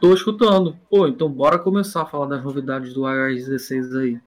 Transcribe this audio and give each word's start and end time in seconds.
Tô 0.00 0.14
escutando. 0.14 0.78
Pô, 0.88 1.06
então 1.06 1.30
bora 1.30 1.58
começar 1.58 2.00
a 2.00 2.06
falar 2.06 2.24
das 2.24 2.42
novidades 2.42 2.94
do 2.94 3.06
iOS 3.06 3.44
16 3.44 3.94
aí. 3.96 4.20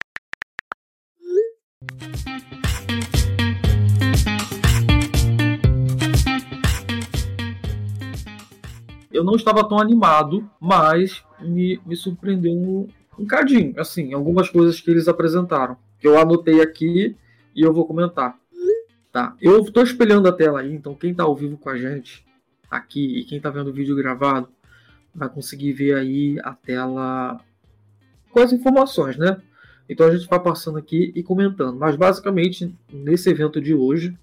Eu 9.11 9.23
não 9.23 9.35
estava 9.35 9.67
tão 9.67 9.79
animado, 9.79 10.47
mas 10.59 11.23
me, 11.39 11.81
me 11.87 11.95
surpreendeu 11.95 12.53
um, 12.53 12.87
um 13.17 13.25
cadinho, 13.25 13.73
assim, 13.79 14.13
algumas 14.13 14.49
coisas 14.49 14.79
que 14.79 14.91
eles 14.91 15.07
apresentaram. 15.07 15.75
Que 15.99 16.07
eu 16.07 16.19
anotei 16.19 16.61
aqui 16.61 17.17
e 17.55 17.61
eu 17.63 17.73
vou 17.73 17.87
comentar. 17.87 18.37
Tá, 19.11 19.35
eu 19.41 19.59
estou 19.61 19.81
espelhando 19.81 20.27
a 20.27 20.31
tela 20.31 20.59
aí, 20.59 20.71
então 20.71 20.93
quem 20.93 21.11
está 21.11 21.23
ao 21.23 21.35
vivo 21.35 21.57
com 21.57 21.69
a 21.69 21.77
gente 21.77 22.23
aqui 22.69 23.19
e 23.19 23.23
quem 23.23 23.37
está 23.37 23.49
vendo 23.49 23.71
o 23.71 23.73
vídeo 23.73 23.95
gravado 23.95 24.49
vai 25.13 25.29
conseguir 25.29 25.73
ver 25.73 25.95
aí 25.95 26.39
a 26.43 26.53
tela 26.53 27.39
com 28.31 28.39
as 28.39 28.51
informações, 28.51 29.17
né? 29.17 29.41
Então 29.87 30.07
a 30.07 30.15
gente 30.15 30.27
vai 30.27 30.39
passando 30.39 30.77
aqui 30.77 31.11
e 31.15 31.21
comentando. 31.21 31.77
Mas 31.77 31.95
basicamente, 31.95 32.73
nesse 32.91 33.29
evento 33.29 33.61
de 33.61 33.73
hoje, 33.73 34.17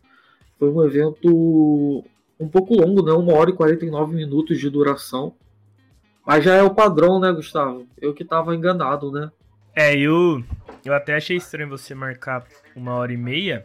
foi 0.59 0.71
um 0.71 0.85
evento 0.85 2.05
um 2.39 2.49
pouco 2.49 2.75
longo, 2.75 3.03
né? 3.03 3.13
Uma 3.13 3.35
hora 3.35 3.51
e 3.51 3.55
49 3.55 4.15
minutos 4.15 4.59
de 4.59 4.71
duração. 4.71 5.35
Mas 6.27 6.45
já 6.45 6.55
é 6.55 6.63
o 6.63 6.75
padrão, 6.75 7.21
né, 7.21 7.33
Gustavo? 7.33 7.87
Eu 8.01 8.15
que 8.15 8.23
estava 8.23 8.55
enganado, 8.55 9.13
né? 9.13 9.31
É, 9.75 9.97
eu, 9.97 10.43
eu 10.85 10.93
até 10.95 11.15
achei 11.15 11.37
estranho 11.37 11.69
você 11.69 11.95
marcar 11.95 12.45
uma 12.75 12.95
hora 12.95 13.13
e 13.13 13.17
meia, 13.17 13.65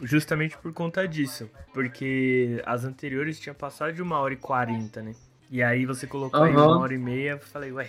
justamente 0.00 0.56
por 0.58 0.72
conta 0.72 1.06
disso. 1.08 1.50
Porque 1.72 2.62
as 2.64 2.84
anteriores 2.84 3.40
tinham 3.40 3.54
passado 3.54 3.92
de 3.92 4.02
uma 4.02 4.18
hora 4.18 4.34
e 4.34 4.36
quarenta, 4.38 5.02
né? 5.02 5.12
E 5.54 5.62
aí 5.62 5.86
você 5.86 6.04
colocou 6.04 6.40
uhum. 6.40 6.46
aí 6.46 6.52
uma 6.52 6.80
hora 6.80 6.94
e 6.94 6.98
meia, 6.98 7.30
eu 7.30 7.38
falei, 7.38 7.70
ué, 7.70 7.88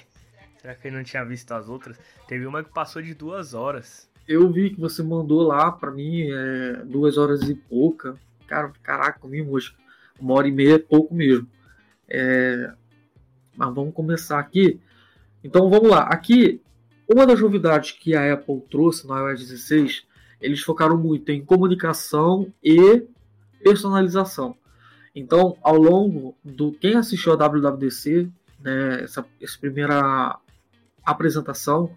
será 0.62 0.76
que 0.76 0.88
ele 0.88 0.98
não 0.98 1.04
tinha 1.04 1.26
visto 1.26 1.52
as 1.52 1.68
outras? 1.68 2.00
Teve 2.28 2.46
uma 2.46 2.64
que 2.64 2.72
passou 2.72 3.02
de 3.02 3.16
duas 3.16 3.56
horas. 3.56 4.08
Eu 4.28 4.52
vi 4.52 4.70
que 4.70 4.80
você 4.80 5.02
mandou 5.02 5.42
lá 5.42 5.72
pra 5.72 5.90
mim 5.90 6.30
é, 6.32 6.84
duas 6.86 7.18
horas 7.18 7.42
e 7.50 7.56
pouca. 7.56 8.20
Cara, 8.46 8.72
caraca, 8.84 9.20
comi 9.20 9.42
mosca. 9.42 9.76
Uma 10.20 10.36
hora 10.36 10.48
e 10.48 10.52
meia 10.52 10.76
é 10.76 10.78
pouco 10.78 11.16
mesmo. 11.16 11.48
É... 12.08 12.72
Mas 13.58 13.74
vamos 13.74 13.96
começar 13.96 14.38
aqui. 14.38 14.80
Então 15.44 15.68
vamos 15.68 15.90
lá. 15.90 16.02
Aqui, 16.04 16.62
uma 17.12 17.26
das 17.26 17.42
novidades 17.42 17.94
que 17.94 18.16
a 18.16 18.32
Apple 18.32 18.62
trouxe 18.70 19.08
no 19.08 19.18
iOS 19.18 19.40
16, 19.40 20.06
eles 20.40 20.62
focaram 20.62 21.00
muito 21.00 21.32
em 21.32 21.44
comunicação 21.44 22.54
e 22.64 23.08
personalização. 23.64 24.56
Então, 25.16 25.58
ao 25.62 25.78
longo 25.78 26.36
do. 26.44 26.74
Quem 26.74 26.96
assistiu 26.96 27.34
a 27.34 27.36
WWDC, 27.36 28.30
né, 28.60 29.04
essa, 29.04 29.26
essa 29.42 29.58
primeira 29.58 30.38
apresentação, 31.06 31.90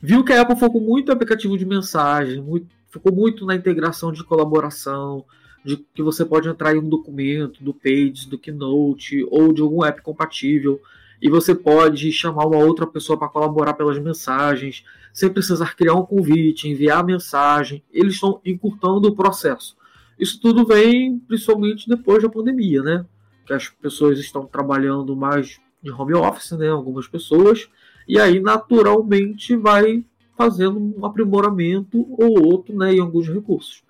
viu 0.00 0.24
que 0.24 0.32
a 0.32 0.42
Apple 0.42 0.58
focou 0.58 0.80
muito 0.80 1.08
no 1.08 1.14
aplicativo 1.14 1.58
de 1.58 1.66
mensagem, 1.66 2.40
muito, 2.40 2.68
focou 2.90 3.12
muito 3.12 3.44
na 3.44 3.56
integração 3.56 4.12
de 4.12 4.22
colaboração, 4.22 5.24
de 5.64 5.76
que 5.76 6.02
você 6.02 6.24
pode 6.24 6.48
entrar 6.48 6.74
em 6.74 6.78
um 6.78 6.88
documento 6.88 7.62
do 7.62 7.74
Pages, 7.74 8.26
do 8.26 8.38
Keynote 8.38 9.26
ou 9.30 9.52
de 9.52 9.62
algum 9.62 9.84
app 9.84 10.00
compatível 10.02 10.80
e 11.22 11.30
você 11.30 11.54
pode 11.54 12.10
chamar 12.10 12.46
uma 12.46 12.58
outra 12.58 12.84
pessoa 12.84 13.16
para 13.16 13.28
colaborar 13.28 13.74
pelas 13.74 13.96
mensagens, 13.96 14.84
sem 15.12 15.30
precisar 15.30 15.76
criar 15.76 15.94
um 15.94 16.04
convite, 16.04 16.68
enviar 16.68 16.98
a 16.98 17.04
mensagem. 17.04 17.80
Eles 17.92 18.14
estão 18.14 18.40
encurtando 18.44 19.06
o 19.06 19.14
processo. 19.14 19.76
Isso 20.22 20.40
tudo 20.40 20.64
vem 20.64 21.18
principalmente 21.18 21.88
depois 21.88 22.22
da 22.22 22.28
pandemia, 22.28 22.80
né? 22.80 23.04
Que 23.44 23.52
as 23.52 23.68
pessoas 23.68 24.20
estão 24.20 24.46
trabalhando 24.46 25.16
mais 25.16 25.60
de 25.82 25.90
home 25.90 26.14
office, 26.14 26.52
né? 26.52 26.68
Algumas 26.68 27.08
pessoas, 27.08 27.68
e 28.06 28.20
aí 28.20 28.38
naturalmente 28.38 29.56
vai 29.56 30.04
fazendo 30.38 30.78
um 30.78 31.04
aprimoramento 31.04 32.06
ou 32.08 32.40
outro, 32.46 32.72
né? 32.72 32.94
Em 32.94 33.00
alguns 33.00 33.26
recursos. 33.26 33.82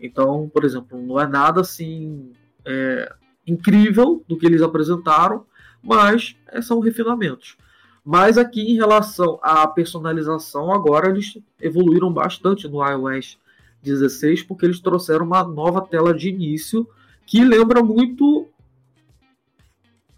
Então, 0.00 0.50
por 0.52 0.64
exemplo, 0.64 1.00
não 1.00 1.20
é 1.20 1.26
nada 1.28 1.60
assim 1.60 2.32
é, 2.64 3.14
incrível 3.46 4.24
do 4.26 4.36
que 4.36 4.44
eles 4.44 4.62
apresentaram, 4.62 5.46
mas 5.80 6.34
é, 6.48 6.60
são 6.60 6.80
refinamentos. 6.80 7.56
Mas 8.04 8.36
aqui 8.36 8.72
em 8.72 8.74
relação 8.74 9.38
à 9.40 9.64
personalização, 9.68 10.72
agora 10.72 11.10
eles 11.10 11.38
evoluíram 11.60 12.12
bastante 12.12 12.66
no 12.66 12.84
iOS 12.84 13.38
16, 13.86 14.42
porque 14.42 14.66
eles 14.66 14.80
trouxeram 14.80 15.24
uma 15.24 15.44
nova 15.44 15.80
tela 15.80 16.12
de 16.12 16.28
início 16.28 16.86
que 17.24 17.44
lembra 17.44 17.82
muito 17.82 18.48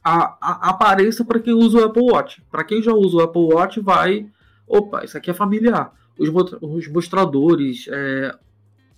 a, 0.03 0.37
a, 0.41 0.69
a 0.69 0.71
aparência 0.71 1.25
para 1.25 1.39
quem 1.39 1.53
usa 1.53 1.79
o 1.79 1.85
Apple 1.85 2.03
Watch. 2.03 2.43
Para 2.51 2.65
quem 2.65 2.83
já 2.83 2.93
usa 2.93 3.19
o 3.19 3.21
Apple 3.21 3.53
Watch, 3.53 3.81
vai. 3.81 4.27
Opa, 4.67 5.05
isso 5.05 5.17
aqui 5.17 5.31
é 5.31 5.35
familiar. 5.35 5.93
Os, 6.19 6.29
os 6.61 6.89
mostradores, 6.89 7.87
é, 7.89 8.35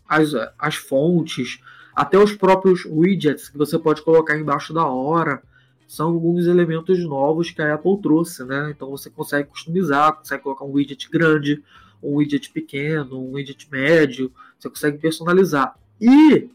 as, 0.08 0.32
as 0.58 0.76
fontes, 0.76 1.60
até 1.94 2.16
os 2.18 2.32
próprios 2.32 2.84
widgets 2.84 3.48
que 3.48 3.58
você 3.58 3.78
pode 3.78 4.02
colocar 4.02 4.38
embaixo 4.38 4.72
da 4.72 4.86
hora. 4.86 5.42
São 5.86 6.12
alguns 6.12 6.46
elementos 6.46 7.00
novos 7.00 7.50
que 7.50 7.60
a 7.60 7.74
Apple 7.74 8.00
trouxe, 8.00 8.44
né? 8.44 8.70
Então 8.70 8.90
você 8.90 9.10
consegue 9.10 9.48
customizar, 9.48 10.12
consegue 10.12 10.44
colocar 10.44 10.64
um 10.64 10.72
widget 10.72 11.10
grande, 11.10 11.62
um 12.00 12.16
widget 12.16 12.50
pequeno, 12.50 13.18
um 13.20 13.32
widget 13.32 13.68
médio, 13.70 14.32
você 14.60 14.68
consegue 14.68 14.98
personalizar. 14.98 15.76
E 16.00 16.48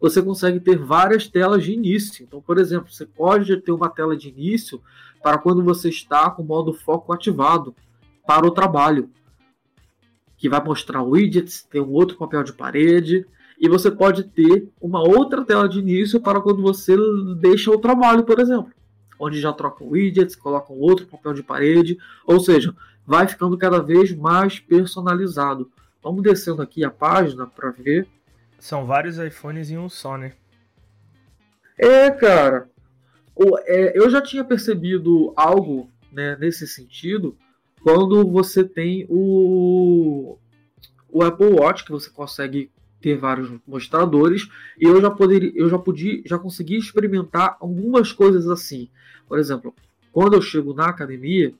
você 0.00 0.20
consegue 0.20 0.58
ter 0.58 0.76
várias 0.76 1.28
telas 1.28 1.62
de 1.62 1.72
início. 1.72 2.24
Então, 2.24 2.40
por 2.40 2.58
exemplo, 2.58 2.92
você 2.92 3.06
pode 3.06 3.56
ter 3.58 3.72
uma 3.72 3.88
tela 3.88 4.16
de 4.16 4.28
início 4.28 4.82
para 5.22 5.38
quando 5.38 5.62
você 5.62 5.88
está 5.88 6.28
com 6.28 6.42
o 6.42 6.44
modo 6.44 6.72
foco 6.72 7.12
ativado 7.12 7.74
para 8.26 8.46
o 8.46 8.50
trabalho, 8.50 9.08
que 10.36 10.48
vai 10.48 10.62
mostrar 10.62 11.02
widgets, 11.02 11.62
tem 11.70 11.80
um 11.80 11.92
outro 11.92 12.16
papel 12.16 12.42
de 12.42 12.52
parede, 12.52 13.24
e 13.60 13.68
você 13.68 13.92
pode 13.92 14.24
ter 14.24 14.68
uma 14.80 15.00
outra 15.00 15.44
tela 15.44 15.68
de 15.68 15.78
início 15.78 16.20
para 16.20 16.40
quando 16.40 16.60
você 16.60 16.96
deixa 17.38 17.70
o 17.70 17.78
trabalho, 17.78 18.24
por 18.24 18.40
exemplo, 18.40 18.72
onde 19.20 19.40
já 19.40 19.52
troca 19.52 19.84
widgets, 19.84 20.34
coloca 20.34 20.72
um 20.72 20.80
outro 20.80 21.06
papel 21.06 21.32
de 21.32 21.44
parede, 21.44 21.96
ou 22.26 22.40
seja, 22.40 22.74
vai 23.06 23.28
ficando 23.28 23.56
cada 23.56 23.78
vez 23.80 24.12
mais 24.12 24.58
personalizado. 24.58 25.70
Vamos 26.02 26.22
descendo 26.22 26.62
aqui 26.62 26.84
a 26.84 26.90
página 26.90 27.46
para 27.46 27.70
ver. 27.70 28.08
São 28.58 28.84
vários 28.86 29.18
iPhones 29.18 29.70
em 29.70 29.78
um 29.78 29.88
só, 29.88 30.16
né? 30.16 30.32
É, 31.78 32.10
cara. 32.10 32.68
É, 33.66 33.98
eu 33.98 34.10
já 34.10 34.20
tinha 34.20 34.44
percebido 34.44 35.32
algo 35.36 35.90
né, 36.12 36.36
nesse 36.38 36.66
sentido 36.66 37.36
quando 37.82 38.30
você 38.30 38.62
tem 38.62 39.06
o, 39.08 40.38
o 41.08 41.22
Apple 41.22 41.54
Watch, 41.54 41.84
que 41.84 41.90
você 41.90 42.10
consegue 42.10 42.70
ter 43.00 43.16
vários 43.16 43.50
mostradores, 43.66 44.48
e 44.78 44.84
eu 44.84 45.00
já 45.00 45.10
poderia, 45.10 45.50
eu 45.54 45.68
já 45.68 45.78
podia, 45.78 46.22
já 46.24 46.38
consegui 46.38 46.76
experimentar 46.76 47.56
algumas 47.60 48.12
coisas 48.12 48.48
assim. 48.48 48.88
Por 49.26 49.38
exemplo, 49.38 49.74
quando 50.12 50.34
eu 50.34 50.42
chego 50.42 50.72
na 50.72 50.86
academia, 50.86 51.52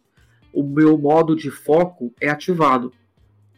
o 0.52 0.62
meu 0.62 0.96
modo 0.96 1.34
de 1.34 1.50
foco 1.50 2.14
é 2.20 2.28
ativado 2.28 2.92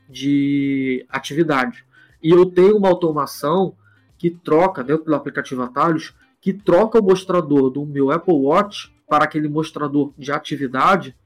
de 0.08 1.04
atividade. 1.08 1.84
E 2.22 2.30
eu 2.30 2.46
tenho 2.46 2.76
uma 2.76 2.88
automação 2.88 3.74
que 4.18 4.30
troca, 4.30 4.82
dentro 4.82 5.04
do 5.04 5.14
aplicativo 5.14 5.62
Atalhos, 5.62 6.14
que 6.40 6.52
troca 6.52 6.98
o 6.98 7.04
mostrador 7.04 7.70
do 7.70 7.84
meu 7.84 8.10
Apple 8.10 8.34
Watch 8.34 8.94
para 9.08 9.24
aquele 9.24 9.48
mostrador 9.48 10.12
de 10.16 10.32
atividade 10.32 11.16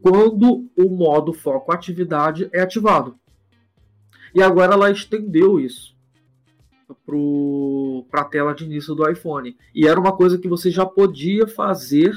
quando 0.00 0.68
o 0.76 0.90
modo 0.90 1.32
foco 1.32 1.72
atividade 1.72 2.48
é 2.52 2.60
ativado. 2.60 3.16
E 4.34 4.42
agora 4.42 4.74
ela 4.74 4.90
estendeu 4.90 5.60
isso 5.60 5.94
para 8.10 8.22
a 8.22 8.24
tela 8.24 8.54
de 8.54 8.64
início 8.64 8.94
do 8.94 9.08
iPhone. 9.08 9.56
E 9.74 9.86
era 9.86 9.98
uma 9.98 10.12
coisa 10.12 10.38
que 10.38 10.48
você 10.48 10.70
já 10.70 10.84
podia 10.84 11.46
fazer 11.46 12.12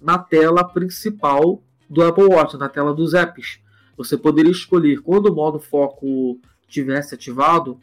na 0.00 0.18
tela 0.18 0.64
principal 0.64 1.62
do 1.88 2.02
Apple 2.02 2.24
Watch, 2.24 2.56
na 2.56 2.68
tela 2.68 2.94
dos 2.94 3.14
apps. 3.14 3.60
Você 3.96 4.16
poderia 4.16 4.50
escolher 4.50 5.00
quando 5.00 5.26
o 5.26 5.34
modo 5.34 5.58
foco 5.58 6.38
tivesse 6.68 7.14
ativado, 7.14 7.80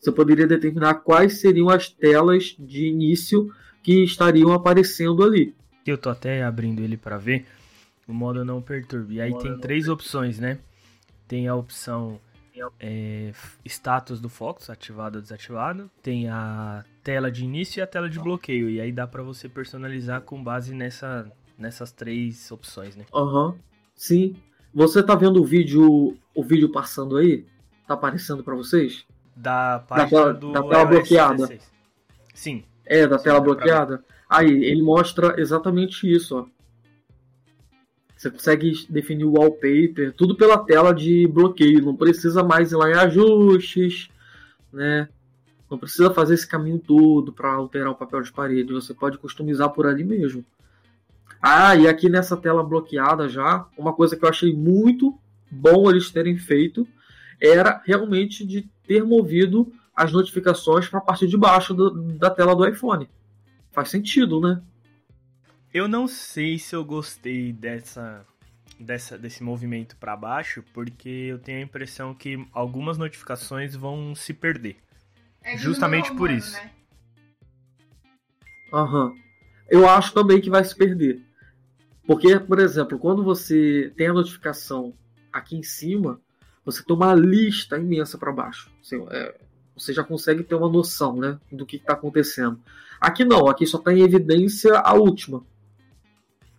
você 0.00 0.10
poderia 0.10 0.46
determinar 0.46 0.94
quais 0.94 1.40
seriam 1.40 1.68
as 1.68 1.88
telas 1.88 2.56
de 2.58 2.86
início 2.86 3.52
que 3.82 4.02
estariam 4.02 4.52
aparecendo 4.52 5.22
ali. 5.22 5.54
Eu 5.86 5.96
tô 5.96 6.10
até 6.10 6.42
abrindo 6.42 6.80
ele 6.80 6.96
para 6.96 7.18
ver. 7.18 7.46
O 8.06 8.12
modo 8.12 8.44
não 8.44 8.60
perturbe. 8.60 9.16
E 9.16 9.20
aí 9.20 9.36
tem 9.38 9.58
três 9.58 9.88
opções, 9.88 10.38
né? 10.38 10.58
Tem 11.28 11.46
a 11.46 11.54
opção 11.54 12.20
é, 12.78 13.32
status 13.64 14.20
do 14.20 14.28
Fox, 14.28 14.68
ativado 14.68 15.18
ou 15.18 15.22
desativado. 15.22 15.90
Tem 16.02 16.28
a 16.28 16.84
tela 17.02 17.30
de 17.30 17.44
início 17.44 17.80
e 17.80 17.82
a 17.82 17.86
tela 17.86 18.08
de 18.08 18.18
bloqueio. 18.18 18.68
E 18.68 18.80
aí 18.80 18.92
dá 18.92 19.06
para 19.06 19.22
você 19.22 19.48
personalizar 19.48 20.22
com 20.22 20.42
base 20.42 20.74
nessa, 20.74 21.30
nessas 21.56 21.92
três 21.92 22.50
opções, 22.50 22.96
né? 22.96 23.06
Aham, 23.14 23.50
uhum. 23.50 23.58
sim. 23.94 24.36
Você 24.74 25.02
tá 25.02 25.14
vendo 25.14 25.40
o 25.40 25.44
vídeo, 25.44 26.16
o 26.34 26.42
vídeo 26.42 26.70
passando 26.70 27.16
aí? 27.16 27.44
Tá 27.86 27.94
aparecendo 27.94 28.42
para 28.42 28.54
vocês? 28.54 29.04
Da 29.36 29.84
página 29.86 30.04
da 30.04 30.10
tela, 30.10 30.34
do 30.34 30.52
da 30.52 30.62
tela 30.62 30.84
bloqueada. 30.84 31.46
16. 31.46 31.72
Sim. 32.34 32.64
É, 32.86 33.06
da 33.06 33.18
Sim, 33.18 33.24
tela 33.24 33.40
bloqueada. 33.40 34.04
Aí, 34.28 34.64
ele 34.64 34.82
mostra 34.82 35.38
exatamente 35.38 36.10
isso, 36.10 36.38
ó. 36.38 36.46
Você 38.16 38.30
consegue 38.30 38.86
definir 38.88 39.24
o 39.24 39.32
wallpaper, 39.32 40.14
tudo 40.16 40.36
pela 40.36 40.56
tela 40.56 40.94
de 40.94 41.26
bloqueio. 41.26 41.84
Não 41.84 41.96
precisa 41.96 42.42
mais 42.42 42.70
ir 42.70 42.76
lá 42.76 42.88
em 42.88 42.94
ajustes, 42.94 44.08
né? 44.72 45.08
Não 45.68 45.76
precisa 45.76 46.12
fazer 46.14 46.34
esse 46.34 46.46
caminho 46.46 46.78
todo 46.78 47.32
para 47.32 47.52
alterar 47.52 47.90
o 47.90 47.96
papel 47.96 48.22
de 48.22 48.32
parede. 48.32 48.72
Você 48.72 48.94
pode 48.94 49.18
customizar 49.18 49.70
por 49.70 49.86
ali 49.86 50.04
mesmo. 50.04 50.44
Ah, 51.42 51.74
e 51.74 51.88
aqui 51.88 52.08
nessa 52.08 52.36
tela 52.36 52.62
bloqueada 52.62 53.28
já, 53.28 53.66
uma 53.76 53.92
coisa 53.92 54.16
que 54.16 54.24
eu 54.24 54.28
achei 54.28 54.54
muito 54.54 55.18
bom 55.50 55.90
eles 55.90 56.08
terem 56.10 56.38
feito 56.38 56.86
era 57.40 57.82
realmente 57.84 58.46
de 58.46 58.62
ter 58.86 59.04
movido 59.04 59.72
as 59.94 60.12
notificações 60.12 60.88
para 60.88 61.00
a 61.00 61.02
parte 61.02 61.26
de 61.26 61.36
baixo 61.36 61.74
do, 61.74 61.90
da 62.16 62.30
tela 62.30 62.54
do 62.54 62.66
iPhone. 62.66 63.08
Faz 63.72 63.90
sentido, 63.90 64.40
né? 64.40 64.62
Eu 65.74 65.88
não 65.88 66.06
sei 66.06 66.58
se 66.58 66.76
eu 66.76 66.84
gostei 66.84 67.52
dessa, 67.52 68.24
dessa 68.78 69.18
desse 69.18 69.42
movimento 69.42 69.96
para 69.96 70.14
baixo, 70.14 70.62
porque 70.72 71.08
eu 71.08 71.38
tenho 71.38 71.58
a 71.58 71.62
impressão 71.62 72.14
que 72.14 72.46
algumas 72.52 72.96
notificações 72.96 73.74
vão 73.74 74.14
se 74.14 74.32
perder. 74.32 74.76
É 75.42 75.56
Justamente 75.56 76.10
por 76.10 76.28
humano, 76.30 76.38
isso. 76.38 76.52
Né? 76.52 76.70
Aham. 78.72 79.06
Uhum. 79.06 79.22
Eu 79.68 79.88
acho 79.88 80.12
também 80.12 80.40
que 80.40 80.50
vai 80.50 80.62
se 80.62 80.76
perder. 80.76 81.22
Porque, 82.06 82.38
por 82.38 82.58
exemplo, 82.58 82.98
quando 82.98 83.22
você 83.22 83.92
tem 83.96 84.08
a 84.08 84.12
notificação 84.12 84.92
aqui 85.32 85.56
em 85.56 85.62
cima, 85.62 86.20
você 86.64 86.82
tem 86.82 86.94
uma 86.94 87.14
lista 87.14 87.78
imensa 87.78 88.18
para 88.18 88.32
baixo. 88.32 88.70
Assim, 88.80 89.04
é, 89.10 89.36
você 89.74 89.92
já 89.92 90.02
consegue 90.02 90.42
ter 90.42 90.54
uma 90.54 90.68
noção 90.68 91.16
né, 91.16 91.38
do 91.50 91.64
que 91.64 91.76
está 91.76 91.92
acontecendo. 91.92 92.60
Aqui 93.00 93.24
não, 93.24 93.48
aqui 93.48 93.66
só 93.66 93.78
está 93.78 93.92
em 93.92 94.02
evidência 94.02 94.78
a 94.78 94.94
última. 94.94 95.44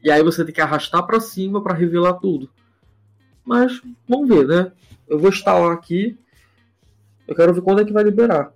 E 0.01 0.11
aí 0.11 0.21
você 0.21 0.43
tem 0.43 0.53
que 0.53 0.61
arrastar 0.61 1.05
para 1.05 1.19
cima 1.19 1.63
para 1.63 1.73
revelar 1.73 2.15
tudo. 2.15 2.49
Mas 3.45 3.81
vamos 4.07 4.27
ver, 4.27 4.47
né? 4.47 4.71
Eu 5.07 5.19
vou 5.19 5.29
instalar 5.29 5.71
aqui. 5.71 6.17
Eu 7.27 7.35
quero 7.35 7.53
ver 7.53 7.61
quando 7.61 7.81
é 7.81 7.85
que 7.85 7.93
vai 7.93 8.03
liberar. 8.03 8.53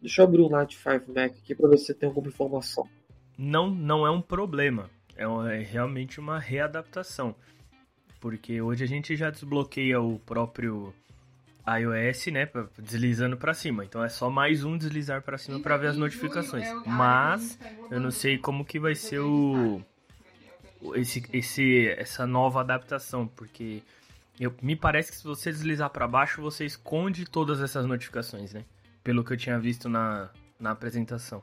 Deixa 0.00 0.22
eu 0.22 0.26
abrir 0.26 0.42
o 0.42 0.48
Night 0.48 0.76
5 0.76 1.12
Mac 1.12 1.32
aqui 1.32 1.54
para 1.54 1.68
ver 1.68 1.78
se 1.78 1.92
tem 1.92 2.08
alguma 2.08 2.28
informação. 2.28 2.88
Não, 3.36 3.70
não 3.70 4.06
é 4.06 4.10
um 4.10 4.22
problema. 4.22 4.88
É, 5.20 5.58
é 5.58 5.62
realmente 5.62 6.18
uma 6.18 6.38
readaptação. 6.38 7.34
Porque 8.18 8.60
hoje 8.60 8.84
a 8.84 8.88
gente 8.88 9.16
já 9.16 9.30
desbloqueia 9.30 10.00
o 10.00 10.18
próprio 10.18 10.94
iOS, 11.66 12.26
né, 12.26 12.48
deslizando 12.78 13.36
para 13.36 13.54
cima. 13.54 13.84
Então 13.84 14.02
é 14.02 14.08
só 14.08 14.30
mais 14.30 14.64
um 14.64 14.76
deslizar 14.76 15.22
para 15.22 15.38
cima 15.38 15.60
para 15.60 15.76
ver 15.76 15.88
as 15.88 15.96
notificações. 15.96 16.66
Mas 16.86 17.58
eu 17.90 18.00
não 18.00 18.10
sei 18.10 18.38
como 18.38 18.64
que 18.64 18.78
vai 18.78 18.94
ser 18.94 19.20
o 19.20 19.80
esse, 20.94 21.22
esse, 21.32 21.88
essa 21.88 22.26
nova 22.26 22.60
adaptação, 22.60 23.26
porque 23.26 23.82
eu, 24.38 24.54
me 24.62 24.74
parece 24.74 25.10
que 25.10 25.18
se 25.18 25.24
você 25.24 25.52
deslizar 25.52 25.90
para 25.90 26.08
baixo, 26.08 26.40
você 26.40 26.64
esconde 26.64 27.26
todas 27.26 27.60
essas 27.60 27.84
notificações, 27.84 28.54
né? 28.54 28.64
Pelo 29.04 29.22
que 29.22 29.32
eu 29.32 29.36
tinha 29.36 29.58
visto 29.58 29.88
na, 29.88 30.30
na 30.58 30.70
apresentação. 30.70 31.42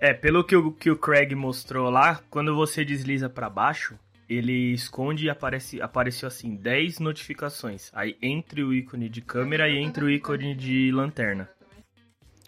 É, 0.00 0.14
pelo 0.14 0.42
que 0.42 0.56
o, 0.56 0.72
que 0.72 0.90
o 0.90 0.96
Craig 0.96 1.34
mostrou 1.34 1.90
lá, 1.90 2.22
quando 2.30 2.54
você 2.54 2.82
desliza 2.82 3.28
para 3.28 3.50
baixo, 3.50 3.98
ele 4.26 4.72
esconde 4.72 5.26
e 5.26 5.30
aparece, 5.30 5.82
apareceu 5.82 6.26
assim 6.26 6.56
10 6.56 7.00
notificações. 7.00 7.90
Aí 7.92 8.16
entre 8.22 8.62
o 8.62 8.72
ícone 8.72 9.10
de 9.10 9.20
câmera 9.20 9.68
e 9.68 9.76
entre 9.76 10.02
o 10.02 10.08
ícone 10.08 10.54
de 10.54 10.90
lanterna. 10.90 11.50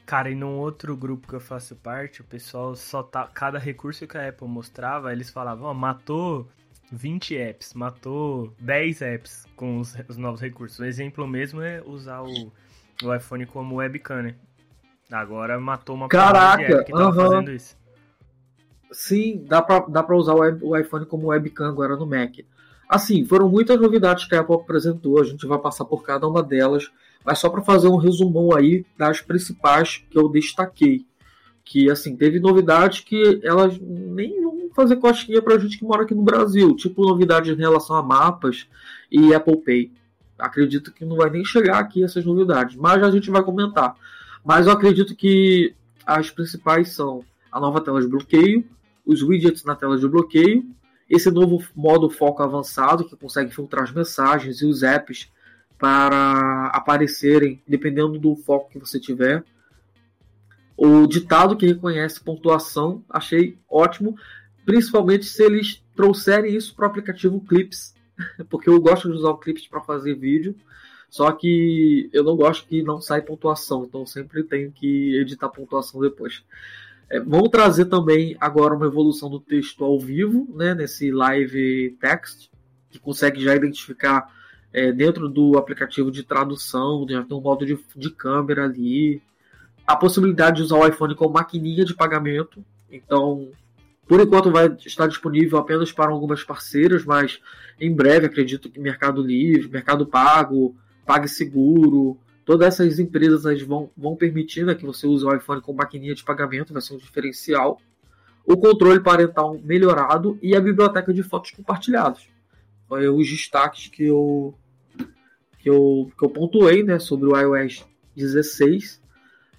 Cara, 0.07 0.31
e 0.31 0.35
num 0.35 0.57
outro 0.57 0.97
grupo 0.97 1.29
que 1.29 1.35
eu 1.35 1.41
faço 1.41 1.77
parte, 1.77 2.23
o 2.23 2.25
pessoal 2.25 2.75
só 2.75 3.03
tá. 3.03 3.27
Cada 3.27 3.59
recurso 3.59 4.07
que 4.07 4.17
a 4.17 4.31
Apple 4.31 4.49
mostrava, 4.49 5.13
eles 5.13 5.29
falavam, 5.29 5.67
ó, 5.67 5.71
oh, 5.73 5.75
matou 5.75 6.49
20 6.91 7.37
apps, 7.37 7.75
matou 7.75 8.55
10 8.61 9.03
apps 9.03 9.47
com 9.57 9.79
os, 9.79 9.95
os, 10.09 10.17
novos 10.17 10.41
recursos. 10.41 10.79
O 10.79 10.85
exemplo 10.85 11.27
mesmo 11.27 11.61
é 11.61 11.83
usar 11.83 12.23
o, 12.23 12.53
o 13.03 13.15
iPhone 13.15 13.45
como 13.45 13.77
webcam, 13.77 14.23
né? 14.23 14.37
Agora 15.13 15.61
matou 15.61 15.95
uma 15.95 16.09
Caraca, 16.09 16.85
que 16.85 16.93
tava 16.93 17.09
uh 17.09 17.13
-huh. 17.13 17.31
fazendo 17.31 17.53
isso. 17.53 17.77
Sim, 18.91 19.45
dá 19.47 19.63
pra, 19.63 19.81
dá 19.89 20.03
pra 20.03 20.17
usar 20.17 20.35
o 20.35 20.77
iPhone 20.77 21.07
como 21.07 21.29
webcam 21.29 21.69
agora 21.69 21.97
no 21.97 22.07
Mac. 22.07 22.41
Assim, 22.89 23.25
foram 23.25 23.49
muitas 23.49 23.81
novidades 23.81 24.27
que 24.27 24.35
a 24.35 24.41
Apple 24.41 24.57
apresentou, 24.57 25.21
a 25.21 25.25
gente 25.25 25.47
vai 25.47 25.59
passar 25.59 25.85
por 25.85 26.03
cada 26.03 26.29
uma 26.29 26.43
delas 26.43 26.91
mas 27.25 27.39
só 27.39 27.49
para 27.49 27.63
fazer 27.63 27.89
um 27.89 27.97
resumão 27.97 28.55
aí 28.55 28.85
das 28.97 29.21
principais 29.21 30.05
que 30.11 30.19
eu 30.19 30.29
destaquei. 30.29 31.07
Que, 31.65 31.91
assim, 31.91 32.17
teve 32.17 32.41
novidades 32.41 33.01
que 33.01 33.41
elas 33.45 33.79
nem 33.81 34.43
vão 34.43 34.71
fazer 34.75 34.97
costinha 34.97 35.41
pra 35.41 35.59
gente 35.59 35.79
que 35.79 35.85
mora 35.85 36.03
aqui 36.03 36.15
no 36.15 36.23
Brasil. 36.23 36.75
Tipo, 36.75 37.07
novidades 37.07 37.57
em 37.57 37.61
relação 37.61 37.97
a 37.97 38.03
mapas 38.03 38.67
e 39.11 39.33
Apple 39.33 39.59
Pay. 39.59 39.93
Acredito 40.39 40.93
que 40.93 41.05
não 41.05 41.17
vai 41.17 41.31
nem 41.31 41.45
chegar 41.45 41.79
aqui 41.79 42.03
essas 42.03 42.25
novidades, 42.25 42.75
mas 42.75 43.03
a 43.03 43.11
gente 43.11 43.31
vai 43.31 43.43
comentar. 43.43 43.95
Mas 44.45 44.67
eu 44.67 44.73
acredito 44.73 45.15
que 45.15 45.75
as 46.05 46.31
principais 46.31 46.91
são 46.91 47.25
a 47.51 47.61
nova 47.61 47.81
tela 47.81 48.01
de 48.01 48.09
bloqueio, 48.09 48.65
os 49.07 49.23
widgets 49.23 49.65
na 49.65 49.75
tela 49.75 49.99
de 49.99 50.09
bloqueio, 50.09 50.65
esse 51.09 51.31
novo 51.31 51.63
modo 51.75 52.09
foco 52.09 52.43
avançado 52.43 53.05
que 53.05 53.17
consegue 53.17 53.55
filtrar 53.55 53.85
as 53.85 53.93
mensagens 53.93 54.63
e 54.63 54.67
os 54.67 54.83
apps 54.83 55.31
para 55.79 56.69
aparecerem, 56.69 57.61
dependendo 57.67 58.19
do 58.19 58.37
foco 58.37 58.71
que 58.71 58.79
você 58.79 58.99
tiver. 58.99 59.45
O 60.77 61.07
ditado 61.07 61.57
que 61.57 61.67
reconhece 61.67 62.23
pontuação, 62.23 63.05
achei 63.11 63.59
ótimo, 63.69 64.17
principalmente 64.65 65.27
se 65.27 65.43
eles 65.43 65.85
trouxerem 65.95 66.55
isso 66.55 66.75
para 66.75 66.87
o 66.87 66.91
aplicativo 66.91 67.41
Clips, 67.41 67.95
porque 68.49 68.71
eu 68.71 68.81
gosto 68.81 69.09
de 69.11 69.17
usar 69.17 69.31
o 69.31 69.39
Clips 69.39 69.67
para 69.67 69.81
fazer 69.81 70.15
vídeo, 70.15 70.57
só 71.13 71.31
que 71.31 72.09
eu 72.11 72.25
não 72.25 72.35
gosto 72.35 72.67
que 72.67 72.83
não 72.83 72.99
sai 72.99 73.21
pontuação, 73.21 73.85
então 73.85 74.07
sempre 74.07 74.43
tenho 74.43 74.73
que 74.73 75.15
editar 75.21 75.51
pontuação 75.51 76.01
depois. 76.01 76.43
É, 77.11 77.21
vamos 77.21 77.51
trazer 77.51 77.85
também 77.85 78.35
agora 78.41 78.75
uma 78.75 78.87
evolução 78.87 79.29
do 79.29 79.39
texto 79.39 79.85
ao 79.85 80.01
vivo, 80.01 80.49
né, 80.57 80.75
nesse 80.75 81.11
live 81.11 81.99
text, 82.01 82.49
que 82.89 82.99
consegue 82.99 83.45
já 83.45 83.55
identificar 83.55 84.27
é, 84.73 84.91
dentro 84.91 85.29
do 85.29 85.59
aplicativo 85.59 86.11
de 86.11 86.23
tradução, 86.23 87.07
já 87.07 87.23
tem 87.23 87.37
um 87.37 87.43
modo 87.43 87.67
de, 87.67 87.79
de 87.95 88.09
câmera 88.09 88.65
ali, 88.65 89.21
a 89.87 89.95
possibilidade 89.95 90.57
de 90.57 90.63
usar 90.63 90.77
o 90.77 90.87
iPhone 90.87 91.15
como 91.15 91.35
maquininha 91.35 91.85
de 91.85 91.93
pagamento. 91.93 92.65
Então, 92.91 93.51
por 94.09 94.19
enquanto 94.19 94.51
vai 94.51 94.75
estar 94.87 95.09
disponível 95.09 95.59
apenas 95.59 95.93
para 95.93 96.11
algumas 96.11 96.43
parceiras, 96.43 97.05
mas 97.05 97.39
em 97.79 97.95
breve 97.95 98.25
acredito 98.25 98.71
que 98.71 98.81
Mercado 98.81 99.23
Livre, 99.23 99.69
Mercado 99.69 100.07
Pago, 100.07 100.75
PagSeguro, 101.05 102.19
todas 102.45 102.69
essas 102.69 102.99
empresas 102.99 103.63
vão, 103.63 103.91
vão 103.97 104.17
permitir 104.17 104.65
né, 104.65 104.75
que 104.75 104.85
você 104.85 105.07
use 105.07 105.25
o 105.25 105.35
iPhone 105.35 105.61
como 105.61 105.79
maquininha 105.79 106.15
de 106.15 106.25
pagamento, 106.25 106.73
vai 106.73 106.83
ser 106.83 106.95
um 106.95 106.99
diferencial. 106.99 107.81
O 108.45 108.57
controle 108.57 109.01
parental 109.01 109.59
melhorado 109.63 110.39
e 110.43 110.57
a 110.57 110.61
biblioteca 110.61 111.13
de 111.13 111.23
fotos 111.23 111.53
compartilhadas. 111.53 112.27
Os 112.89 113.29
destaques 113.29 113.89
que 113.89 114.05
eu 114.05 114.55
que 115.59 115.71
eu, 115.71 116.11
que 116.19 116.25
eu 116.25 116.29
pontuei 116.29 116.83
né, 116.83 116.99
sobre 116.99 117.29
o 117.29 117.37
iOS 117.37 117.87
16, 118.17 119.01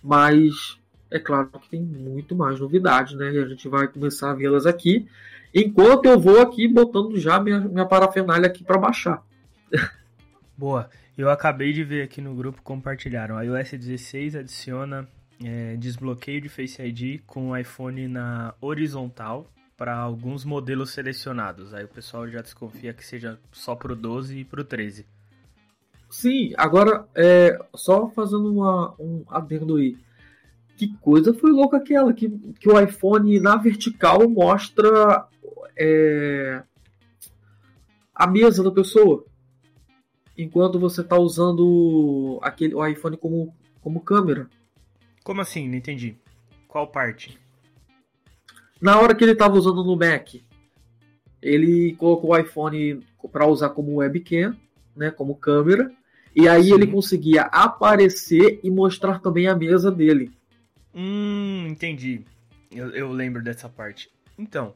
mas 0.03 0.77
é 1.09 1.17
claro 1.17 1.49
que 1.61 1.69
tem 1.69 1.81
muito 1.81 2.35
mais 2.35 2.59
novidades, 2.59 3.15
né? 3.15 3.31
E 3.31 3.39
a 3.39 3.47
gente 3.47 3.69
vai 3.69 3.87
começar 3.87 4.31
a 4.31 4.33
vê-las 4.33 4.65
aqui, 4.65 5.07
enquanto 5.55 6.07
eu 6.07 6.19
vou 6.19 6.41
aqui 6.41 6.67
botando 6.67 7.17
já 7.17 7.39
minha, 7.39 7.61
minha 7.61 7.85
parafernália 7.85 8.47
aqui 8.47 8.65
para 8.65 8.77
baixar. 8.77 9.23
Boa. 10.57 10.89
Eu 11.15 11.29
acabei 11.29 11.71
de 11.71 11.83
ver 11.83 12.01
aqui 12.01 12.19
no 12.21 12.33
grupo 12.33 12.61
compartilharam. 12.63 13.37
A 13.37 13.43
iOS 13.43 13.71
16 13.71 14.35
adiciona 14.35 15.07
é, 15.43 15.75
desbloqueio 15.75 16.41
de 16.41 16.49
Face 16.49 16.81
ID 16.81 17.21
com 17.27 17.51
o 17.51 17.57
iPhone 17.57 18.07
na 18.07 18.55
horizontal 18.59 19.47
para 19.77 19.95
alguns 19.95 20.43
modelos 20.43 20.89
selecionados. 20.91 21.71
Aí 21.71 21.83
o 21.83 21.87
pessoal 21.87 22.27
já 22.27 22.41
desconfia 22.41 22.93
que 22.93 23.05
seja 23.05 23.39
só 23.51 23.75
para 23.75 23.93
o 23.93 23.95
12 23.95 24.39
e 24.39 24.43
para 24.43 24.61
o 24.61 24.63
13. 24.63 25.05
Sim, 26.09 26.53
agora, 26.57 27.07
é, 27.13 27.59
só 27.75 28.09
fazendo 28.09 28.51
uma, 28.51 28.95
um 28.99 29.23
adendo 29.29 29.75
aí. 29.75 29.97
Que 30.77 30.95
coisa 30.97 31.31
foi 31.31 31.51
louca 31.51 31.77
aquela, 31.77 32.11
que, 32.11 32.27
que 32.59 32.67
o 32.67 32.79
iPhone 32.79 33.39
na 33.39 33.55
vertical 33.55 34.27
mostra 34.27 35.27
é, 35.77 36.63
a 38.15 38.25
mesa 38.25 38.63
da 38.63 38.71
pessoa. 38.71 39.25
Enquanto 40.37 40.79
você 40.79 41.01
está 41.01 41.17
usando 41.17 42.39
aquele, 42.41 42.73
o 42.73 42.85
iPhone 42.85 43.17
como, 43.17 43.55
como 43.81 44.01
câmera. 44.01 44.49
Como 45.23 45.41
assim? 45.41 45.69
Não 45.69 45.75
entendi. 45.75 46.15
Qual 46.67 46.87
parte? 46.87 47.39
Na 48.81 48.99
hora 48.99 49.15
que 49.15 49.23
ele 49.23 49.33
estava 49.33 49.55
usando 49.55 49.83
no 49.83 49.95
Mac, 49.95 50.35
ele 51.41 51.95
colocou 51.95 52.31
o 52.31 52.37
iPhone 52.37 53.01
para 53.31 53.47
usar 53.47 53.69
como 53.69 53.95
webcam, 53.95 54.57
né, 54.95 55.11
como 55.11 55.35
câmera, 55.35 55.91
e 56.35 56.47
aí 56.47 56.65
Sim. 56.65 56.73
ele 56.73 56.87
conseguia 56.87 57.43
aparecer 57.43 58.59
e 58.63 58.71
mostrar 58.71 59.19
também 59.19 59.47
a 59.47 59.55
mesa 59.55 59.91
dele. 59.91 60.31
Hum, 60.93 61.67
entendi. 61.69 62.25
Eu, 62.71 62.89
eu 62.89 63.11
lembro 63.11 63.43
dessa 63.43 63.69
parte. 63.69 64.09
Então, 64.37 64.73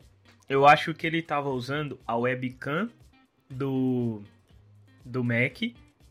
Eu 0.50 0.66
acho 0.66 0.94
que 0.94 1.06
ele 1.06 1.22
tava 1.22 1.50
usando 1.50 2.00
a 2.08 2.16
webcam 2.16 2.90
do, 3.50 4.22
do 5.08 5.24
Mac 5.24 5.62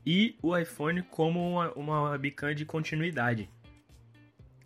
e 0.04 0.36
o 0.42 0.56
iPhone 0.56 1.02
como 1.02 1.40
uma, 1.40 1.72
uma 1.72 2.10
webcam 2.10 2.54
de 2.54 2.64
continuidade. 2.64 3.50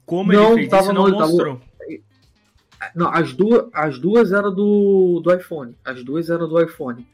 Como 0.05 0.33
não, 0.33 0.59
ele 0.59 0.69
fez 0.69 0.83
isso, 0.83 0.93
não, 0.93 1.11
mostrou. 1.11 1.57
Tava... 1.57 1.71
Não, 2.95 3.09
as 3.11 3.33
duas, 3.33 3.69
as 3.73 3.99
duas 3.99 4.33
eram 4.33 4.55
do, 4.55 5.21
do 5.21 5.33
iPhone. 5.35 5.77
As 5.85 6.03
duas 6.03 6.31
eram 6.31 6.49
do 6.49 6.61
iPhone. 6.61 7.07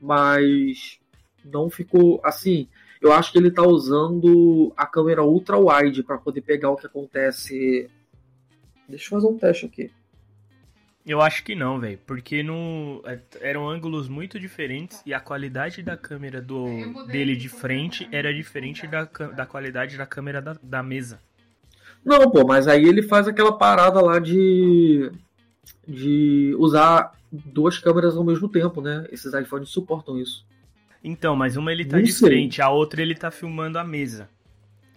Mas 0.00 0.98
não 1.44 1.70
ficou 1.70 2.20
assim. 2.24 2.68
Eu 3.00 3.12
acho 3.12 3.32
que 3.32 3.38
ele 3.38 3.50
tá 3.50 3.62
usando 3.62 4.72
a 4.76 4.86
câmera 4.86 5.22
ultra 5.22 5.58
wide 5.58 6.02
para 6.02 6.18
poder 6.18 6.42
pegar 6.42 6.70
o 6.70 6.76
que 6.76 6.86
acontece. 6.86 7.88
Deixa 8.88 9.06
eu 9.06 9.20
fazer 9.20 9.26
um 9.26 9.38
teste 9.38 9.66
aqui. 9.66 9.90
Eu 11.10 11.20
acho 11.20 11.42
que 11.42 11.56
não, 11.56 11.80
velho, 11.80 11.98
porque 12.06 12.40
no 12.40 13.02
é, 13.04 13.18
eram 13.40 13.68
ângulos 13.68 14.08
muito 14.08 14.38
diferentes 14.38 15.02
e 15.04 15.12
a 15.12 15.18
qualidade 15.18 15.82
da 15.82 15.96
câmera 15.96 16.40
do 16.40 16.64
dele 17.08 17.34
de 17.34 17.48
frente 17.48 18.08
era 18.12 18.32
diferente 18.32 18.86
da, 18.86 19.02
da 19.34 19.44
qualidade 19.44 19.96
da 19.96 20.06
câmera 20.06 20.40
da, 20.40 20.56
da 20.62 20.84
mesa. 20.84 21.18
Não, 22.04 22.30
pô, 22.30 22.46
mas 22.46 22.68
aí 22.68 22.84
ele 22.84 23.02
faz 23.02 23.26
aquela 23.26 23.58
parada 23.58 24.00
lá 24.00 24.20
de 24.20 25.10
de 25.84 26.54
usar 26.56 27.10
duas 27.32 27.76
câmeras 27.76 28.16
ao 28.16 28.22
mesmo 28.22 28.48
tempo, 28.48 28.80
né? 28.80 29.04
Esses 29.10 29.34
iPhones 29.34 29.68
suportam 29.68 30.16
isso. 30.16 30.46
Então, 31.02 31.34
mas 31.34 31.56
uma 31.56 31.72
ele 31.72 31.84
tá 31.84 31.96
Não 31.96 32.04
de 32.04 32.12
sei. 32.12 32.28
frente, 32.28 32.62
a 32.62 32.70
outra 32.70 33.02
ele 33.02 33.16
tá 33.16 33.32
filmando 33.32 33.80
a 33.80 33.84
mesa. 33.84 34.28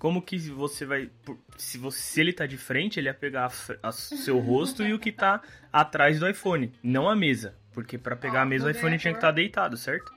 Como 0.04 0.22
que 0.22 0.38
você 0.38 0.86
vai. 0.86 1.10
Se, 1.56 1.78
você, 1.78 1.98
se 1.98 2.20
ele 2.20 2.34
tá 2.34 2.46
de 2.46 2.58
frente, 2.58 3.00
ele 3.00 3.08
ia 3.08 3.14
pegar 3.14 3.50
o 3.82 3.92
seu 3.94 4.38
rosto 4.38 4.84
e 4.84 4.94
o 4.94 5.00
que 5.00 5.14
tá 5.14 5.42
atrás 5.72 6.20
do 6.20 6.28
iPhone, 6.28 6.74
não 6.84 7.08
a 7.08 7.16
mesa. 7.16 7.56
Porque 7.72 7.98
para 7.98 8.14
pegar 8.14 8.42
a 8.42 8.46
mesa 8.46 8.68
o 8.68 8.70
iPhone 8.70 8.98
tinha 8.98 9.14
que 9.14 9.20
estar 9.20 9.30
tá 9.30 9.32
deitado, 9.32 9.78
certo? 9.78 10.14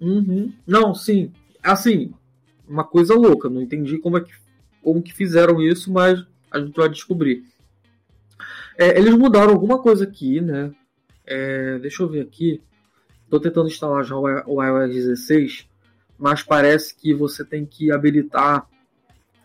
Uhum. 0.00 0.50
Não, 0.66 0.94
sim. 0.94 1.30
Assim, 1.62 2.14
uma 2.66 2.84
coisa 2.84 3.12
louca. 3.12 3.50
Não 3.50 3.60
entendi 3.60 3.98
como 3.98 4.16
é 4.16 4.22
que, 4.22 4.32
como 4.82 5.02
que 5.02 5.12
fizeram 5.12 5.60
isso, 5.60 5.92
mas 5.92 6.24
a 6.50 6.58
gente 6.58 6.74
vai 6.74 6.88
descobrir. 6.88 7.44
É, 8.78 8.98
eles 8.98 9.12
mudaram 9.12 9.52
alguma 9.52 9.78
coisa 9.78 10.04
aqui, 10.04 10.40
né? 10.40 10.72
É, 11.26 11.78
deixa 11.80 12.02
eu 12.02 12.08
ver 12.08 12.22
aqui. 12.22 12.62
Estou 13.24 13.38
tentando 13.38 13.68
instalar 13.68 14.02
já 14.04 14.16
o 14.16 14.62
iOS 14.62 14.94
16, 14.94 15.68
mas 16.18 16.42
parece 16.42 16.94
que 16.94 17.14
você 17.14 17.44
tem 17.44 17.66
que 17.66 17.90
habilitar 17.90 18.66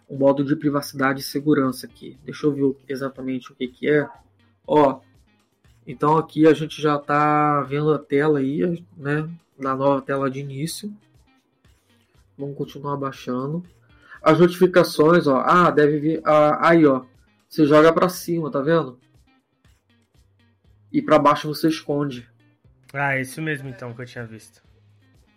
o 0.07 0.17
modo 0.17 0.43
de 0.43 0.55
privacidade 0.55 1.21
e 1.21 1.23
segurança 1.23 1.85
aqui. 1.85 2.17
Deixa 2.23 2.47
eu 2.47 2.51
ver 2.51 2.75
exatamente 2.87 3.51
o 3.51 3.55
que, 3.55 3.67
que 3.67 3.89
é. 3.89 4.07
Ó, 4.65 5.01
então 5.85 6.17
aqui 6.17 6.47
a 6.47 6.53
gente 6.53 6.81
já 6.81 6.95
está 6.95 7.61
vendo 7.61 7.93
a 7.93 7.99
tela 7.99 8.39
aí, 8.39 8.83
né? 8.97 9.29
Na 9.57 9.75
nova 9.75 10.01
tela 10.01 10.29
de 10.29 10.39
início. 10.39 10.91
Vamos 12.37 12.57
continuar 12.57 12.97
baixando. 12.97 13.63
As 14.21 14.39
notificações, 14.39 15.27
ó. 15.27 15.41
Ah, 15.45 15.69
deve 15.69 15.99
vir. 15.99 16.21
Ah, 16.23 16.69
aí, 16.69 16.85
ó. 16.85 17.05
Você 17.47 17.65
joga 17.65 17.91
para 17.91 18.09
cima, 18.09 18.51
tá 18.51 18.61
vendo? 18.61 18.99
E 20.91 21.01
para 21.01 21.19
baixo 21.19 21.47
você 21.47 21.67
esconde. 21.67 22.29
Ah, 22.93 23.19
isso 23.19 23.41
mesmo 23.41 23.69
então 23.69 23.93
que 23.93 24.01
eu 24.01 24.05
tinha 24.05 24.25
visto. 24.25 24.61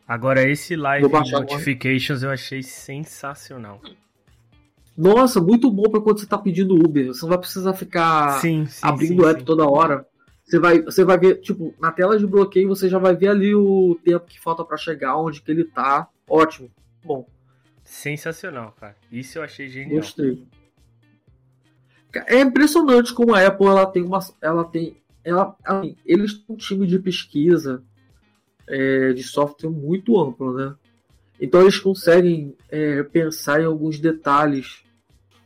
Agora 0.07 0.49
esse 0.49 0.77
live 0.77 1.09
notifications 1.09 2.23
agora. 2.23 2.31
eu 2.31 2.35
achei 2.35 2.63
sensacional. 2.63 3.81
Nossa, 4.97 5.41
muito 5.41 5.71
bom 5.71 5.85
para 5.91 6.01
quando 6.01 6.21
você 6.21 6.27
tá 6.27 6.37
pedindo 6.37 6.75
Uber. 6.75 7.09
Você 7.09 7.23
não 7.23 7.31
vai 7.31 7.39
precisar 7.39 7.73
ficar 7.73 8.41
sim, 8.41 8.67
sim, 8.67 8.81
abrindo 8.83 9.23
o 9.23 9.29
app 9.29 9.41
sim. 9.41 9.47
toda 9.47 9.67
hora. 9.67 10.07
Você 10.45 10.59
vai, 10.59 10.83
você 10.83 11.05
vai 11.05 11.19
ver, 11.19 11.41
tipo, 11.41 11.75
na 11.81 11.91
tela 11.91 12.19
de 12.19 12.27
bloqueio 12.27 12.69
você 12.69 12.89
já 12.89 12.99
vai 12.99 13.17
ver 13.17 13.29
ali 13.29 13.55
o 13.55 13.99
tempo 14.05 14.27
que 14.27 14.39
falta 14.39 14.65
para 14.65 14.77
chegar, 14.77 15.17
onde 15.17 15.41
que 15.41 15.51
ele 15.51 15.65
tá. 15.65 16.09
Ótimo. 16.29 16.71
Bom. 17.03 17.27
Sensacional, 17.85 18.75
cara. 18.79 18.97
Isso 19.11 19.39
eu 19.39 19.43
achei 19.43 19.69
genial. 19.69 19.97
Gostei. 19.97 20.47
É 22.27 22.41
impressionante 22.41 23.15
como 23.15 23.35
a 23.35 23.47
Apple 23.47 23.67
ela 23.67 23.87
tem 23.87 24.03
uma, 24.03 24.19
ela 24.43 24.65
tem 24.65 25.03
ela, 25.25 25.57
assim, 25.65 25.97
eles 26.05 26.35
têm 26.35 26.55
um 26.55 26.59
time 26.59 26.87
de 26.87 26.99
pesquisa 26.99 27.83
é, 28.73 29.13
de 29.13 29.23
software 29.23 29.71
muito 29.71 30.19
amplo, 30.19 30.55
né? 30.55 30.75
Então 31.39 31.61
eles 31.61 31.79
conseguem 31.79 32.57
é, 32.71 33.03
pensar 33.03 33.61
em 33.61 33.67
alguns 33.67 34.01
detalhes. 34.01 34.83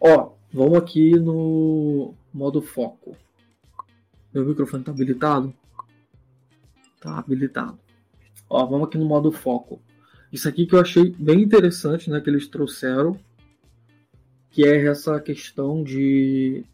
Ó, 0.01 0.33
vamos 0.53 0.79
aqui 0.79 1.19
no 1.19 2.15
modo 2.33 2.63
foco. 2.63 3.17
Meu 4.33 4.45
microfone 4.45 4.83
está 4.83 4.93
habilitado? 4.93 5.53
Tá 7.01 7.19
habilitado. 7.19 7.79
Ó, 8.49 8.65
vamos 8.65 8.87
aqui 8.87 8.97
no 8.97 9.07
modo 9.07 9.33
foco. 9.33 9.81
Isso 10.33 10.49
aqui 10.49 10.65
que 10.65 10.77
eu 10.77 10.81
achei 10.81 11.11
bem 11.19 11.43
interessante, 11.43 12.09
né, 12.11 12.21
que 12.21 12.31
eles 12.31 12.47
trouxeram, 12.47 13.19
que 14.51 14.65
é 14.65 14.87
essa 14.87 15.19
questão 15.21 15.83
de 15.83 16.65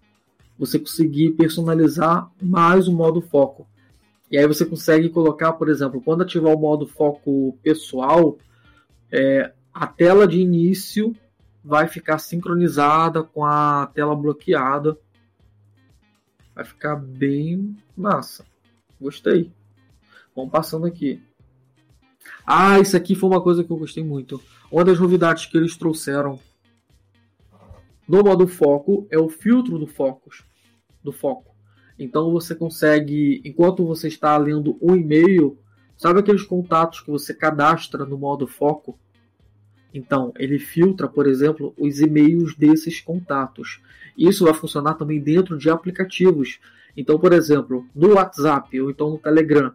você 0.59 0.78
conseguir 0.78 1.30
personalizar 1.30 2.30
mais 2.42 2.88
o 2.88 2.92
modo 2.92 3.23
foco. 3.23 3.66
E 4.33 4.39
aí 4.39 4.47
você 4.47 4.65
consegue 4.65 5.11
colocar, 5.11 5.53
por 5.53 5.69
exemplo, 5.69 6.01
quando 6.01 6.23
ativar 6.23 6.55
o 6.55 6.59
modo 6.59 6.87
foco 6.87 7.59
pessoal, 7.62 8.39
é, 9.11 9.53
a 9.75 9.87
tela 9.87 10.27
de 10.27 10.41
início 10.41 11.15
vai 11.62 11.87
ficar 11.87 12.19
sincronizada 12.19 13.23
com 13.23 13.45
a 13.45 13.91
tela 13.93 14.17
bloqueada. 14.17 14.97
Vai 16.55 16.65
ficar 16.65 16.97
bem 16.97 17.77
massa. 17.95 18.43
Gostei. 18.99 19.53
Vamos 20.35 20.51
passando 20.51 20.87
aqui. 20.87 21.23
Ah, 22.47 22.81
isso 22.81 22.97
aqui 22.97 23.15
foi 23.15 23.29
uma 23.29 23.43
coisa 23.43 23.62
que 23.62 23.71
eu 23.71 23.77
gostei 23.77 24.03
muito. 24.03 24.41
Uma 24.71 24.83
das 24.83 24.99
novidades 24.99 25.45
que 25.45 25.59
eles 25.59 25.77
trouxeram 25.77 26.41
no 28.09 28.23
modo 28.25 28.49
foco 28.49 29.07
é 29.11 29.19
o 29.19 29.29
filtro 29.29 29.79
do 29.79 29.87
focus, 29.87 30.43
do 31.05 31.12
foco. 31.12 31.51
Então 31.99 32.31
você 32.31 32.55
consegue, 32.55 33.41
enquanto 33.45 33.87
você 33.87 34.09
está 34.09 34.37
lendo 34.37 34.77
um 34.81 34.97
e-mail, 34.97 35.59
sabe 35.97 36.21
aqueles 36.21 36.43
contatos 36.43 37.01
que 37.01 37.11
você 37.11 37.35
cadastra 37.35 38.05
no 38.05 38.19
modo 38.19 38.47
foco? 38.47 38.99
Então, 39.95 40.33
ele 40.39 40.59
filtra, 40.59 41.07
por 41.07 41.27
exemplo, 41.27 41.75
os 41.79 42.01
e-mails 42.01 42.57
desses 42.57 43.01
contatos. 43.01 43.81
Isso 44.17 44.45
vai 44.45 44.55
funcionar 44.55 44.95
também 44.95 45.21
dentro 45.21 45.59
de 45.59 45.69
aplicativos. 45.69 46.59
Então, 46.97 47.19
por 47.19 47.33
exemplo, 47.33 47.87
no 47.95 48.15
WhatsApp 48.15 48.81
ou 48.81 48.91
então 48.91 49.11
no 49.11 49.19
Telegram, 49.19 49.73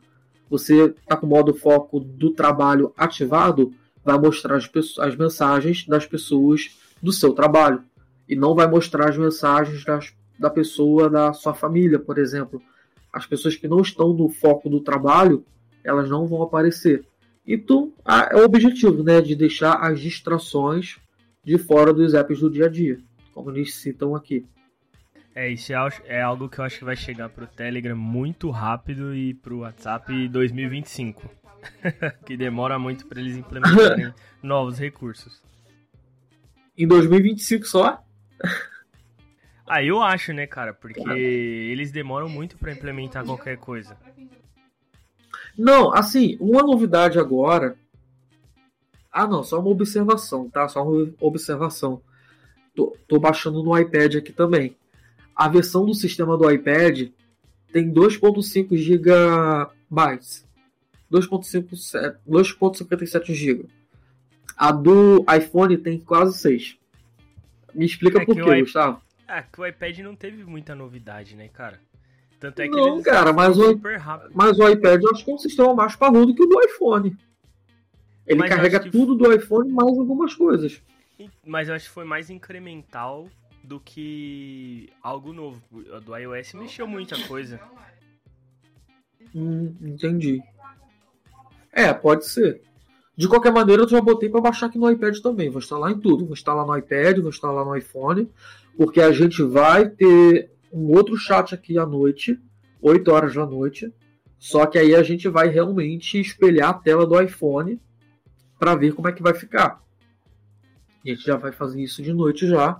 você 0.49 0.85
está 0.85 1.15
com 1.15 1.25
o 1.25 1.29
modo 1.29 1.53
foco 1.53 1.99
do 1.99 2.31
trabalho 2.31 2.93
ativado, 2.97 3.73
vai 4.03 4.17
mostrar 4.17 4.55
as, 4.55 4.69
as 4.99 5.15
mensagens 5.15 5.85
das 5.85 6.05
pessoas 6.05 6.77
do 7.01 7.11
seu 7.11 7.33
trabalho 7.33 7.83
e 8.27 8.35
não 8.35 8.55
vai 8.55 8.67
mostrar 8.67 9.09
as 9.09 9.17
mensagens 9.17 9.83
das, 9.83 10.13
da 10.39 10.49
pessoa 10.49 11.09
da 11.09 11.33
sua 11.33 11.53
família, 11.53 11.99
por 11.99 12.17
exemplo. 12.17 12.61
As 13.11 13.25
pessoas 13.25 13.55
que 13.55 13.67
não 13.67 13.81
estão 13.81 14.13
no 14.13 14.29
foco 14.29 14.69
do 14.69 14.79
trabalho, 14.79 15.43
elas 15.83 16.09
não 16.09 16.27
vão 16.27 16.43
aparecer. 16.43 17.03
Então, 17.45 17.93
é 18.29 18.35
o 18.35 18.43
objetivo, 18.43 19.03
né, 19.03 19.21
de 19.21 19.35
deixar 19.35 19.75
as 19.75 19.99
distrações 19.99 20.97
de 21.43 21.57
fora 21.57 21.93
dos 21.93 22.13
apps 22.13 22.39
do 22.39 22.49
dia 22.49 22.65
a 22.65 22.69
dia, 22.69 22.99
como 23.33 23.49
eles 23.49 23.73
citam 23.75 24.15
aqui. 24.15 24.45
É, 25.33 25.49
isso 25.49 25.71
é, 26.05 26.21
algo 26.21 26.49
que 26.49 26.59
eu 26.59 26.65
acho 26.65 26.79
que 26.79 26.83
vai 26.83 26.95
chegar 26.95 27.29
pro 27.29 27.47
Telegram 27.47 27.95
muito 27.95 28.49
rápido 28.49 29.15
e 29.15 29.33
pro 29.35 29.59
WhatsApp 29.59 30.27
2025. 30.27 31.29
que 32.25 32.35
demora 32.35 32.77
muito 32.77 33.05
para 33.05 33.19
eles 33.19 33.37
implementarem 33.37 34.13
novos 34.41 34.79
recursos. 34.79 35.41
Em 36.77 36.87
2025 36.87 37.65
só? 37.65 38.03
Ah, 39.67 39.83
eu 39.83 40.01
acho, 40.01 40.31
né, 40.31 40.47
cara? 40.47 40.73
Porque 40.73 41.01
eles 41.01 41.91
demoram 41.91 42.29
muito 42.29 42.57
para 42.57 42.71
implementar 42.71 43.25
qualquer 43.25 43.57
coisa. 43.57 43.97
Não, 45.57 45.93
assim, 45.93 46.37
uma 46.39 46.63
novidade 46.63 47.19
agora. 47.19 47.75
Ah, 49.11 49.27
não, 49.27 49.43
só 49.43 49.59
uma 49.59 49.69
observação, 49.69 50.49
tá? 50.49 50.69
Só 50.69 50.81
uma 50.83 51.13
observação. 51.19 52.01
Tô, 52.73 52.95
tô 53.07 53.19
baixando 53.19 53.61
no 53.63 53.77
iPad 53.77 54.15
aqui 54.15 54.31
também. 54.31 54.77
A 55.35 55.49
versão 55.49 55.85
do 55.85 55.93
sistema 55.93 56.37
do 56.37 56.49
iPad 56.49 57.09
tem 57.71 57.91
2.5 57.91 58.77
GB. 58.77 59.09
2.57 61.11 63.33
GB. 63.33 63.65
A 64.55 64.71
do 64.71 65.25
iPhone 65.35 65.77
tem 65.77 65.99
quase 65.99 66.37
6. 66.37 66.77
Me 67.73 67.85
explica 67.85 68.21
é 68.21 68.25
por 68.25 68.35
quê, 68.35 68.61
Gustavo. 68.61 69.01
Ah, 69.27 69.43
que 69.43 69.59
o 69.59 69.65
iPad 69.65 69.99
não 69.99 70.15
teve 70.15 70.43
muita 70.45 70.73
novidade, 70.73 71.35
né, 71.35 71.49
cara? 71.49 71.79
Tanto 72.39 72.61
é 72.61 72.67
que 72.67 72.75
não, 72.75 73.01
cara, 73.01 73.33
mas 73.33 73.57
o, 73.57 73.79
mas 74.33 74.59
o 74.59 74.69
iPad 74.69 75.01
eu 75.01 75.09
acho 75.11 75.25
que 75.25 75.31
é 75.31 75.33
um 75.33 75.39
sistema 75.39 75.73
mais 75.73 75.95
parrudo 75.95 76.35
que 76.35 76.43
o 76.43 76.45
do 76.45 76.61
iPhone. 76.61 77.17
Ele 78.27 78.39
mas 78.39 78.49
carrega 78.49 78.79
que... 78.79 78.91
tudo 78.91 79.15
do 79.15 79.33
iPhone 79.33 79.71
mais 79.71 79.97
algumas 79.97 80.35
coisas. 80.35 80.81
Mas 81.43 81.67
eu 81.67 81.75
acho 81.75 81.85
que 81.85 81.93
foi 81.93 82.05
mais 82.05 82.29
incremental 82.29 83.27
do 83.63 83.79
que 83.79 84.89
algo 85.01 85.33
novo. 85.33 85.61
Do 86.05 86.15
iOS 86.15 86.53
mexeu 86.53 86.87
muita 86.87 87.17
coisa. 87.27 87.59
Hum, 89.33 89.75
entendi. 89.81 90.41
É, 91.71 91.93
pode 91.93 92.25
ser. 92.25 92.61
De 93.15 93.27
qualquer 93.27 93.51
maneira, 93.51 93.81
eu 93.81 93.89
já 93.89 93.99
botei 93.99 94.29
para 94.29 94.41
baixar 94.41 94.67
aqui 94.67 94.77
no 94.77 94.91
iPad 94.91 95.17
também. 95.19 95.49
Vou 95.49 95.59
instalar 95.59 95.91
em 95.91 95.99
tudo. 95.99 96.25
Vou 96.25 96.33
instalar 96.33 96.65
no 96.65 96.77
iPad, 96.77 97.17
vou 97.17 97.29
instalar 97.29 97.65
no 97.65 97.75
iPhone, 97.75 98.29
porque 98.77 99.01
a 99.01 99.11
gente 99.11 99.41
vai 99.43 99.89
ter 99.89 100.51
um 100.71 100.91
outro 100.95 101.17
chat 101.17 101.53
aqui 101.53 101.77
à 101.77 101.85
noite, 101.85 102.39
8 102.81 103.11
horas 103.11 103.33
da 103.33 103.45
noite. 103.45 103.91
Só 104.37 104.65
que 104.65 104.77
aí 104.77 104.95
a 104.95 105.01
gente 105.01 105.27
vai 105.27 105.47
realmente 105.47 106.19
espelhar 106.19 106.69
a 106.69 106.73
tela 106.73 107.05
do 107.05 107.19
iPhone 107.19 107.81
para 108.59 108.75
ver 108.75 108.93
como 108.93 109.07
é 109.07 109.11
que 109.11 109.23
vai 109.23 109.33
ficar. 109.33 109.81
A 111.03 111.09
gente 111.09 111.25
já 111.25 111.35
vai 111.35 111.51
fazer 111.51 111.81
isso 111.81 112.03
de 112.03 112.13
noite 112.13 112.47
já. 112.47 112.79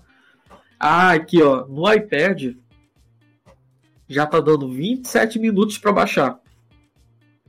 Ah, 0.80 1.14
aqui 1.14 1.42
ó, 1.42 1.66
no 1.66 1.92
iPad 1.92 2.56
já 4.08 4.26
tá 4.26 4.40
dando 4.40 4.70
27 4.70 5.40
minutos 5.40 5.78
para 5.78 5.92
baixar 5.92 6.40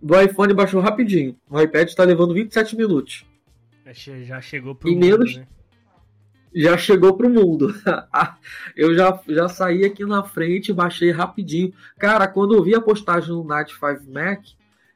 do 0.02 0.20
iPhone 0.20 0.54
baixou 0.54 0.80
rapidinho. 0.80 1.36
O 1.48 1.60
iPad 1.60 1.88
está 1.88 2.04
levando 2.04 2.34
27 2.34 2.76
minutos. 2.76 3.24
Já 4.24 4.40
chegou 4.40 4.74
pro 4.74 4.88
e 4.88 4.94
mundo, 4.94 5.04
menos, 5.04 5.36
né? 5.36 5.46
Já 6.58 6.76
chegou 6.76 7.16
pro 7.16 7.30
mundo. 7.30 7.72
eu 8.74 8.92
já, 8.92 9.20
já 9.28 9.48
saí 9.48 9.84
aqui 9.84 10.04
na 10.04 10.24
frente, 10.24 10.72
baixei 10.72 11.12
rapidinho. 11.12 11.72
Cara, 11.96 12.26
quando 12.26 12.56
eu 12.56 12.64
vi 12.64 12.74
a 12.74 12.80
postagem 12.80 13.30
no 13.30 13.44
Night 13.44 13.72
5 13.72 14.12
Mac, 14.12 14.42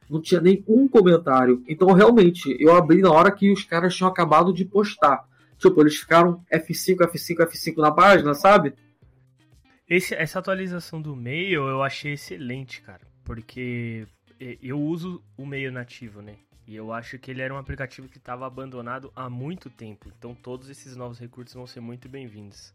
não 0.09 0.21
tinha 0.21 0.41
nem 0.41 0.61
um 0.67 0.89
comentário. 0.89 1.63
Então, 1.65 1.93
realmente, 1.93 2.53
eu 2.59 2.75
abri 2.75 3.01
na 3.01 3.09
hora 3.09 3.31
que 3.31 3.49
os 3.49 3.63
caras 3.63 3.95
tinham 3.95 4.09
acabado 4.09 4.51
de 4.51 4.65
postar. 4.65 5.23
Tipo, 5.57 5.79
eles 5.79 5.95
ficaram 5.95 6.43
F5, 6.51 6.97
F5, 6.97 7.47
F5 7.47 7.77
na 7.77 7.91
página, 7.91 8.33
sabe? 8.33 8.73
Esse, 9.89 10.13
essa 10.15 10.39
atualização 10.39 11.01
do 11.01 11.15
mail 11.15 11.69
eu 11.69 11.81
achei 11.81 12.11
excelente, 12.11 12.81
cara. 12.81 13.07
Porque 13.23 14.05
eu 14.61 14.77
uso 14.77 15.23
o 15.37 15.45
meio 15.45 15.71
nativo, 15.71 16.21
né? 16.21 16.35
E 16.65 16.75
eu 16.75 16.93
acho 16.93 17.19
que 17.19 17.29
ele 17.29 17.41
era 17.41 17.53
um 17.53 17.57
aplicativo 17.57 18.07
que 18.07 18.17
estava 18.17 18.45
abandonado 18.45 19.11
há 19.15 19.29
muito 19.29 19.69
tempo. 19.69 20.11
Então 20.17 20.33
todos 20.33 20.69
esses 20.69 20.95
novos 20.95 21.19
recursos 21.19 21.53
vão 21.53 21.67
ser 21.67 21.81
muito 21.81 22.07
bem-vindos. 22.07 22.73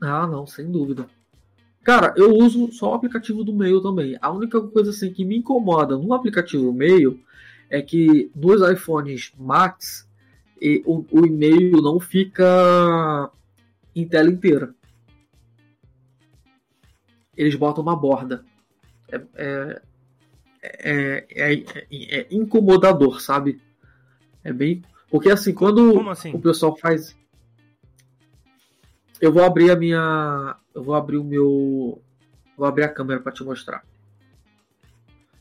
Ah, 0.00 0.26
não, 0.26 0.46
sem 0.46 0.70
dúvida. 0.70 1.06
Cara, 1.82 2.14
eu 2.16 2.34
uso 2.34 2.72
só 2.72 2.92
o 2.92 2.94
aplicativo 2.94 3.44
do 3.44 3.52
Mail 3.52 3.80
também. 3.80 4.16
A 4.20 4.30
única 4.30 4.60
coisa 4.60 4.90
assim 4.90 5.12
que 5.12 5.24
me 5.24 5.36
incomoda 5.36 5.96
no 5.96 6.14
aplicativo 6.14 6.72
Mail 6.72 7.20
é 7.68 7.82
que 7.82 8.30
nos 8.34 8.68
iPhones 8.68 9.32
Max 9.38 10.08
o, 10.84 11.04
o 11.10 11.26
e-mail 11.26 11.82
não 11.82 11.98
fica 11.98 13.30
em 13.94 14.06
tela 14.06 14.30
inteira. 14.30 14.74
Eles 17.36 17.54
botam 17.54 17.82
uma 17.82 17.96
borda. 17.96 18.44
É 19.08 19.20
é, 19.34 19.82
é, 20.62 21.26
é, 21.30 21.64
é, 21.90 22.26
incomodador, 22.30 23.20
sabe? 23.20 23.60
É 24.44 24.52
bem. 24.52 24.82
Porque 25.10 25.30
assim, 25.30 25.52
quando 25.52 26.08
assim? 26.08 26.32
o 26.32 26.40
pessoal 26.40 26.76
faz. 26.76 27.16
Eu 29.20 29.32
vou 29.32 29.44
abrir 29.44 29.70
a 29.70 29.76
minha. 29.76 30.56
Eu 30.74 30.82
vou 30.82 30.94
abrir 30.94 31.18
o 31.18 31.24
meu. 31.24 32.00
Vou 32.56 32.66
abrir 32.66 32.84
a 32.84 32.88
câmera 32.88 33.20
para 33.20 33.32
te 33.32 33.44
mostrar. 33.44 33.84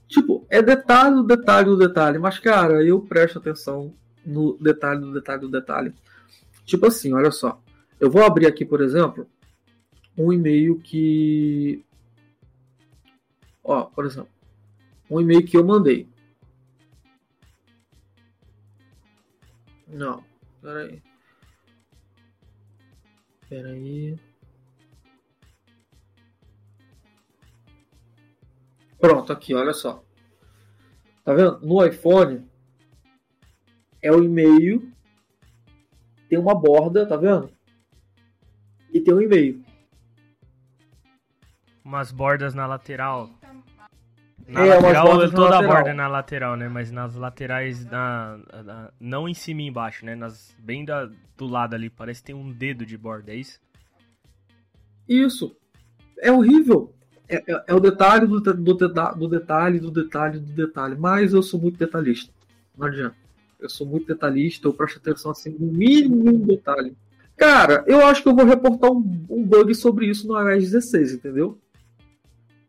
Tipo, 0.07 0.45
é 0.49 0.61
detalhe 0.61 1.15
do 1.15 1.23
detalhe 1.23 1.65
do 1.65 1.77
detalhe. 1.77 2.17
Mas, 2.17 2.37
cara, 2.39 2.83
eu 2.83 2.99
presto 2.99 3.39
atenção 3.39 3.93
no 4.25 4.57
detalhe 4.57 4.99
do 4.99 5.13
detalhe 5.13 5.41
do 5.41 5.49
detalhe. 5.49 5.93
Tipo 6.65 6.87
assim, 6.87 7.13
olha 7.13 7.31
só. 7.31 7.61
Eu 7.99 8.09
vou 8.09 8.23
abrir 8.23 8.47
aqui, 8.47 8.65
por 8.65 8.81
exemplo, 8.81 9.27
um 10.17 10.33
e-mail 10.33 10.79
que 10.79 11.85
Ó, 13.63 13.83
por 13.83 14.05
exemplo, 14.05 14.29
um 15.11 15.19
e-mail 15.19 15.45
que 15.45 15.57
eu 15.57 15.65
mandei. 15.65 16.07
Não, 19.85 20.23
peraí. 20.61 21.03
Peraí. 23.49 24.17
Pronto, 28.97 29.33
aqui, 29.33 29.53
olha 29.53 29.73
só. 29.73 30.01
Tá 31.25 31.33
vendo? 31.33 31.59
No 31.59 31.85
iPhone 31.85 32.49
é 34.01 34.11
o 34.11 34.23
e-mail, 34.23 34.89
tem 36.29 36.39
uma 36.39 36.55
borda, 36.55 37.05
tá 37.05 37.17
vendo? 37.17 37.51
E 38.93 39.01
tem 39.01 39.13
um 39.13 39.21
e-mail. 39.21 39.61
Umas 41.83 42.13
bordas 42.13 42.53
na 42.53 42.65
lateral. 42.65 43.40
Na 44.51 44.65
é, 44.65 44.75
lateral, 44.75 45.31
toda 45.31 45.59
a 45.59 45.61
borda 45.61 45.93
na 45.93 46.07
lateral, 46.09 46.57
né? 46.57 46.67
Mas 46.67 46.91
nas 46.91 47.15
laterais, 47.15 47.85
na, 47.85 48.37
na, 48.65 48.91
não 48.99 49.27
em 49.27 49.33
cima 49.33 49.61
e 49.61 49.67
embaixo, 49.67 50.05
né? 50.05 50.13
Nas, 50.13 50.53
bem 50.59 50.83
da, 50.83 51.09
do 51.37 51.47
lado 51.47 51.73
ali, 51.73 51.89
parece 51.89 52.19
que 52.19 52.27
tem 52.27 52.35
um 52.35 52.51
dedo 52.51 52.85
de 52.85 52.97
borda, 52.97 53.31
é 53.31 53.35
isso? 53.35 53.61
Isso. 55.07 55.55
É 56.19 56.29
horrível. 56.29 56.93
É, 57.29 57.37
é, 57.49 57.63
é 57.67 57.73
o 57.73 57.79
detalhe 57.79 58.27
do, 58.27 58.41
do, 58.41 58.53
do 58.53 59.27
detalhe, 59.27 59.79
do 59.79 59.89
detalhe, 59.89 60.39
do 60.39 60.51
detalhe. 60.51 60.95
Mas 60.99 61.31
eu 61.31 61.41
sou 61.41 61.57
muito 61.57 61.77
detalhista. 61.77 62.33
Não 62.77 62.87
adianta. 62.87 63.15
Eu 63.57 63.69
sou 63.69 63.87
muito 63.87 64.05
detalhista, 64.05 64.67
eu 64.67 64.73
presto 64.73 64.97
atenção 64.97 65.31
assim 65.31 65.55
no 65.57 65.71
mínimo 65.71 66.45
detalhe. 66.45 66.93
Cara, 67.37 67.85
eu 67.87 68.05
acho 68.05 68.21
que 68.21 68.27
eu 68.27 68.35
vou 68.35 68.45
reportar 68.45 68.91
um, 68.91 69.25
um 69.29 69.43
bug 69.43 69.73
sobre 69.75 70.07
isso 70.07 70.27
no 70.27 70.37
iOS 70.37 70.71
16, 70.71 71.13
entendeu? 71.13 71.57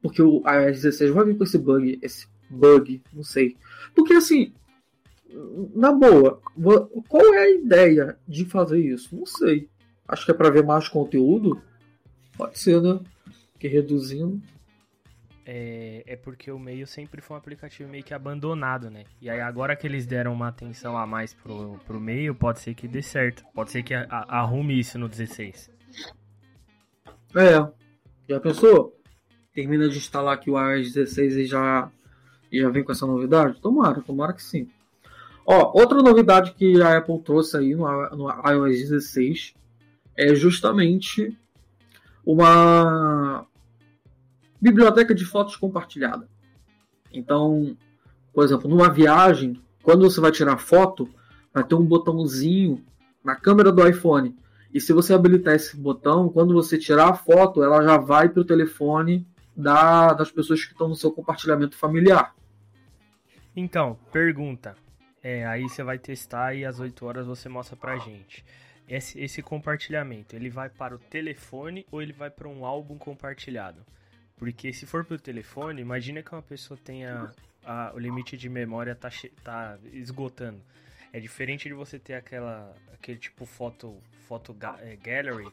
Porque 0.02 0.20
o 0.20 0.42
iOS 0.46 0.82
16 0.82 1.10
vai 1.12 1.24
vir 1.24 1.38
com 1.38 1.44
esse 1.44 1.58
bug, 1.58 1.98
esse 2.02 2.26
bug, 2.50 3.00
não 3.12 3.22
sei. 3.22 3.56
Porque 3.94 4.14
assim, 4.14 4.52
na 5.74 5.92
boa, 5.92 6.40
qual 7.08 7.34
é 7.34 7.38
a 7.38 7.50
ideia 7.50 8.18
de 8.26 8.44
fazer 8.44 8.78
isso? 8.78 9.16
Não 9.16 9.26
sei. 9.26 9.68
Acho 10.06 10.24
que 10.24 10.32
é 10.32 10.34
para 10.34 10.50
ver 10.50 10.64
mais 10.64 10.88
conteúdo? 10.88 11.62
Pode 12.36 12.58
ser, 12.58 12.80
né? 12.82 13.00
Que 13.58 13.68
reduzindo. 13.68 14.42
É, 15.44 16.04
é 16.06 16.16
porque 16.16 16.50
o 16.52 16.58
meio 16.58 16.86
sempre 16.86 17.20
foi 17.20 17.34
um 17.34 17.38
aplicativo 17.38 17.90
meio 17.90 18.04
que 18.04 18.14
abandonado, 18.14 18.90
né? 18.90 19.04
E 19.20 19.28
aí 19.28 19.40
agora 19.40 19.74
que 19.74 19.86
eles 19.86 20.06
deram 20.06 20.32
uma 20.32 20.48
atenção 20.48 20.96
a 20.96 21.06
mais 21.06 21.34
pro, 21.34 21.78
pro 21.84 22.00
meio, 22.00 22.34
pode 22.34 22.60
ser 22.60 22.74
que 22.74 22.86
dê 22.86 23.02
certo. 23.02 23.44
Pode 23.54 23.70
ser 23.70 23.82
que 23.82 23.94
a, 23.94 24.06
a, 24.08 24.40
arrume 24.40 24.78
isso 24.78 24.98
no 24.98 25.08
16. 25.08 25.70
É. 27.34 27.72
Já 28.28 28.40
pensou? 28.40 29.01
Termina 29.54 29.88
de 29.88 29.98
instalar 29.98 30.34
aqui 30.34 30.50
o 30.50 30.58
iOS 30.58 30.92
16 30.92 31.36
e 31.36 31.46
já, 31.46 31.90
e 32.50 32.60
já 32.60 32.68
vem 32.70 32.82
com 32.82 32.92
essa 32.92 33.06
novidade? 33.06 33.60
Tomara, 33.60 34.00
tomara 34.00 34.32
que 34.32 34.42
sim. 34.42 34.68
Ó, 35.44 35.78
outra 35.78 36.02
novidade 36.02 36.52
que 36.52 36.80
a 36.80 36.98
Apple 36.98 37.20
trouxe 37.20 37.56
aí 37.56 37.74
no, 37.74 37.86
no 38.10 38.28
iOS 38.50 38.88
16 38.88 39.54
é 40.16 40.34
justamente 40.34 41.36
uma 42.24 43.44
biblioteca 44.60 45.14
de 45.14 45.24
fotos 45.24 45.56
compartilhada. 45.56 46.28
Então, 47.12 47.76
por 48.32 48.44
exemplo, 48.44 48.70
numa 48.70 48.88
viagem, 48.88 49.60
quando 49.82 50.08
você 50.08 50.20
vai 50.20 50.30
tirar 50.30 50.56
foto, 50.58 51.08
vai 51.52 51.64
ter 51.64 51.74
um 51.74 51.84
botãozinho 51.84 52.82
na 53.24 53.34
câmera 53.34 53.72
do 53.72 53.86
iPhone. 53.86 54.36
E 54.72 54.80
se 54.80 54.92
você 54.92 55.12
habilitar 55.12 55.54
esse 55.54 55.76
botão, 55.76 56.28
quando 56.28 56.54
você 56.54 56.78
tirar 56.78 57.10
a 57.10 57.14
foto, 57.14 57.62
ela 57.62 57.82
já 57.82 57.98
vai 57.98 58.28
para 58.28 58.40
o 58.40 58.44
telefone 58.44 59.26
da, 59.56 60.12
das 60.12 60.30
pessoas 60.30 60.64
que 60.64 60.72
estão 60.72 60.88
no 60.88 60.96
seu 60.96 61.12
compartilhamento 61.12 61.76
familiar. 61.76 62.34
Então, 63.54 63.98
pergunta. 64.10 64.76
É, 65.22 65.46
aí 65.46 65.62
você 65.62 65.82
vai 65.82 65.98
testar 65.98 66.54
e 66.54 66.64
às 66.64 66.80
8 66.80 67.06
horas 67.06 67.26
você 67.26 67.48
mostra 67.48 67.76
pra 67.76 67.96
gente. 67.98 68.44
Esse, 68.88 69.20
esse 69.20 69.40
compartilhamento, 69.40 70.34
ele 70.34 70.50
vai 70.50 70.68
para 70.68 70.94
o 70.94 70.98
telefone 70.98 71.86
ou 71.90 72.02
ele 72.02 72.12
vai 72.12 72.30
para 72.30 72.48
um 72.48 72.64
álbum 72.64 72.98
compartilhado? 72.98 73.84
Porque 74.36 74.72
se 74.72 74.86
for 74.86 75.04
para 75.04 75.14
o 75.14 75.20
telefone, 75.20 75.80
imagina 75.80 76.22
que 76.22 76.32
uma 76.32 76.42
pessoa 76.42 76.78
tenha 76.82 77.32
a, 77.64 77.92
o 77.94 77.98
limite 77.98 78.36
de 78.36 78.48
memória 78.48 78.94
tá, 78.94 79.08
tá 79.44 79.78
esgotando. 79.92 80.60
É 81.12 81.20
diferente 81.20 81.68
de 81.68 81.74
você 81.74 81.98
ter 81.98 82.14
aquela 82.14 82.74
aquele 82.92 83.18
tipo 83.18 83.44
foto 83.46 84.02
foto 84.26 84.56
é, 84.80 84.96
gallery, 84.96 85.48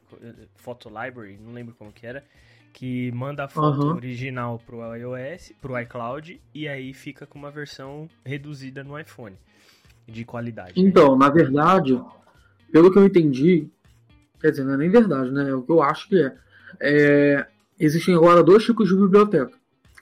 foto 0.55 0.89
library, 0.89 1.37
não 1.37 1.51
lembro 1.51 1.75
como 1.75 1.91
que 1.91 2.07
era, 2.07 2.23
que 2.73 3.11
manda 3.11 3.45
a 3.45 3.47
foto 3.47 3.81
uhum. 3.81 3.95
original 3.95 4.59
pro 4.65 4.95
iOS, 4.95 5.53
pro 5.61 5.79
iCloud, 5.79 6.39
e 6.53 6.67
aí 6.67 6.93
fica 6.93 7.25
com 7.25 7.37
uma 7.37 7.51
versão 7.51 8.09
reduzida 8.25 8.83
no 8.83 8.99
iPhone 8.99 9.35
de 10.07 10.25
qualidade. 10.25 10.81
Né? 10.81 10.87
Então, 10.87 11.17
né? 11.17 11.25
na 11.25 11.29
verdade, 11.29 12.01
pelo 12.71 12.91
que 12.91 12.97
eu 12.97 13.05
entendi, 13.05 13.67
quer 14.39 14.51
dizer, 14.51 14.63
não 14.63 14.73
é 14.73 14.77
nem 14.77 14.89
verdade, 14.89 15.31
né? 15.31 15.49
É 15.49 15.53
o 15.53 15.61
que 15.61 15.71
eu 15.71 15.81
acho 15.81 16.07
que 16.07 16.21
é. 16.21 16.35
é 16.79 17.47
existem 17.79 18.15
agora 18.15 18.43
dois 18.43 18.63
tipos 18.63 18.89
de 18.89 18.95
biblioteca: 18.95 19.51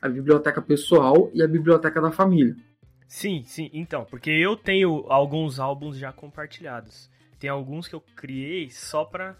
a 0.01 0.09
biblioteca 0.09 0.61
pessoal 0.61 1.29
e 1.33 1.41
a 1.41 1.47
biblioteca 1.47 2.01
da 2.01 2.11
família. 2.11 2.55
Sim, 3.07 3.43
sim, 3.45 3.69
então, 3.73 4.05
porque 4.05 4.29
eu 4.29 4.57
tenho 4.57 5.05
alguns 5.07 5.59
álbuns 5.59 5.97
já 5.97 6.11
compartilhados. 6.11 7.09
Tem 7.39 7.49
alguns 7.49 7.87
que 7.87 7.95
eu 7.95 8.03
criei 8.15 8.69
só 8.69 9.05
para 9.05 9.37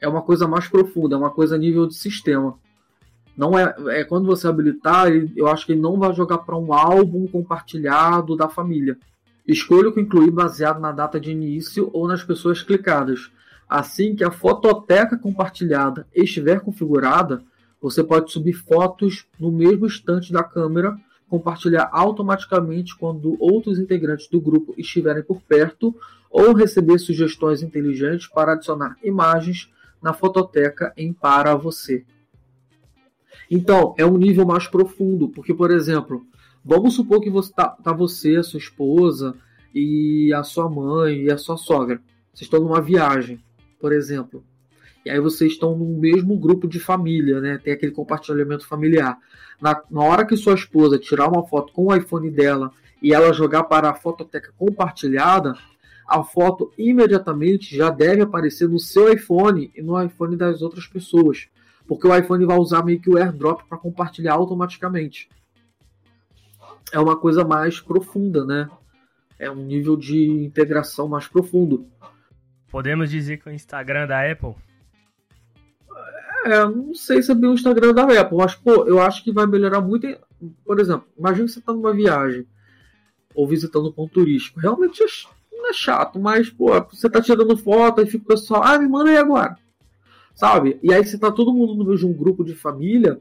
é 0.00 0.08
uma 0.08 0.22
coisa 0.22 0.46
mais 0.46 0.68
profunda, 0.68 1.14
é 1.14 1.18
uma 1.18 1.30
coisa 1.30 1.54
a 1.54 1.58
nível 1.58 1.86
de 1.86 1.94
sistema. 1.94 2.58
Não 3.36 3.58
é, 3.58 3.74
é 3.88 4.04
quando 4.04 4.26
você 4.26 4.48
habilitar, 4.48 5.08
eu 5.36 5.46
acho 5.46 5.66
que 5.66 5.72
ele 5.72 5.80
não 5.80 5.98
vai 5.98 6.12
jogar 6.14 6.38
para 6.38 6.56
um 6.56 6.72
álbum 6.72 7.26
compartilhado 7.26 8.36
da 8.36 8.48
família. 8.48 8.98
Escolha 9.46 9.88
o 9.88 9.92
que 9.92 10.00
incluir 10.00 10.30
baseado 10.30 10.80
na 10.80 10.90
data 10.90 11.20
de 11.20 11.30
início 11.30 11.90
ou 11.92 12.08
nas 12.08 12.24
pessoas 12.24 12.62
clicadas. 12.62 13.30
Assim 13.68 14.14
que 14.14 14.24
a 14.24 14.30
fototeca 14.30 15.18
compartilhada 15.18 16.06
estiver 16.14 16.60
configurada, 16.60 17.42
você 17.80 18.02
pode 18.02 18.32
subir 18.32 18.54
fotos 18.54 19.26
no 19.38 19.52
mesmo 19.52 19.86
instante 19.86 20.32
da 20.32 20.42
câmera, 20.42 20.96
compartilhar 21.28 21.88
automaticamente 21.92 22.96
quando 22.96 23.36
outros 23.38 23.78
integrantes 23.78 24.28
do 24.28 24.40
grupo 24.40 24.74
estiverem 24.78 25.22
por 25.22 25.40
perto 25.42 25.94
ou 26.30 26.54
receber 26.54 26.98
sugestões 26.98 27.62
inteligentes 27.62 28.26
para 28.26 28.52
adicionar 28.52 28.96
imagens 29.02 29.70
na 30.02 30.12
fototeca 30.12 30.92
em 30.96 31.12
para 31.12 31.54
você. 31.54 32.04
Então, 33.50 33.94
é 33.96 34.04
um 34.04 34.16
nível 34.16 34.46
mais 34.46 34.66
profundo, 34.66 35.28
porque, 35.28 35.54
por 35.54 35.70
exemplo, 35.70 36.26
vamos 36.64 36.94
supor 36.94 37.20
que 37.20 37.30
você 37.30 37.52
tá, 37.52 37.68
tá 37.68 37.92
você, 37.92 38.36
a 38.36 38.42
sua 38.42 38.58
esposa 38.58 39.36
e 39.74 40.32
a 40.32 40.42
sua 40.42 40.68
mãe 40.68 41.22
e 41.22 41.32
a 41.32 41.38
sua 41.38 41.56
sogra. 41.56 42.00
Vocês 42.32 42.46
estão 42.46 42.60
numa 42.60 42.80
viagem, 42.80 43.40
por 43.80 43.92
exemplo. 43.92 44.44
E 45.04 45.10
aí 45.10 45.20
vocês 45.20 45.52
estão 45.52 45.76
no 45.76 45.86
mesmo 45.86 46.36
grupo 46.36 46.66
de 46.66 46.80
família, 46.80 47.40
né? 47.40 47.60
Tem 47.62 47.72
aquele 47.72 47.92
compartilhamento 47.92 48.66
familiar. 48.66 49.16
Na, 49.60 49.80
na 49.88 50.02
hora 50.02 50.26
que 50.26 50.36
sua 50.36 50.54
esposa 50.54 50.98
tirar 50.98 51.28
uma 51.28 51.46
foto 51.46 51.72
com 51.72 51.86
o 51.86 51.94
iPhone 51.94 52.28
dela 52.28 52.72
e 53.00 53.14
ela 53.14 53.32
jogar 53.32 53.64
para 53.64 53.90
a 53.90 53.94
fototeca 53.94 54.52
compartilhada, 54.58 55.54
a 56.08 56.22
foto 56.22 56.72
imediatamente 56.78 57.76
já 57.76 57.90
deve 57.90 58.22
aparecer 58.22 58.68
no 58.68 58.78
seu 58.78 59.12
iPhone 59.12 59.70
e 59.74 59.82
no 59.82 60.00
iPhone 60.02 60.36
das 60.36 60.62
outras 60.62 60.86
pessoas 60.86 61.48
porque 61.86 62.06
o 62.06 62.16
iPhone 62.16 62.44
vai 62.44 62.58
usar 62.58 62.84
meio 62.84 63.00
que 63.00 63.08
o 63.08 63.16
AirDrop 63.16 63.64
para 63.68 63.78
compartilhar 63.78 64.34
automaticamente. 64.34 65.28
É 66.92 66.98
uma 66.98 67.16
coisa 67.16 67.44
mais 67.44 67.80
profunda, 67.80 68.44
né? 68.44 68.68
É 69.38 69.50
um 69.50 69.64
nível 69.64 69.96
de 69.96 70.28
integração 70.44 71.08
mais 71.08 71.28
profundo. 71.28 71.86
Podemos 72.70 73.10
dizer 73.10 73.38
que 73.38 73.48
o 73.48 73.52
Instagram 73.52 74.06
da 74.06 74.30
Apple? 74.30 74.54
É, 76.44 76.64
não 76.64 76.94
sei 76.94 77.22
se 77.22 77.32
é 77.32 77.34
bem 77.34 77.50
o 77.50 77.54
Instagram 77.54 77.92
da 77.92 78.02
Apple, 78.20 78.36
mas 78.36 78.54
pô, 78.54 78.84
eu 78.86 79.00
acho 79.00 79.22
que 79.22 79.32
vai 79.32 79.46
melhorar 79.46 79.80
muito. 79.80 80.06
Por 80.64 80.80
exemplo, 80.80 81.06
imagine 81.18 81.46
que 81.46 81.52
você 81.52 81.58
está 81.58 81.72
numa 81.72 81.92
viagem 81.92 82.46
ou 83.34 83.46
visitando 83.46 83.88
um 83.88 83.92
ponto 83.92 84.12
turístico. 84.12 84.60
Realmente 84.60 85.02
não 85.66 85.70
é 85.70 85.74
chato, 85.74 86.18
mas 86.18 86.48
pô, 86.50 86.68
você 86.90 87.06
está 87.06 87.20
tirando 87.20 87.56
foto 87.56 88.00
e 88.00 88.06
fica 88.06 88.24
o 88.24 88.28
pessoal, 88.28 88.62
ah, 88.64 88.78
me 88.78 88.88
manda 88.88 89.10
aí 89.10 89.16
agora 89.16 89.56
sabe? 90.36 90.78
E 90.82 90.92
aí 90.92 91.04
você 91.04 91.18
tá 91.18 91.32
todo 91.32 91.52
mundo 91.52 91.74
no 91.74 91.90
mesmo 91.90 92.12
grupo 92.14 92.44
de 92.44 92.54
família, 92.54 93.18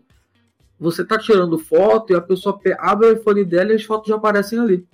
você 0.78 1.04
tá 1.04 1.18
tirando 1.18 1.58
foto 1.58 2.12
e 2.12 2.16
a 2.16 2.22
pessoa 2.22 2.60
abre 2.78 3.08
o 3.08 3.14
iPhone 3.14 3.44
dela 3.46 3.72
e 3.72 3.76
as 3.76 3.84
fotos 3.84 4.10
já 4.10 4.16
aparecem 4.16 4.60
ali. 4.60 4.86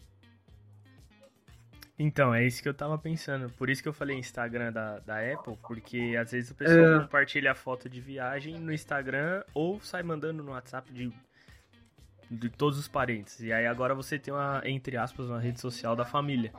Então, 1.98 2.34
é 2.34 2.46
isso 2.46 2.64
que 2.64 2.70
eu 2.70 2.74
tava 2.74 2.98
pensando. 2.98 3.52
Por 3.58 3.70
isso 3.70 3.82
que 3.82 3.90
eu 3.90 3.94
falei 3.94 4.18
Instagram 4.18 4.72
da, 4.72 5.00
da 5.00 5.18
Apple, 5.34 5.56
porque 5.68 6.16
às 6.20 6.32
vezes 6.32 6.50
o 6.52 6.56
pessoal 6.56 6.96
é... 6.96 7.00
compartilha 7.00 7.52
a 7.52 7.56
foto 7.56 7.90
de 7.90 8.00
viagem 8.00 8.60
no 8.60 8.72
Instagram 8.72 9.44
ou 9.54 9.80
sai 9.82 10.02
mandando 10.02 10.44
no 10.44 10.52
WhatsApp 10.52 10.92
de, 10.92 11.12
de 12.30 12.50
todos 12.50 12.80
os 12.80 12.88
parentes. 12.88 13.40
E 13.42 13.52
aí 13.52 13.68
agora 13.68 13.94
você 13.94 14.18
tem 14.18 14.34
uma, 14.34 14.62
entre 14.66 14.98
aspas, 14.98 15.28
uma 15.28 15.40
rede 15.40 15.60
social 15.60 15.96
da 15.96 16.06
família. 16.06 16.52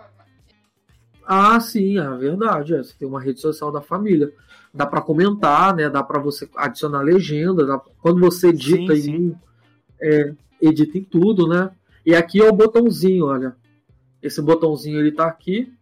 Ah, 1.25 1.59
sim, 1.61 1.99
é 1.99 2.17
verdade. 2.17 2.75
É. 2.75 2.83
Você 2.83 2.95
tem 2.99 3.09
uma 3.09 3.21
rede 3.21 3.41
social 3.41 3.71
da 3.71 3.81
família. 3.81 4.33
Dá 4.73 4.87
para 4.87 5.01
comentar, 5.01 5.75
né? 5.75 5.89
Dá 5.89 6.03
para 6.03 6.19
você 6.19 6.49
adicionar 6.57 7.03
legenda. 7.03 7.67
Dá... 7.67 7.79
Quando 8.01 8.21
você 8.21 8.49
edita 8.49 8.97
sim, 8.97 9.11
em, 9.11 9.37
é, 10.01 10.35
edita 10.61 10.99
em 10.99 11.05
tudo, 11.05 11.47
né? 11.47 11.71
E 12.05 12.15
aqui 12.15 12.41
é 12.41 12.49
o 12.49 12.53
botãozinho, 12.53 13.27
olha. 13.27 13.57
Esse 14.23 14.41
botãozinho 14.41 14.99
ele 14.99 15.13
tá 15.13 15.27
aqui. 15.27 15.73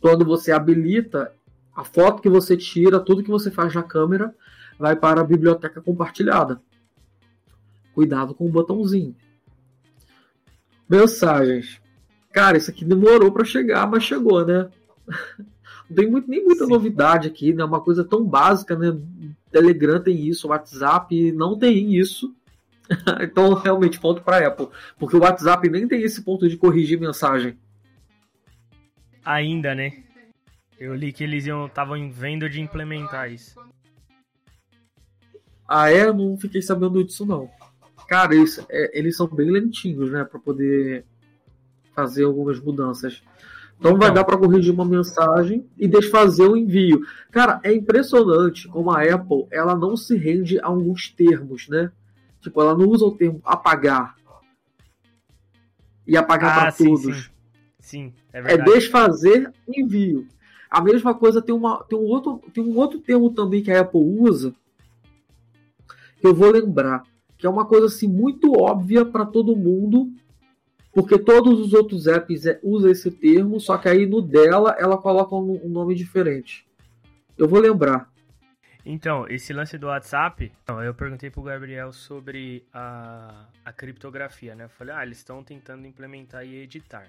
Quando 0.00 0.24
você 0.24 0.52
habilita 0.52 1.32
a 1.74 1.84
foto 1.84 2.22
que 2.22 2.28
você 2.28 2.56
tira, 2.56 3.00
tudo 3.00 3.22
que 3.22 3.30
você 3.30 3.50
faz 3.50 3.74
na 3.74 3.82
câmera, 3.82 4.34
vai 4.78 4.96
para 4.96 5.20
a 5.20 5.24
biblioteca 5.24 5.80
compartilhada. 5.80 6.60
Cuidado 7.94 8.34
com 8.34 8.46
o 8.46 8.50
botãozinho. 8.50 9.14
Mensagens. 10.88 11.80
Cara, 12.32 12.56
isso 12.56 12.70
aqui 12.70 12.84
demorou 12.84 13.32
para 13.32 13.44
chegar, 13.44 13.88
mas 13.88 14.04
chegou, 14.04 14.44
né? 14.46 14.68
Não 15.88 15.96
tem 15.96 16.08
muito, 16.08 16.28
nem 16.30 16.44
muita 16.44 16.64
Sim. 16.64 16.70
novidade 16.70 17.28
aqui, 17.28 17.52
né? 17.52 17.64
Uma 17.64 17.80
coisa 17.80 18.04
tão 18.04 18.24
básica, 18.24 18.76
né? 18.76 18.96
Telegram 19.50 20.00
tem 20.00 20.16
isso, 20.26 20.48
WhatsApp 20.48 21.32
não 21.32 21.58
tem 21.58 21.94
isso. 21.96 22.34
então, 23.20 23.54
realmente, 23.54 23.98
ponto 23.98 24.22
para 24.22 24.46
Apple. 24.46 24.68
Porque 24.98 25.16
o 25.16 25.20
WhatsApp 25.20 25.68
nem 25.68 25.88
tem 25.88 26.02
esse 26.02 26.22
ponto 26.22 26.48
de 26.48 26.56
corrigir 26.56 27.00
mensagem. 27.00 27.58
Ainda, 29.24 29.74
né? 29.74 30.04
Eu 30.78 30.94
li 30.94 31.12
que 31.12 31.24
eles 31.24 31.46
estavam 31.46 32.10
vendo 32.10 32.48
de 32.48 32.60
implementar 32.60 33.30
isso. 33.30 33.60
Ah, 35.68 35.90
é? 35.90 36.12
Não 36.12 36.36
fiquei 36.38 36.62
sabendo 36.62 37.04
disso, 37.04 37.26
não. 37.26 37.50
Cara, 38.08 38.34
eles, 38.34 38.64
é, 38.68 38.98
eles 38.98 39.16
são 39.16 39.26
bem 39.26 39.50
lentinhos, 39.50 40.10
né? 40.10 40.24
Para 40.24 40.40
poder 40.40 41.04
fazer 41.94 42.24
algumas 42.24 42.60
mudanças. 42.60 43.22
Então, 43.78 43.92
então 43.92 43.98
vai 43.98 44.12
dar 44.12 44.24
para 44.24 44.36
corrigir 44.36 44.72
uma 44.72 44.84
mensagem 44.84 45.66
e 45.78 45.88
desfazer 45.88 46.46
o 46.46 46.56
envio. 46.56 47.00
Cara, 47.30 47.60
é 47.62 47.72
impressionante 47.72 48.68
como 48.68 48.90
a 48.90 49.02
Apple 49.02 49.46
ela 49.50 49.74
não 49.74 49.96
se 49.96 50.16
rende 50.16 50.58
a 50.60 50.66
alguns 50.66 51.08
termos, 51.08 51.68
né? 51.68 51.90
Tipo, 52.40 52.60
ela 52.60 52.76
não 52.76 52.86
usa 52.86 53.04
o 53.04 53.16
termo 53.16 53.40
apagar 53.44 54.16
e 56.06 56.16
apagar 56.16 56.50
ah, 56.50 56.60
para 56.60 56.72
todos. 56.72 57.30
Sim, 57.78 58.12
sim 58.12 58.14
é, 58.32 58.38
é 58.38 58.42
verdade. 58.42 58.70
é 58.70 58.74
desfazer 58.74 59.52
envio. 59.68 60.26
A 60.70 60.80
mesma 60.80 61.14
coisa 61.14 61.42
tem, 61.42 61.54
uma, 61.54 61.82
tem, 61.84 61.98
um 61.98 62.04
outro, 62.04 62.40
tem 62.52 62.64
um 62.64 62.76
outro 62.76 63.00
termo 63.00 63.30
também 63.30 63.62
que 63.62 63.72
a 63.72 63.80
Apple 63.80 64.00
usa 64.00 64.54
que 66.20 66.26
eu 66.26 66.34
vou 66.34 66.50
lembrar, 66.50 67.02
que 67.38 67.46
é 67.46 67.50
uma 67.50 67.64
coisa 67.64 67.86
assim 67.86 68.06
muito 68.06 68.52
óbvia 68.60 69.04
para 69.04 69.24
todo 69.24 69.56
mundo, 69.56 70.12
porque 70.92 71.18
todos 71.18 71.60
os 71.60 71.72
outros 71.72 72.06
apps 72.06 72.46
é, 72.46 72.58
usam 72.62 72.90
esse 72.90 73.10
termo, 73.10 73.60
só 73.60 73.78
que 73.78 73.88
aí 73.88 74.06
no 74.06 74.20
dela 74.20 74.76
ela 74.78 74.98
coloca 74.98 75.34
um, 75.34 75.68
nome 75.68 75.94
diferente. 75.94 76.66
Eu 77.38 77.48
vou 77.48 77.60
lembrar. 77.60 78.10
Então, 78.84 79.26
esse 79.28 79.52
lance 79.52 79.76
do 79.76 79.86
WhatsApp, 79.86 80.50
eu 80.84 80.94
perguntei 80.94 81.30
pro 81.30 81.42
Gabriel 81.42 81.92
sobre 81.92 82.66
a, 82.72 83.46
a 83.64 83.72
criptografia, 83.72 84.54
né? 84.54 84.64
Eu 84.64 84.68
falei, 84.70 84.94
ah, 84.94 85.02
eles 85.02 85.18
estão 85.18 85.44
tentando 85.44 85.86
implementar 85.86 86.44
e 86.46 86.56
editar. 86.56 87.06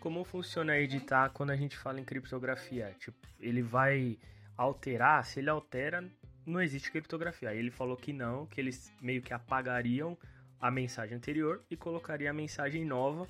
Como 0.00 0.22
funciona 0.22 0.76
editar 0.78 1.30
quando 1.30 1.50
a 1.50 1.56
gente 1.56 1.78
fala 1.78 1.98
em 1.98 2.04
criptografia? 2.04 2.94
Tipo, 3.00 3.16
ele 3.40 3.62
vai 3.62 4.18
alterar, 4.56 5.24
se 5.24 5.40
ele 5.40 5.48
altera, 5.48 6.04
não 6.46 6.60
existe 6.60 6.90
criptografia. 6.90 7.48
Aí 7.48 7.58
ele 7.58 7.70
falou 7.70 7.96
que 7.96 8.12
não, 8.12 8.46
que 8.46 8.60
eles 8.60 8.92
meio 9.00 9.22
que 9.22 9.32
apagariam 9.32 10.16
a 10.64 10.70
mensagem 10.70 11.14
anterior 11.14 11.62
e 11.70 11.76
colocaria 11.76 12.30
a 12.30 12.32
mensagem 12.32 12.86
nova, 12.86 13.28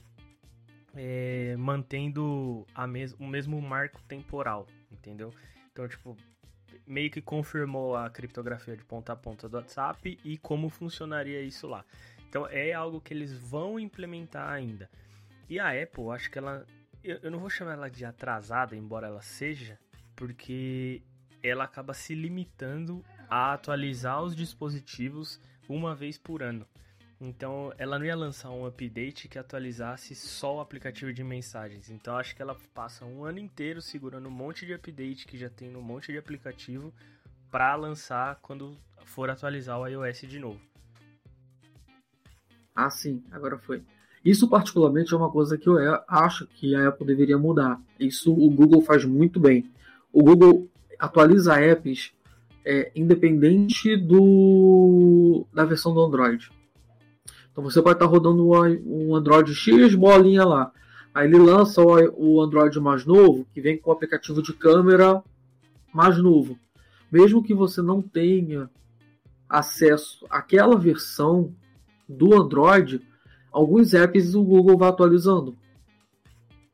é, 0.94 1.56
mantendo 1.58 2.64
a 2.72 2.86
mes 2.86 3.12
o 3.14 3.26
mesmo 3.26 3.60
marco 3.60 4.00
temporal, 4.04 4.68
entendeu? 4.88 5.34
Então, 5.72 5.88
tipo, 5.88 6.16
meio 6.86 7.10
que 7.10 7.20
confirmou 7.20 7.96
a 7.96 8.08
criptografia 8.08 8.76
de 8.76 8.84
ponta 8.84 9.14
a 9.14 9.16
ponta 9.16 9.48
do 9.48 9.56
WhatsApp 9.56 10.16
e 10.22 10.38
como 10.38 10.68
funcionaria 10.68 11.42
isso 11.42 11.66
lá. 11.66 11.84
Então, 12.28 12.46
é 12.46 12.72
algo 12.72 13.00
que 13.00 13.12
eles 13.12 13.36
vão 13.36 13.80
implementar 13.80 14.48
ainda. 14.48 14.88
E 15.50 15.58
a 15.58 15.70
Apple, 15.70 16.10
acho 16.12 16.30
que 16.30 16.38
ela. 16.38 16.64
Eu, 17.02 17.18
eu 17.20 17.32
não 17.32 17.40
vou 17.40 17.50
chamar 17.50 17.72
ela 17.72 17.90
de 17.90 18.04
atrasada, 18.04 18.76
embora 18.76 19.08
ela 19.08 19.22
seja, 19.22 19.76
porque 20.14 21.02
ela 21.42 21.64
acaba 21.64 21.94
se 21.94 22.14
limitando 22.14 23.04
a 23.28 23.54
atualizar 23.54 24.22
os 24.22 24.36
dispositivos 24.36 25.40
uma 25.68 25.96
vez 25.96 26.16
por 26.16 26.40
ano. 26.40 26.64
Então, 27.26 27.72
ela 27.78 27.98
não 27.98 28.04
ia 28.04 28.14
lançar 28.14 28.50
um 28.50 28.66
update 28.66 29.28
que 29.28 29.38
atualizasse 29.38 30.14
só 30.14 30.56
o 30.56 30.60
aplicativo 30.60 31.10
de 31.10 31.24
mensagens. 31.24 31.88
Então, 31.88 32.18
acho 32.18 32.37
que 32.37 32.42
ela 32.42 32.54
passa 32.74 33.06
um 33.06 33.24
ano 33.24 33.38
inteiro 33.38 33.80
segurando 33.80 34.28
um 34.28 34.30
monte 34.30 34.66
de 34.66 34.74
update 34.74 35.26
que 35.26 35.38
já 35.38 35.48
tem 35.48 35.70
no 35.70 35.80
monte 35.80 36.12
de 36.12 36.18
aplicativo 36.18 36.92
para 37.50 37.74
lançar 37.76 38.38
quando 38.42 38.76
for 39.06 39.30
atualizar 39.30 39.80
o 39.80 39.87
iOS 39.88 40.20
de 40.20 40.38
novo. 40.38 40.60
Ah, 42.76 42.90
sim, 42.90 43.24
agora 43.32 43.56
foi. 43.56 43.82
Isso 44.22 44.46
particularmente 44.46 45.14
é 45.14 45.16
uma 45.16 45.30
coisa 45.30 45.56
que 45.56 45.66
eu 45.66 45.78
acho 46.06 46.46
que 46.46 46.74
a 46.74 46.88
Apple 46.88 47.06
deveria 47.06 47.38
mudar. 47.38 47.80
Isso 47.98 48.34
o 48.34 48.50
Google 48.50 48.82
faz 48.82 49.02
muito 49.06 49.40
bem. 49.40 49.72
O 50.12 50.22
Google 50.22 50.68
atualiza 50.98 51.58
apps 51.58 52.12
é, 52.66 52.92
independente 52.94 53.96
do 53.96 55.46
da 55.54 55.64
versão 55.64 55.94
do 55.94 56.02
Android. 56.02 56.50
Então 57.54 57.62
você 57.62 57.80
pode 57.80 57.94
estar 57.94 58.06
rodando 58.06 58.44
um 58.84 59.14
Android 59.14 59.54
X 59.54 59.94
bolinha 59.94 60.44
lá. 60.44 60.72
Aí 61.14 61.28
ele 61.28 61.38
lança 61.38 61.80
o 61.80 62.42
Android 62.42 62.80
mais 62.80 63.06
novo, 63.06 63.46
que 63.54 63.60
vem 63.60 63.78
com 63.78 63.90
o 63.90 63.92
aplicativo 63.92 64.42
de 64.42 64.52
câmera 64.52 65.22
mais 65.92 66.18
novo. 66.18 66.58
Mesmo 67.12 67.44
que 67.44 67.54
você 67.54 67.80
não 67.80 68.02
tenha 68.02 68.68
acesso 69.48 70.26
àquela 70.28 70.76
versão 70.76 71.54
do 72.08 72.34
Android, 72.34 73.00
alguns 73.52 73.94
apps 73.94 74.34
o 74.34 74.42
Google 74.42 74.76
vai 74.76 74.88
atualizando. 74.88 75.56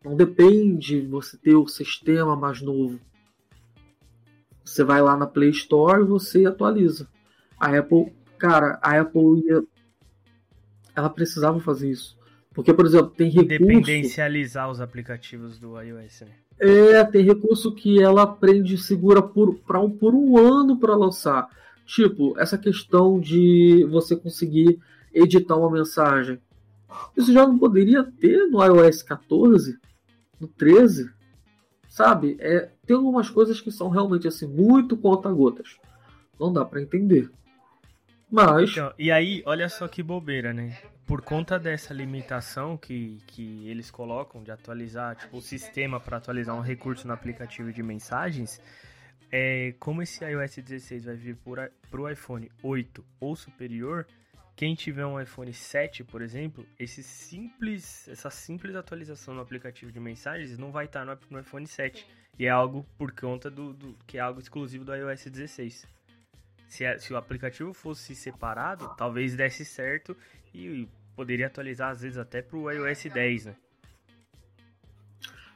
Não 0.02 0.16
depende 0.16 1.02
de 1.02 1.06
você 1.06 1.36
ter 1.36 1.56
o 1.56 1.68
sistema 1.68 2.34
mais 2.34 2.62
novo. 2.62 2.98
Você 4.64 4.82
vai 4.82 5.02
lá 5.02 5.14
na 5.14 5.26
Play 5.26 5.50
Store 5.50 6.00
e 6.00 6.06
você 6.06 6.46
atualiza. 6.46 7.06
A 7.58 7.76
Apple, 7.76 8.14
cara, 8.38 8.78
a 8.80 8.98
Apple 8.98 9.44
ia, 9.44 9.62
ela 11.00 11.10
precisava 11.10 11.58
fazer 11.60 11.90
isso. 11.90 12.18
Porque, 12.52 12.74
por 12.74 12.84
exemplo, 12.84 13.10
tem 13.10 13.30
recurso... 13.30 13.64
Dependencializar 13.64 14.70
os 14.70 14.80
aplicativos 14.80 15.58
do 15.58 15.80
iOS, 15.80 16.22
né? 16.22 16.32
É, 16.58 17.04
tem 17.04 17.24
recurso 17.24 17.74
que 17.74 18.02
ela 18.02 18.22
aprende 18.22 18.76
segura 18.76 19.22
por, 19.22 19.54
pra 19.60 19.80
um, 19.80 19.90
por 19.90 20.14
um 20.14 20.36
ano 20.36 20.78
para 20.78 20.94
lançar. 20.94 21.48
Tipo, 21.86 22.38
essa 22.38 22.58
questão 22.58 23.18
de 23.18 23.86
você 23.90 24.14
conseguir 24.14 24.78
editar 25.12 25.56
uma 25.56 25.70
mensagem. 25.70 26.38
Isso 27.16 27.32
já 27.32 27.46
não 27.46 27.58
poderia 27.58 28.04
ter 28.04 28.46
no 28.48 28.62
iOS 28.62 29.02
14, 29.02 29.78
no 30.38 30.48
13, 30.48 31.10
sabe? 31.88 32.36
É, 32.40 32.70
tem 32.84 32.96
algumas 32.96 33.30
coisas 33.30 33.60
que 33.60 33.70
são 33.70 33.88
realmente 33.88 34.28
assim 34.28 34.46
muito 34.46 34.96
conta-gotas. 34.96 35.76
Não 36.38 36.52
dá 36.52 36.64
para 36.64 36.82
entender. 36.82 37.30
Mas. 38.30 38.70
Então, 38.70 38.92
e 38.98 39.10
aí, 39.10 39.42
olha 39.44 39.68
só 39.68 39.88
que 39.88 40.02
bobeira, 40.02 40.52
né? 40.52 40.78
por 41.10 41.22
conta 41.22 41.58
dessa 41.58 41.92
limitação 41.92 42.76
que, 42.76 43.18
que 43.26 43.68
eles 43.68 43.90
colocam 43.90 44.44
de 44.44 44.52
atualizar 44.52 45.16
tipo, 45.16 45.38
o 45.38 45.40
sistema 45.40 45.98
para 45.98 46.18
atualizar 46.18 46.54
um 46.54 46.60
recurso 46.60 47.04
no 47.04 47.12
aplicativo 47.12 47.72
de 47.72 47.82
mensagens, 47.82 48.62
é, 49.28 49.74
como 49.80 50.02
esse 50.02 50.24
iOS 50.24 50.58
16 50.58 51.06
vai 51.06 51.16
vir 51.16 51.36
para 51.36 52.00
o 52.00 52.08
iPhone 52.08 52.48
8 52.62 53.04
ou 53.18 53.34
superior, 53.34 54.06
quem 54.54 54.76
tiver 54.76 55.04
um 55.04 55.20
iPhone 55.20 55.52
7, 55.52 56.04
por 56.04 56.22
exemplo, 56.22 56.64
esse 56.78 57.02
simples, 57.02 58.06
essa 58.06 58.30
simples 58.30 58.76
atualização 58.76 59.34
no 59.34 59.40
aplicativo 59.40 59.90
de 59.90 59.98
mensagens 59.98 60.56
não 60.56 60.70
vai 60.70 60.84
estar 60.84 61.04
no, 61.04 61.18
no 61.28 61.40
iPhone 61.40 61.66
7. 61.66 62.06
E 62.38 62.46
é 62.46 62.50
algo 62.50 62.86
por 62.96 63.10
conta 63.10 63.50
do, 63.50 63.72
do 63.72 63.96
que 64.06 64.16
é 64.16 64.20
algo 64.20 64.38
exclusivo 64.38 64.84
do 64.84 64.94
iOS 64.94 65.24
16. 65.24 65.88
Se, 66.70 66.98
se 67.00 67.12
o 67.12 67.16
aplicativo 67.16 67.74
fosse 67.74 68.14
separado, 68.14 68.94
talvez 68.96 69.35
desse 69.35 69.64
certo 69.64 70.16
e 70.54 70.88
poderia 71.16 71.48
atualizar 71.48 71.90
às 71.90 72.00
vezes 72.00 72.16
até 72.16 72.40
para 72.40 72.56
o 72.56 72.70
iOS 72.70 73.06
10, 73.12 73.46
né? 73.46 73.56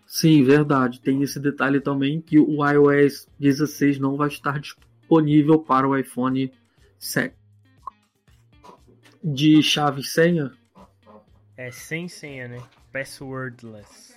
Sim, 0.04 0.42
verdade. 0.42 1.00
Tem 1.00 1.22
esse 1.22 1.38
detalhe 1.38 1.80
também 1.80 2.20
que 2.20 2.36
o 2.36 2.68
iOS 2.68 3.28
16 3.38 4.00
não 4.00 4.16
vai 4.16 4.26
estar 4.26 4.58
disponível 4.58 5.60
para 5.60 5.88
o 5.88 5.96
iPhone 5.96 6.52
7. 6.98 7.32
De 9.22 9.62
chave 9.62 10.00
e 10.00 10.04
senha? 10.04 10.52
É 11.56 11.70
sem 11.70 12.08
senha, 12.08 12.48
né? 12.48 12.62
Passwordless. 12.92 14.14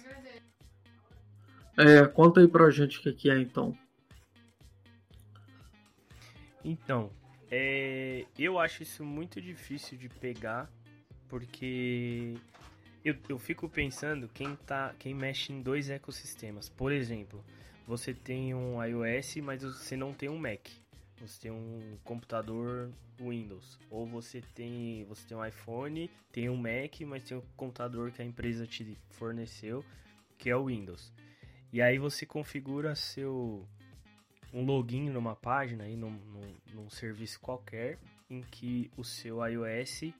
É, 1.77 2.07
conta 2.07 2.41
aí 2.41 2.47
pra 2.47 2.71
gente 2.71 2.97
o 3.07 3.15
que 3.15 3.29
é 3.29 3.37
então. 3.37 3.77
Então, 6.67 7.09
é, 7.49 8.25
eu 8.37 8.59
acho 8.59 8.83
isso 8.83 9.01
muito 9.05 9.39
difícil 9.39 9.97
de 9.97 10.09
pegar 10.09 10.69
porque 11.29 12.33
eu, 13.05 13.15
eu 13.29 13.39
fico 13.39 13.69
pensando 13.69 14.27
quem 14.27 14.53
tá 14.57 14.93
quem 14.99 15.13
mexe 15.13 15.53
em 15.53 15.61
dois 15.61 15.89
ecossistemas. 15.89 16.67
Por 16.67 16.91
exemplo, 16.91 17.41
você 17.87 18.13
tem 18.13 18.53
um 18.53 18.83
iOS, 18.83 19.37
mas 19.37 19.63
você 19.63 19.95
não 19.95 20.13
tem 20.13 20.27
um 20.27 20.37
Mac. 20.37 20.67
Você 21.21 21.43
tem 21.43 21.51
um 21.51 21.97
computador 22.03 22.91
Windows, 23.17 23.79
ou 23.89 24.05
você 24.05 24.41
tem 24.53 25.05
você 25.05 25.25
tem 25.25 25.37
um 25.37 25.45
iPhone, 25.45 26.11
tem 26.33 26.49
um 26.49 26.57
Mac, 26.57 26.99
mas 27.07 27.23
tem 27.23 27.37
um 27.37 27.43
computador 27.55 28.11
que 28.11 28.21
a 28.21 28.25
empresa 28.25 28.67
te 28.67 28.97
forneceu, 29.11 29.85
que 30.37 30.49
é 30.49 30.55
o 30.55 30.65
Windows. 30.65 31.13
E 31.71 31.81
aí 31.81 31.97
você 31.97 32.25
configura 32.25 32.93
seu 32.93 33.65
um 34.53 34.63
login 34.65 35.09
numa 35.09 35.35
página 35.35 35.83
aí 35.83 35.95
num, 35.95 36.11
num, 36.11 36.55
num 36.73 36.89
serviço 36.89 37.39
qualquer 37.39 37.99
em 38.29 38.41
que 38.41 38.89
o 38.97 39.03
seu 39.03 39.45
iOS 39.45 40.13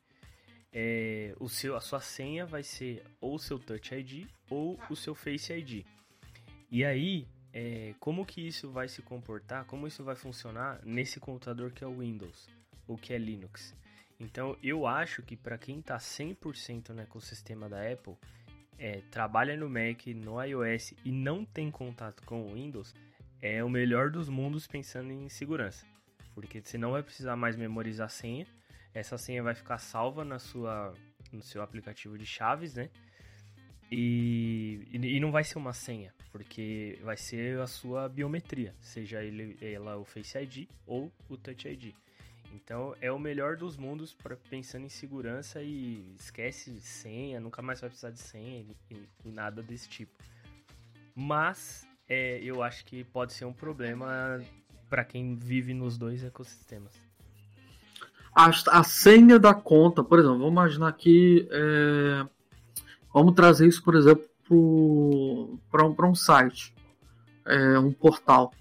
é, 0.73 1.33
o 1.39 1.49
seu, 1.49 1.75
a 1.75 1.81
sua 1.81 1.99
senha 1.99 2.45
vai 2.45 2.63
ser 2.63 3.03
ou 3.19 3.35
o 3.35 3.39
seu 3.39 3.57
Touch 3.57 3.93
ID 3.93 4.27
ou 4.49 4.79
o 4.89 4.95
seu 4.95 5.15
Face 5.15 5.51
ID. 5.51 5.85
E 6.69 6.83
aí, 6.85 7.27
é, 7.53 7.95
como 7.99 8.25
que 8.25 8.45
isso 8.45 8.69
vai 8.69 8.87
se 8.87 9.01
comportar, 9.01 9.65
como 9.65 9.87
isso 9.87 10.03
vai 10.03 10.15
funcionar 10.15 10.79
nesse 10.85 11.19
computador 11.19 11.71
que 11.71 11.83
é 11.83 11.87
o 11.87 11.99
Windows, 11.99 12.47
ou 12.87 12.97
que 12.97 13.13
é 13.13 13.17
Linux. 13.17 13.73
Então, 14.19 14.57
eu 14.61 14.85
acho 14.85 15.21
que 15.21 15.35
para 15.35 15.57
quem 15.57 15.79
está 15.79 15.97
100% 15.97 16.89
no 16.89 17.01
ecossistema 17.01 17.69
da 17.69 17.91
Apple, 17.91 18.15
é, 18.77 19.01
trabalha 19.09 19.55
no 19.57 19.69
Mac, 19.69 20.05
no 20.07 20.41
iOS 20.43 20.93
e 21.03 21.11
não 21.11 21.45
tem 21.45 21.71
contato 21.71 22.23
com 22.23 22.43
o 22.43 22.53
Windows, 22.53 22.93
é 23.41 23.63
o 23.63 23.69
melhor 23.69 24.09
dos 24.09 24.29
mundos 24.29 24.67
pensando 24.67 25.11
em 25.11 25.29
segurança. 25.29 25.85
Porque 26.33 26.61
você 26.61 26.77
não 26.77 26.91
vai 26.91 27.03
precisar 27.03 27.35
mais 27.35 27.55
memorizar 27.55 28.09
senha, 28.09 28.45
essa 28.93 29.17
senha 29.17 29.43
vai 29.43 29.55
ficar 29.55 29.77
salva 29.77 30.23
na 30.23 30.39
sua, 30.39 30.93
no 31.31 31.41
seu 31.41 31.61
aplicativo 31.61 32.17
de 32.17 32.25
chaves, 32.25 32.73
né? 32.75 32.89
E, 33.91 34.85
e 34.91 35.19
não 35.19 35.31
vai 35.31 35.43
ser 35.43 35.57
uma 35.57 35.71
senha, 35.71 36.13
porque 36.31 36.99
vai 37.03 37.15
ser 37.15 37.59
a 37.59 37.67
sua 37.67 38.09
biometria, 38.09 38.75
seja 38.81 39.23
ele, 39.23 39.57
ela 39.61 39.97
o 39.97 40.03
Face 40.03 40.37
ID 40.37 40.67
ou 40.85 41.11
o 41.29 41.37
Touch 41.37 41.67
ID. 41.67 41.93
Então 42.53 42.95
é 42.99 43.11
o 43.11 43.19
melhor 43.19 43.55
dos 43.55 43.77
mundos 43.77 44.13
para 44.13 44.35
pensando 44.35 44.85
em 44.85 44.89
segurança 44.89 45.61
e 45.61 46.13
esquece 46.19 46.79
senha, 46.81 47.39
nunca 47.39 47.61
mais 47.61 47.79
vai 47.79 47.89
precisar 47.89 48.11
de 48.11 48.19
senha 48.19 48.65
e, 48.91 49.07
e 49.23 49.31
nada 49.31 49.63
desse 49.63 49.87
tipo. 49.87 50.11
Mas 51.15 51.86
é, 52.07 52.39
eu 52.43 52.63
acho 52.63 52.85
que 52.85 53.03
pode 53.03 53.33
ser 53.33 53.45
um 53.45 53.53
problema 53.53 54.41
para 54.89 55.03
quem 55.03 55.35
vive 55.35 55.73
nos 55.73 55.97
dois 55.97 56.23
ecossistemas 56.23 57.07
a, 58.37 58.51
a 58.79 58.83
senha 58.83 59.39
da 59.39 59.51
conta, 59.51 60.03
por 60.03 60.19
exemplo, 60.19 60.37
vamos 60.37 60.51
imaginar 60.51 60.89
aqui, 60.89 61.47
é, 61.49 62.23
vamos 63.11 63.33
trazer 63.33 63.67
isso, 63.67 63.83
por 63.83 63.95
exemplo, 63.95 65.59
para 65.71 65.83
um, 65.83 66.11
um 66.11 66.15
site, 66.15 66.71
é, 67.43 67.79
um 67.79 67.91
portal. 67.91 68.53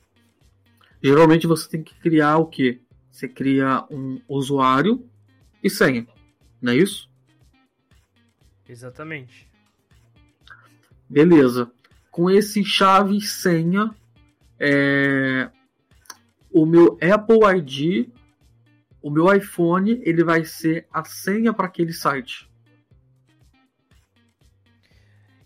Geralmente 1.03 1.47
você 1.47 1.69
tem 1.69 1.83
que 1.83 1.95
criar 2.01 2.39
o 2.39 2.47
que? 2.47 2.81
Você 3.11 3.29
cria 3.29 3.85
um 3.91 4.19
usuário 4.27 5.07
e 5.63 5.69
senha, 5.69 6.07
não 6.61 6.73
é 6.73 6.77
isso? 6.77 7.11
Exatamente. 8.67 9.47
Beleza. 11.07 11.71
Com 12.17 12.31
esse 12.31 12.65
chave 12.65 13.21
senha, 13.21 13.95
é, 14.59 15.51
o 16.51 16.65
meu 16.65 16.99
Apple 17.03 17.59
ID 17.59 18.09
o 19.07 19.11
meu 19.11 19.33
iPhone 19.33 20.01
ele 20.03 20.25
vai 20.25 20.45
ser 20.45 20.85
a 20.93 21.05
senha 21.05 21.53
para 21.53 21.67
aquele 21.67 21.93
site. 21.93 22.51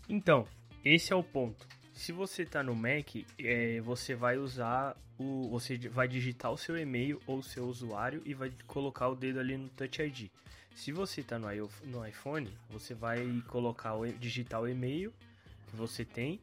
Então, 0.09 0.47
esse 0.83 1.13
é 1.13 1.15
o 1.15 1.21
ponto. 1.23 1.67
Se 1.93 2.11
você 2.11 2.41
está 2.41 2.63
no 2.63 2.73
Mac, 2.73 3.17
é, 3.37 3.79
você 3.81 4.15
vai 4.15 4.39
usar 4.39 4.97
o, 5.15 5.47
você 5.51 5.77
vai 5.77 6.07
digitar 6.07 6.51
o 6.51 6.57
seu 6.57 6.75
e-mail 6.75 7.21
ou 7.27 7.37
o 7.37 7.43
seu 7.43 7.65
usuário 7.67 8.23
e 8.25 8.33
vai 8.33 8.51
colocar 8.65 9.09
o 9.09 9.15
dedo 9.15 9.39
ali 9.39 9.55
no 9.55 9.69
Touch 9.69 10.01
ID. 10.01 10.31
Se 10.73 10.91
você 10.91 11.21
está 11.21 11.37
no, 11.37 11.47
no 11.83 12.07
iPhone, 12.07 12.49
você 12.67 12.95
vai 12.95 13.43
colocar 13.47 13.93
o, 13.93 14.07
digitar 14.07 14.59
o 14.59 14.67
e-mail 14.67 15.13
que 15.69 15.75
você 15.75 16.03
tem 16.03 16.39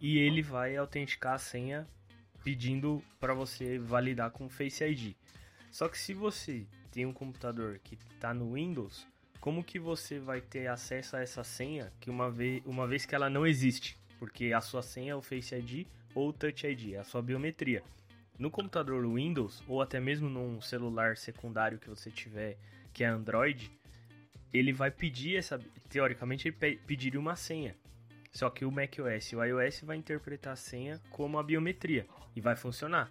e 0.00 0.18
ele 0.18 0.42
vai 0.42 0.76
autenticar 0.76 1.34
a 1.34 1.38
senha 1.38 1.86
pedindo 2.42 3.02
para 3.18 3.34
você 3.34 3.78
validar 3.78 4.30
com 4.30 4.48
Face 4.48 4.82
ID. 4.82 5.14
Só 5.70 5.88
que 5.88 5.98
se 5.98 6.14
você 6.14 6.66
tem 6.90 7.06
um 7.06 7.12
computador 7.12 7.78
que 7.84 7.96
está 8.14 8.32
no 8.32 8.54
Windows, 8.54 9.06
como 9.40 9.62
que 9.62 9.78
você 9.78 10.18
vai 10.18 10.40
ter 10.40 10.66
acesso 10.66 11.16
a 11.16 11.20
essa 11.20 11.44
senha 11.44 11.92
que 12.00 12.10
uma 12.10 12.30
vez, 12.30 12.62
uma 12.64 12.86
vez 12.86 13.06
que 13.06 13.14
ela 13.14 13.30
não 13.30 13.46
existe? 13.46 13.96
Porque 14.18 14.52
a 14.52 14.60
sua 14.60 14.82
senha 14.82 15.12
é 15.12 15.14
o 15.14 15.22
Face 15.22 15.54
ID 15.54 15.86
ou 16.14 16.28
o 16.28 16.32
Touch 16.32 16.66
ID, 16.66 16.94
é 16.94 16.98
a 16.98 17.04
sua 17.04 17.22
biometria. 17.22 17.82
No 18.38 18.50
computador 18.50 19.06
Windows 19.06 19.62
ou 19.68 19.80
até 19.82 20.00
mesmo 20.00 20.28
num 20.28 20.60
celular 20.60 21.16
secundário 21.16 21.78
que 21.78 21.88
você 21.88 22.10
tiver 22.10 22.58
que 22.92 23.04
é 23.04 23.06
Android, 23.06 23.70
ele 24.52 24.72
vai 24.72 24.90
pedir 24.90 25.36
essa, 25.36 25.60
teoricamente 25.88 26.48
ele 26.48 26.76
pediria 26.86 27.20
uma 27.20 27.36
senha. 27.36 27.76
Só 28.30 28.48
que 28.48 28.64
o 28.64 28.70
macOS 28.70 29.32
e 29.32 29.36
o 29.36 29.44
iOS 29.44 29.80
vai 29.82 29.96
interpretar 29.96 30.52
a 30.52 30.56
senha 30.56 31.00
como 31.10 31.38
a 31.38 31.42
biometria 31.42 32.06
e 32.34 32.40
vai 32.40 32.56
funcionar 32.56 33.10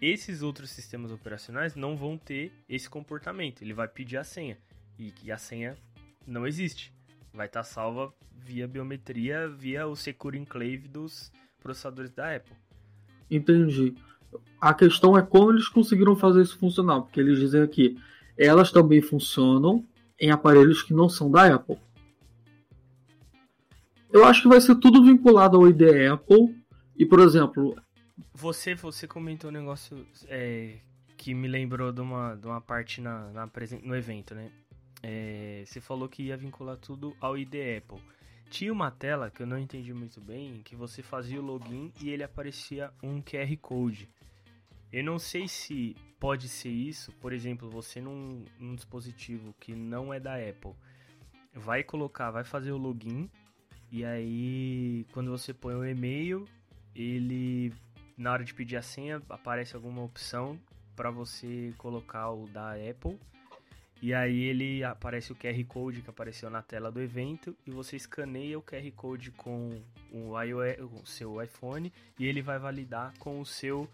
esses 0.00 0.42
outros 0.42 0.70
sistemas 0.70 1.10
operacionais 1.10 1.74
não 1.74 1.96
vão 1.96 2.18
ter 2.18 2.52
esse 2.68 2.88
comportamento. 2.88 3.62
Ele 3.62 3.72
vai 3.72 3.88
pedir 3.88 4.16
a 4.16 4.24
senha 4.24 4.58
e 4.98 5.10
que 5.10 5.30
a 5.30 5.38
senha 5.38 5.76
não 6.26 6.46
existe. 6.46 6.92
Vai 7.32 7.46
estar 7.46 7.62
salva 7.62 8.12
via 8.36 8.68
biometria, 8.68 9.48
via 9.48 9.86
o 9.86 9.96
Secure 9.96 10.38
Enclave 10.38 10.88
dos 10.88 11.32
processadores 11.60 12.12
da 12.12 12.36
Apple. 12.36 12.56
Entendi. 13.30 13.94
A 14.60 14.74
questão 14.74 15.16
é 15.16 15.22
como 15.22 15.52
eles 15.52 15.68
conseguiram 15.68 16.16
fazer 16.16 16.42
isso 16.42 16.58
funcionar, 16.58 17.00
porque 17.00 17.20
eles 17.20 17.38
dizem 17.38 17.62
aqui, 17.62 17.98
elas 18.36 18.70
também 18.70 19.00
funcionam 19.00 19.84
em 20.20 20.30
aparelhos 20.30 20.82
que 20.82 20.92
não 20.92 21.08
são 21.08 21.30
da 21.30 21.54
Apple. 21.54 21.78
Eu 24.14 24.24
acho 24.24 24.42
que 24.42 24.48
vai 24.48 24.60
ser 24.60 24.76
tudo 24.76 25.02
vinculado 25.02 25.56
ao 25.56 25.68
ID 25.68 25.82
Apple. 26.12 26.56
E, 26.96 27.04
por 27.04 27.18
exemplo. 27.18 27.74
Você, 28.32 28.72
você 28.76 29.08
comentou 29.08 29.50
um 29.50 29.52
negócio 29.52 30.06
é, 30.28 30.78
que 31.16 31.34
me 31.34 31.48
lembrou 31.48 31.90
de 31.90 32.00
uma, 32.00 32.36
de 32.36 32.46
uma 32.46 32.60
parte 32.60 33.00
na, 33.00 33.32
na 33.32 33.50
no 33.82 33.96
evento, 33.96 34.32
né? 34.32 34.52
É, 35.02 35.64
você 35.66 35.80
falou 35.80 36.08
que 36.08 36.22
ia 36.22 36.36
vincular 36.36 36.76
tudo 36.76 37.16
ao 37.20 37.36
ID 37.36 37.54
Apple. 37.78 38.00
Tinha 38.48 38.72
uma 38.72 38.88
tela 38.88 39.32
que 39.32 39.42
eu 39.42 39.48
não 39.48 39.58
entendi 39.58 39.92
muito 39.92 40.20
bem, 40.20 40.62
que 40.62 40.76
você 40.76 41.02
fazia 41.02 41.40
o 41.40 41.44
login 41.44 41.92
e 42.00 42.08
ele 42.08 42.22
aparecia 42.22 42.92
um 43.02 43.20
QR 43.20 43.56
Code. 43.60 44.08
Eu 44.92 45.02
não 45.02 45.18
sei 45.18 45.48
se 45.48 45.96
pode 46.20 46.48
ser 46.48 46.68
isso, 46.68 47.10
por 47.14 47.32
exemplo, 47.32 47.68
você 47.68 48.00
num, 48.00 48.44
num 48.60 48.76
dispositivo 48.76 49.52
que 49.58 49.74
não 49.74 50.14
é 50.14 50.20
da 50.20 50.36
Apple, 50.36 50.72
vai 51.52 51.82
colocar, 51.82 52.30
vai 52.30 52.44
fazer 52.44 52.70
o 52.70 52.78
login 52.78 53.28
e 53.94 54.04
aí 54.04 55.06
quando 55.12 55.30
você 55.30 55.54
põe 55.54 55.72
o 55.76 55.84
e-mail, 55.86 56.48
ele 56.96 57.72
na 58.18 58.32
hora 58.32 58.42
de 58.42 58.52
pedir 58.52 58.76
a 58.76 58.82
senha 58.82 59.22
aparece 59.28 59.76
alguma 59.76 60.02
opção 60.02 60.58
para 60.96 61.12
você 61.12 61.72
colocar 61.78 62.28
o 62.32 62.48
da 62.48 62.72
Apple 62.72 63.16
e 64.02 64.12
aí 64.12 64.42
ele 64.42 64.82
aparece 64.82 65.30
o 65.30 65.36
QR 65.36 65.64
Code 65.66 66.02
que 66.02 66.10
apareceu 66.10 66.50
na 66.50 66.60
tela 66.60 66.90
do 66.90 67.00
evento 67.00 67.56
e 67.64 67.70
você 67.70 67.94
escaneia 67.94 68.58
o 68.58 68.62
QR 68.62 68.90
Code 68.96 69.30
com 69.30 69.80
o, 70.10 70.42
iOS, 70.42 70.76
o 70.80 71.06
seu 71.06 71.40
iPhone 71.40 71.92
e 72.18 72.26
ele 72.26 72.42
vai 72.42 72.58
validar 72.58 73.14
com 73.20 73.40
o 73.40 73.46
seu 73.46 73.88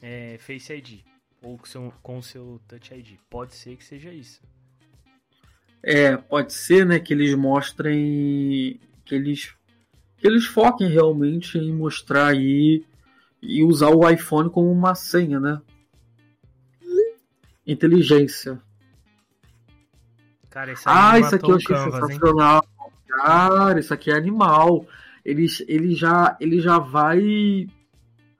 é, 0.00 0.38
Face 0.38 0.72
ID 0.72 1.00
ou 1.42 1.58
com, 1.58 1.66
seu, 1.66 1.92
com 2.00 2.18
o 2.18 2.22
seu 2.22 2.60
Touch 2.68 2.94
ID. 2.94 3.18
Pode 3.28 3.52
ser 3.56 3.74
que 3.76 3.84
seja 3.84 4.12
isso. 4.12 4.40
É, 5.82 6.16
pode 6.16 6.52
ser, 6.52 6.86
né, 6.86 7.00
que 7.00 7.12
eles 7.12 7.34
mostrem 7.34 8.80
que 9.04 9.14
eles 9.14 9.54
que 10.16 10.26
eles 10.26 10.46
foquem 10.46 10.88
realmente 10.88 11.58
em 11.58 11.72
mostrar 11.72 12.28
aí 12.28 12.84
e 13.42 13.62
usar 13.62 13.90
o 13.90 14.08
iPhone 14.08 14.48
como 14.48 14.70
uma 14.72 14.94
senha, 14.94 15.38
né? 15.38 15.60
Inteligência. 17.66 18.60
Cara, 20.48 20.72
isso 20.72 20.82
ah, 20.86 21.18
isso 21.18 21.34
aqui 21.34 21.50
eu 21.50 21.56
achei 21.56 21.76
Canvas, 21.76 22.00
sensacional. 22.00 22.64
Hein? 22.64 22.90
Cara, 23.08 23.80
isso 23.80 23.92
aqui 23.92 24.10
é 24.10 24.16
animal. 24.16 24.86
Ele, 25.24 25.46
ele, 25.66 25.94
já, 25.94 26.36
ele 26.40 26.60
já 26.60 26.78
vai. 26.78 27.66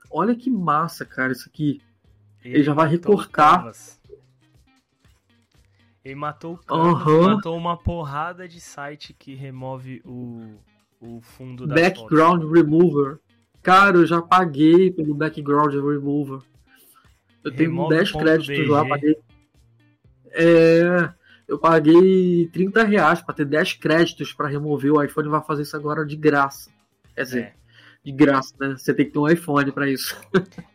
Olha 0.09 0.35
que 0.35 0.49
massa, 0.49 1.05
cara, 1.05 1.33
isso 1.33 1.49
aqui. 1.49 1.81
Ele, 2.43 2.55
ele 2.55 2.63
já 2.63 2.73
vai 2.73 2.87
recortar. 2.87 3.71
Ele 6.05 6.15
matou 6.15 6.53
o 6.53 6.57
Canvas, 6.57 7.07
uhum. 7.07 7.35
matou 7.35 7.57
uma 7.57 7.75
porrada 7.75 8.47
de 8.47 8.61
site 8.61 9.11
que 9.11 9.33
remove 9.33 10.01
o, 10.05 10.55
o 11.01 11.19
fundo 11.19 11.65
da 11.65 11.73
Background 11.73 12.43
foto. 12.43 12.53
Remover. 12.53 13.19
Cara, 13.63 13.97
eu 13.97 14.05
já 14.05 14.21
paguei 14.21 14.91
pelo 14.91 15.15
Background 15.15 15.73
Remover. 15.73 16.41
Eu 17.43 17.51
remove 17.51 17.89
tenho 17.89 17.89
10 17.89 18.11
créditos 18.11 18.67
lá, 18.69 18.87
paguei. 18.87 19.17
É 20.31 21.11
eu 21.47 21.59
paguei 21.59 22.47
30 22.51 22.83
reais 22.83 23.21
para 23.21 23.35
ter 23.35 23.45
10 23.45 23.73
créditos 23.73 24.33
para 24.33 24.47
remover. 24.47 24.91
O 24.93 25.03
iPhone 25.03 25.29
vai 25.29 25.43
fazer 25.43 25.61
isso 25.61 25.75
agora 25.75 26.05
de 26.05 26.15
graça. 26.15 26.71
Quer 27.13 27.23
dizer, 27.23 27.41
é. 27.43 27.53
de 28.03 28.11
graça, 28.11 28.53
né? 28.59 28.75
Você 28.77 28.93
tem 28.93 29.05
que 29.05 29.11
ter 29.11 29.19
um 29.19 29.27
iPhone 29.27 29.71
para 29.71 29.89
isso. 29.89 30.19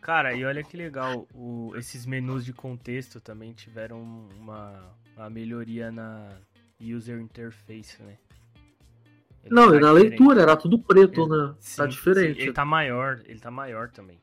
Cara, 0.01 0.33
e 0.33 0.45
olha 0.45 0.63
que 0.63 0.77
legal, 0.77 1.27
o, 1.33 1.73
esses 1.75 2.05
menus 2.05 2.45
de 2.45 2.53
contexto 2.53 3.19
também 3.19 3.53
tiveram 3.53 4.01
uma, 4.39 4.95
uma 5.15 5.29
melhoria 5.29 5.91
na 5.91 6.29
user 6.79 7.19
interface, 7.19 8.01
né? 8.01 8.17
Ele 9.43 9.55
Não, 9.55 9.67
tá 9.67 9.71
na 9.71 9.79
diferente. 9.79 10.09
leitura 10.09 10.41
era 10.41 10.55
tudo 10.55 10.79
preto, 10.79 11.21
ele, 11.21 11.29
né? 11.29 11.55
Sim, 11.59 11.77
tá 11.77 11.85
diferente. 11.85 12.35
Sim, 12.35 12.41
ele 12.43 12.53
tá 12.53 12.65
maior, 12.65 13.21
ele 13.25 13.39
tá 13.39 13.51
maior 13.51 13.89
também. 13.89 14.19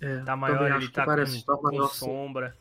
É, 0.00 0.18
tá 0.18 0.36
maior, 0.36 0.80
ele 0.80 0.88
tá 0.88 1.04
com, 1.04 1.40
tá 1.40 1.56
com 1.56 1.88
sombra. 1.88 2.56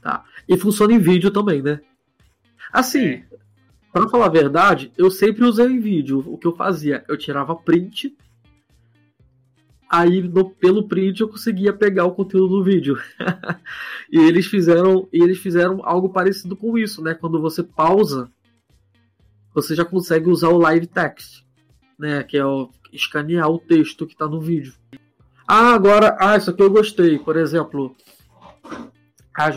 Tá? 0.00 0.24
E 0.48 0.56
funciona 0.56 0.92
em 0.92 0.98
vídeo 0.98 1.30
também, 1.30 1.62
né? 1.62 1.80
Assim, 2.72 3.06
é. 3.06 3.24
para 3.92 4.08
falar 4.08 4.26
a 4.26 4.30
verdade, 4.30 4.92
eu 4.96 5.10
sempre 5.10 5.44
usei 5.44 5.66
em 5.66 5.80
vídeo. 5.80 6.24
O 6.26 6.36
que 6.36 6.46
eu 6.46 6.56
fazia? 6.56 7.04
Eu 7.08 7.16
tirava 7.16 7.54
print, 7.54 8.16
aí 9.88 10.22
no, 10.22 10.50
pelo 10.50 10.86
print 10.86 11.20
eu 11.20 11.28
conseguia 11.28 11.72
pegar 11.72 12.04
o 12.04 12.14
conteúdo 12.14 12.58
do 12.58 12.64
vídeo. 12.64 12.98
e 14.12 14.18
eles 14.18 14.46
fizeram, 14.46 15.08
eles 15.12 15.38
fizeram 15.38 15.80
algo 15.82 16.10
parecido 16.10 16.56
com 16.56 16.76
isso, 16.76 17.02
né? 17.02 17.14
Quando 17.14 17.40
você 17.40 17.62
pausa, 17.62 18.30
você 19.54 19.74
já 19.74 19.84
consegue 19.84 20.28
usar 20.28 20.48
o 20.48 20.58
live 20.58 20.86
text, 20.86 21.42
né? 21.98 22.22
Que 22.22 22.36
é 22.36 22.44
o 22.44 22.70
escanear 22.92 23.50
o 23.50 23.58
texto 23.58 24.06
que 24.06 24.12
está 24.12 24.26
no 24.26 24.40
vídeo. 24.40 24.74
Ah, 25.46 25.74
agora, 25.74 26.16
ah, 26.20 26.36
isso 26.36 26.50
aqui 26.50 26.62
eu 26.62 26.70
gostei. 26.70 27.18
Por 27.18 27.36
exemplo, 27.36 27.96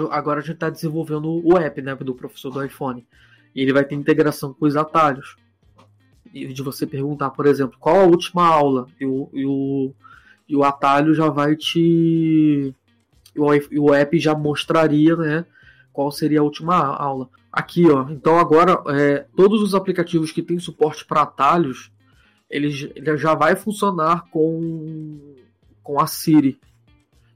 agora 0.10 0.40
a 0.40 0.44
gente 0.44 0.54
está 0.54 0.70
desenvolvendo 0.70 1.46
o 1.46 1.58
app 1.58 1.82
né, 1.82 1.96
do 1.96 2.16
professor 2.16 2.50
do 2.50 2.64
iPhone. 2.64 3.06
E 3.54 3.62
ele 3.62 3.74
vai 3.74 3.84
ter 3.84 3.96
integração 3.96 4.54
com 4.54 4.66
os 4.66 4.78
atalhos. 4.78 5.36
E 6.34 6.48
de 6.48 6.62
você 6.62 6.88
perguntar, 6.88 7.32
por 7.32 7.46
exemplo, 7.46 7.78
qual 7.78 7.98
a 7.98 8.06
última 8.06 8.48
aula? 8.48 8.88
E 9.00 9.06
o, 9.06 9.30
e 9.34 9.46
o, 9.46 9.94
e 10.52 10.56
o 10.56 10.66
atalho 10.66 11.16
já 11.16 11.30
vai 11.30 11.56
te. 11.56 12.76
O, 13.38 13.94
app 13.94 14.20
já 14.20 14.36
mostraria 14.36 15.16
né, 15.16 15.46
qual 15.94 16.12
seria 16.12 16.42
a 16.42 16.44
última 16.44 16.76
aula. 16.76 17.30
Aqui, 17.50 17.90
ó. 17.90 18.10
Então 18.10 18.38
agora, 18.38 18.84
é, 18.88 19.26
todos 19.34 19.62
os 19.62 19.74
aplicativos 19.74 20.30
que 20.34 20.42
têm 20.42 20.60
suporte 20.60 21.06
para 21.06 21.22
atalhos, 21.22 21.90
ele, 22.50 22.92
ele 22.94 23.18
já 23.18 23.34
vai 23.34 23.56
funcionar 23.56 24.26
com, 24.30 25.36
com 25.82 26.02
a 26.02 26.06
Siri. 26.06 26.60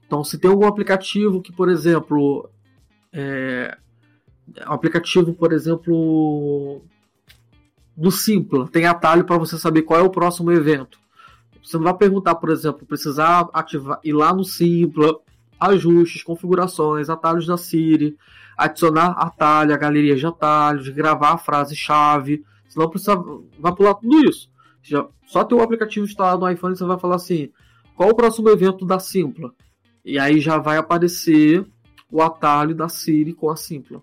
Então, 0.06 0.22
se 0.22 0.38
tem 0.38 0.50
algum 0.50 0.66
aplicativo 0.66 1.40
que, 1.40 1.50
por 1.50 1.70
exemplo, 1.70 2.50
é, 3.10 3.78
um 4.68 4.72
aplicativo, 4.72 5.32
por 5.32 5.54
exemplo, 5.54 6.82
do 7.96 8.10
Simpla, 8.10 8.68
tem 8.68 8.84
atalho 8.84 9.24
para 9.24 9.38
você 9.38 9.56
saber 9.56 9.82
qual 9.82 10.00
é 10.00 10.02
o 10.02 10.10
próximo 10.10 10.52
evento. 10.52 11.05
Você 11.66 11.76
não 11.78 11.84
vai 11.84 11.94
perguntar, 11.94 12.36
por 12.36 12.48
exemplo, 12.48 12.86
precisar 12.86 13.48
ativar, 13.52 13.98
ir 14.04 14.12
lá 14.12 14.32
no 14.32 14.44
Simpla, 14.44 15.18
ajustes, 15.58 16.22
configurações, 16.22 17.10
atalhos 17.10 17.44
da 17.44 17.56
Siri, 17.56 18.16
adicionar 18.56 19.10
atalho, 19.18 19.74
a 19.74 19.76
galeria 19.76 20.14
de 20.14 20.24
atalhos, 20.24 20.88
gravar 20.90 21.32
a 21.32 21.38
frase-chave. 21.38 22.44
Você 22.68 22.78
não 22.78 22.88
precisa, 22.88 23.16
vai 23.58 23.74
pular 23.74 23.94
tudo 23.94 24.24
isso. 24.24 24.48
Já, 24.80 25.08
só 25.26 25.42
ter 25.42 25.56
o 25.56 25.60
aplicativo 25.60 26.06
instalado 26.06 26.42
no 26.42 26.48
iPhone, 26.48 26.76
você 26.76 26.84
vai 26.84 27.00
falar 27.00 27.16
assim: 27.16 27.50
qual 27.96 28.10
o 28.10 28.14
próximo 28.14 28.48
evento 28.48 28.86
da 28.86 29.00
Simpla? 29.00 29.52
E 30.04 30.20
aí 30.20 30.40
já 30.40 30.58
vai 30.58 30.76
aparecer 30.76 31.66
o 32.08 32.22
atalho 32.22 32.76
da 32.76 32.88
Siri 32.88 33.32
com 33.32 33.50
a 33.50 33.56
Simpla. 33.56 34.00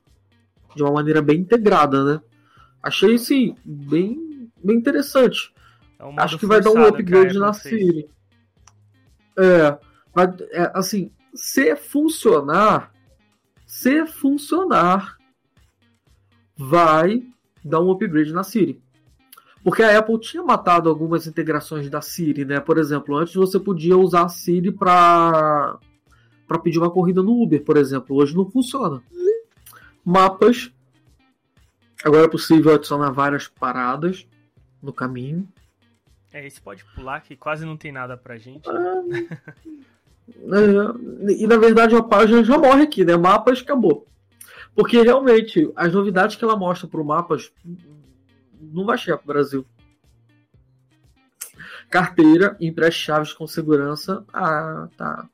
De 0.76 0.84
uma 0.84 0.92
maneira 0.92 1.22
bem 1.22 1.40
integrada, 1.40 2.04
né? 2.04 2.22
Achei, 2.82 3.18
sim, 3.18 3.56
bem, 3.64 4.52
bem 4.62 4.76
interessante. 4.76 5.53
É 6.12 6.22
Acho 6.22 6.38
que 6.38 6.46
vai 6.46 6.62
dar 6.62 6.72
um 6.72 6.86
upgrade 6.86 7.38
na 7.38 7.54
Siri. 7.54 8.10
É, 9.38 9.78
vai, 10.14 10.28
é, 10.52 10.72
assim, 10.74 11.12
se 11.34 11.76
funcionar, 11.76 12.92
se 13.66 14.06
funcionar, 14.06 15.18
vai 16.56 17.24
dar 17.64 17.82
um 17.82 17.92
upgrade 17.92 18.34
na 18.34 18.44
Siri. 18.44 18.82
Porque 19.64 19.82
a 19.82 19.98
Apple 19.98 20.20
tinha 20.20 20.44
matado 20.44 20.90
algumas 20.90 21.26
integrações 21.26 21.90
da 21.90 22.02
Siri, 22.02 22.44
né? 22.44 22.60
Por 22.60 22.78
exemplo, 22.78 23.16
antes 23.16 23.34
você 23.34 23.60
podia 23.60 23.98
usar 23.98 24.26
a 24.26 24.30
Siri 24.30 24.72
para 24.72 25.80
para 26.46 26.60
pedir 26.60 26.78
uma 26.78 26.92
corrida 26.92 27.24
no 27.24 27.42
Uber, 27.42 27.64
por 27.64 27.78
exemplo. 27.78 28.18
Hoje 28.18 28.36
não 28.36 28.50
funciona. 28.50 29.02
Mapas. 30.04 30.72
Agora 32.04 32.26
é 32.26 32.28
possível 32.28 32.74
adicionar 32.74 33.12
várias 33.12 33.48
paradas 33.48 34.28
no 34.82 34.92
caminho. 34.92 35.48
É, 36.34 36.46
esse 36.48 36.60
pode 36.60 36.84
pular 36.96 37.22
que 37.22 37.36
quase 37.36 37.64
não 37.64 37.78
tem 37.78 37.92
nada 37.92 38.18
pra 38.18 38.38
gente. 38.38 38.68
É, 38.68 38.74
é, 40.26 41.32
e 41.32 41.46
na 41.46 41.58
verdade 41.58 41.96
a 41.96 42.02
página 42.02 42.44
já 42.44 42.58
morre 42.58 42.84
aqui, 42.84 43.06
né? 43.06 43.16
Mapas 43.16 43.62
acabou. 43.62 44.08
Porque 44.74 45.00
realmente 45.02 45.72
as 45.76 45.94
novidades 45.94 46.36
que 46.36 46.44
ela 46.44 46.58
mostra 46.58 46.88
pro 46.88 47.06
mapas 47.06 47.54
não 48.60 48.86
vai 48.86 48.98
chegar 48.98 49.18
pro 49.18 49.28
Brasil. 49.28 49.64
Carteira, 51.90 52.58
empreste 52.60 53.04
chaves 53.04 53.32
com 53.34 53.46
segurança. 53.46 54.26
Ah, 54.34 54.88
tá. 54.98 55.30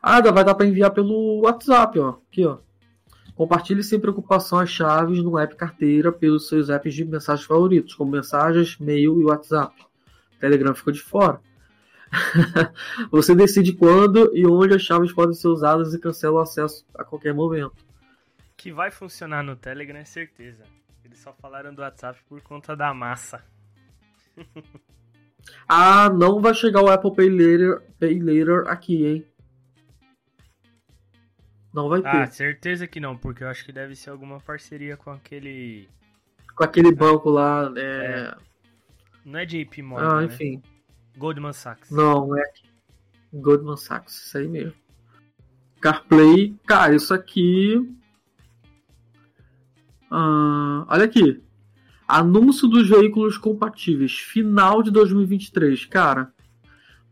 Ah, 0.00 0.20
vai 0.30 0.44
dar 0.44 0.54
para 0.54 0.66
enviar 0.66 0.92
pelo 0.92 1.40
WhatsApp, 1.40 1.98
ó. 1.98 2.18
Aqui, 2.30 2.46
ó. 2.46 2.58
Compartilhe 3.36 3.84
sem 3.84 4.00
preocupação 4.00 4.58
as 4.58 4.70
chaves 4.70 5.22
no 5.22 5.38
app 5.38 5.54
carteira 5.54 6.10
pelos 6.10 6.48
seus 6.48 6.70
apps 6.70 6.94
de 6.94 7.04
mensagens 7.04 7.46
favoritos, 7.46 7.94
como 7.94 8.10
mensagens, 8.10 8.78
mail 8.78 9.20
e 9.20 9.24
WhatsApp. 9.24 9.74
Telegram 10.40 10.74
ficou 10.74 10.90
de 10.90 11.02
fora. 11.02 11.38
você 13.10 13.34
decide 13.34 13.74
quando 13.74 14.34
e 14.34 14.46
onde 14.46 14.74
as 14.74 14.82
chaves 14.82 15.12
podem 15.12 15.34
ser 15.34 15.48
usadas 15.48 15.92
e 15.92 15.98
cancela 15.98 16.36
o 16.36 16.40
acesso 16.40 16.86
a 16.94 17.04
qualquer 17.04 17.34
momento. 17.34 17.84
Que 18.56 18.72
vai 18.72 18.90
funcionar 18.90 19.42
no 19.42 19.54
Telegram 19.54 19.98
é 19.98 20.04
certeza. 20.04 20.64
Eles 21.04 21.18
só 21.18 21.34
falaram 21.34 21.74
do 21.74 21.82
WhatsApp 21.82 22.18
por 22.26 22.40
conta 22.40 22.74
da 22.74 22.94
massa. 22.94 23.44
ah, 25.68 26.08
não 26.08 26.40
vai 26.40 26.54
chegar 26.54 26.82
o 26.82 26.88
Apple 26.88 27.14
Pay 27.14 27.28
Later, 27.28 27.82
Pay 28.00 28.18
Later 28.18 28.66
aqui, 28.66 29.04
hein? 29.04 29.26
Não 31.76 31.90
vai 31.90 32.00
ter. 32.00 32.08
Ah, 32.08 32.26
certeza 32.26 32.86
que 32.86 32.98
não, 32.98 33.18
porque 33.18 33.44
eu 33.44 33.48
acho 33.48 33.62
que 33.62 33.70
deve 33.70 33.94
ser 33.94 34.08
alguma 34.08 34.40
parceria 34.40 34.96
com 34.96 35.10
aquele. 35.10 35.86
Com 36.56 36.64
aquele 36.64 36.90
banco 36.90 37.28
lá. 37.28 37.70
É... 37.76 37.80
é. 37.82 38.36
Não 39.22 39.38
é 39.38 39.44
JP 39.44 39.82
Morgan. 39.82 40.08
Ah, 40.08 40.20
né? 40.20 40.24
enfim. 40.24 40.56
Né? 40.56 40.62
Goldman 41.18 41.52
Sachs. 41.52 41.90
Não, 41.90 42.34
é 42.34 42.42
Goldman 43.30 43.76
Sachs, 43.76 44.24
isso 44.24 44.38
aí 44.38 44.48
mesmo. 44.48 44.72
CarPlay, 45.78 46.56
cara, 46.66 46.94
isso 46.94 47.12
aqui. 47.12 47.94
Ah, 50.10 50.86
olha 50.88 51.04
aqui. 51.04 51.42
Anúncio 52.08 52.68
dos 52.68 52.88
veículos 52.88 53.36
compatíveis, 53.36 54.14
final 54.14 54.82
de 54.82 54.90
2023. 54.90 55.84
Cara, 55.84 56.32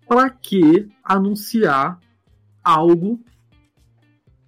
para 0.08 0.30
que 0.30 0.88
anunciar 1.04 2.00
algo 2.62 3.22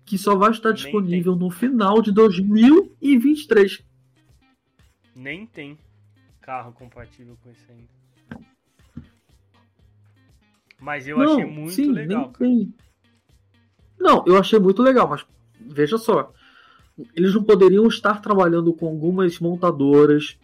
que 0.07 0.17
só 0.17 0.37
vai 0.37 0.53
estar 0.53 0.71
disponível 0.71 1.35
no 1.35 1.51
final 1.51 2.01
de 2.01 2.13
2023. 2.13 3.85
Nem 5.15 5.45
tem 5.47 5.77
carro 6.41 6.73
compatível 6.73 7.37
com 7.43 7.51
isso 7.51 7.67
ainda. 7.69 7.97
Mas 10.79 11.09
eu 11.09 11.19
não, 11.19 11.33
achei 11.33 11.45
muito 11.45 11.73
sim, 11.73 11.91
legal. 11.91 12.33
Não, 13.99 14.23
eu 14.27 14.39
achei 14.39 14.59
muito 14.59 14.81
legal, 14.83 15.09
mas 15.09 15.27
veja 15.59 15.99
só. 15.99 16.33
Eles 17.15 17.35
não 17.35 17.43
poderiam 17.43 17.87
estar 17.89 18.23
trabalhando 18.23 18.73
com 18.73 18.87
algumas 18.87 19.41
montadoras 19.41 20.39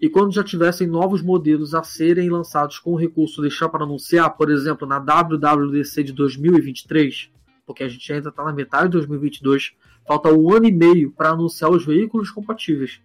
e 0.00 0.08
quando 0.08 0.32
já 0.32 0.42
tivessem 0.42 0.86
novos 0.86 1.20
modelos 1.22 1.74
a 1.74 1.82
serem 1.82 2.30
lançados 2.30 2.78
com 2.78 2.92
o 2.92 2.96
recurso 2.96 3.42
deixar 3.42 3.68
para 3.68 3.84
anunciar, 3.84 4.30
por 4.36 4.50
exemplo, 4.50 4.86
na 4.86 4.98
WWDC 4.98 6.02
de 6.02 6.12
2023, 6.12 7.30
porque 7.66 7.82
a 7.84 7.88
gente 7.88 8.12
ainda 8.12 8.28
está 8.28 8.44
na 8.44 8.52
metade 8.52 8.84
de 8.84 8.92
2022, 8.92 9.74
falta 10.06 10.30
um 10.30 10.52
ano 10.52 10.66
e 10.66 10.72
meio 10.72 11.10
para 11.12 11.30
anunciar 11.30 11.70
os 11.70 11.84
veículos 11.84 12.30
compatíveis. 12.30 13.00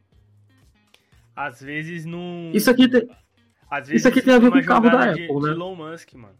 Às 1.35 1.61
vezes 1.61 2.05
não. 2.05 2.51
Isso 2.53 2.69
aqui 2.69 2.89
tem. 2.89 3.07
Isso 3.91 4.07
aqui 4.07 4.21
tem 4.21 4.33
a 4.33 4.39
ver 4.39 4.51
com 4.51 4.57
o 4.57 4.65
carro 4.65 4.89
da 4.89 5.13
de, 5.13 5.23
Apple, 5.23 5.41
né? 5.41 5.51
Elon 5.51 5.75
Musk, 5.75 6.13
mano. 6.13 6.35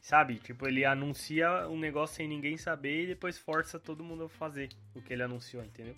Sabe? 0.00 0.36
Tipo, 0.36 0.68
ele 0.68 0.84
anuncia 0.84 1.68
um 1.68 1.78
negócio 1.78 2.16
sem 2.16 2.28
ninguém 2.28 2.56
saber 2.56 3.04
e 3.04 3.06
depois 3.08 3.38
força 3.38 3.78
todo 3.78 4.04
mundo 4.04 4.24
a 4.24 4.28
fazer 4.28 4.68
o 4.94 5.00
que 5.00 5.12
ele 5.12 5.22
anunciou, 5.22 5.62
entendeu? 5.62 5.96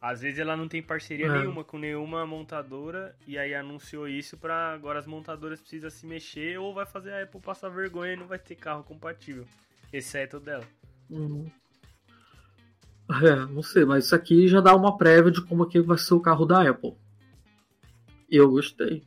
Às 0.00 0.20
vezes 0.20 0.38
ela 0.38 0.56
não 0.56 0.68
tem 0.68 0.80
parceria 0.80 1.26
é. 1.26 1.38
nenhuma 1.38 1.64
com 1.64 1.76
nenhuma 1.76 2.24
montadora 2.24 3.16
e 3.26 3.36
aí 3.36 3.52
anunciou 3.52 4.08
isso 4.08 4.36
para 4.36 4.72
agora 4.72 5.00
as 5.00 5.06
montadoras 5.06 5.60
precisam 5.60 5.90
se 5.90 6.06
mexer 6.06 6.58
ou 6.58 6.72
vai 6.72 6.86
fazer 6.86 7.12
a 7.12 7.22
Apple 7.24 7.40
passar 7.40 7.68
vergonha 7.68 8.12
e 8.12 8.16
não 8.16 8.26
vai 8.26 8.38
ter 8.38 8.54
carro 8.54 8.84
compatível, 8.84 9.44
exceto 9.92 10.36
o 10.36 10.40
dela. 10.40 10.64
Uhum. 11.10 11.50
É, 13.22 13.36
não 13.46 13.62
sei, 13.62 13.84
mas 13.84 14.04
isso 14.04 14.14
aqui 14.14 14.46
já 14.46 14.60
dá 14.60 14.76
uma 14.76 14.96
prévia 14.96 15.32
de 15.32 15.44
como 15.44 15.64
é 15.64 15.68
que 15.68 15.80
vai 15.80 15.98
ser 15.98 16.14
o 16.14 16.20
carro 16.20 16.46
da 16.46 16.68
Apple. 16.68 16.94
Eu 18.30 18.50
gostei. 18.50 19.02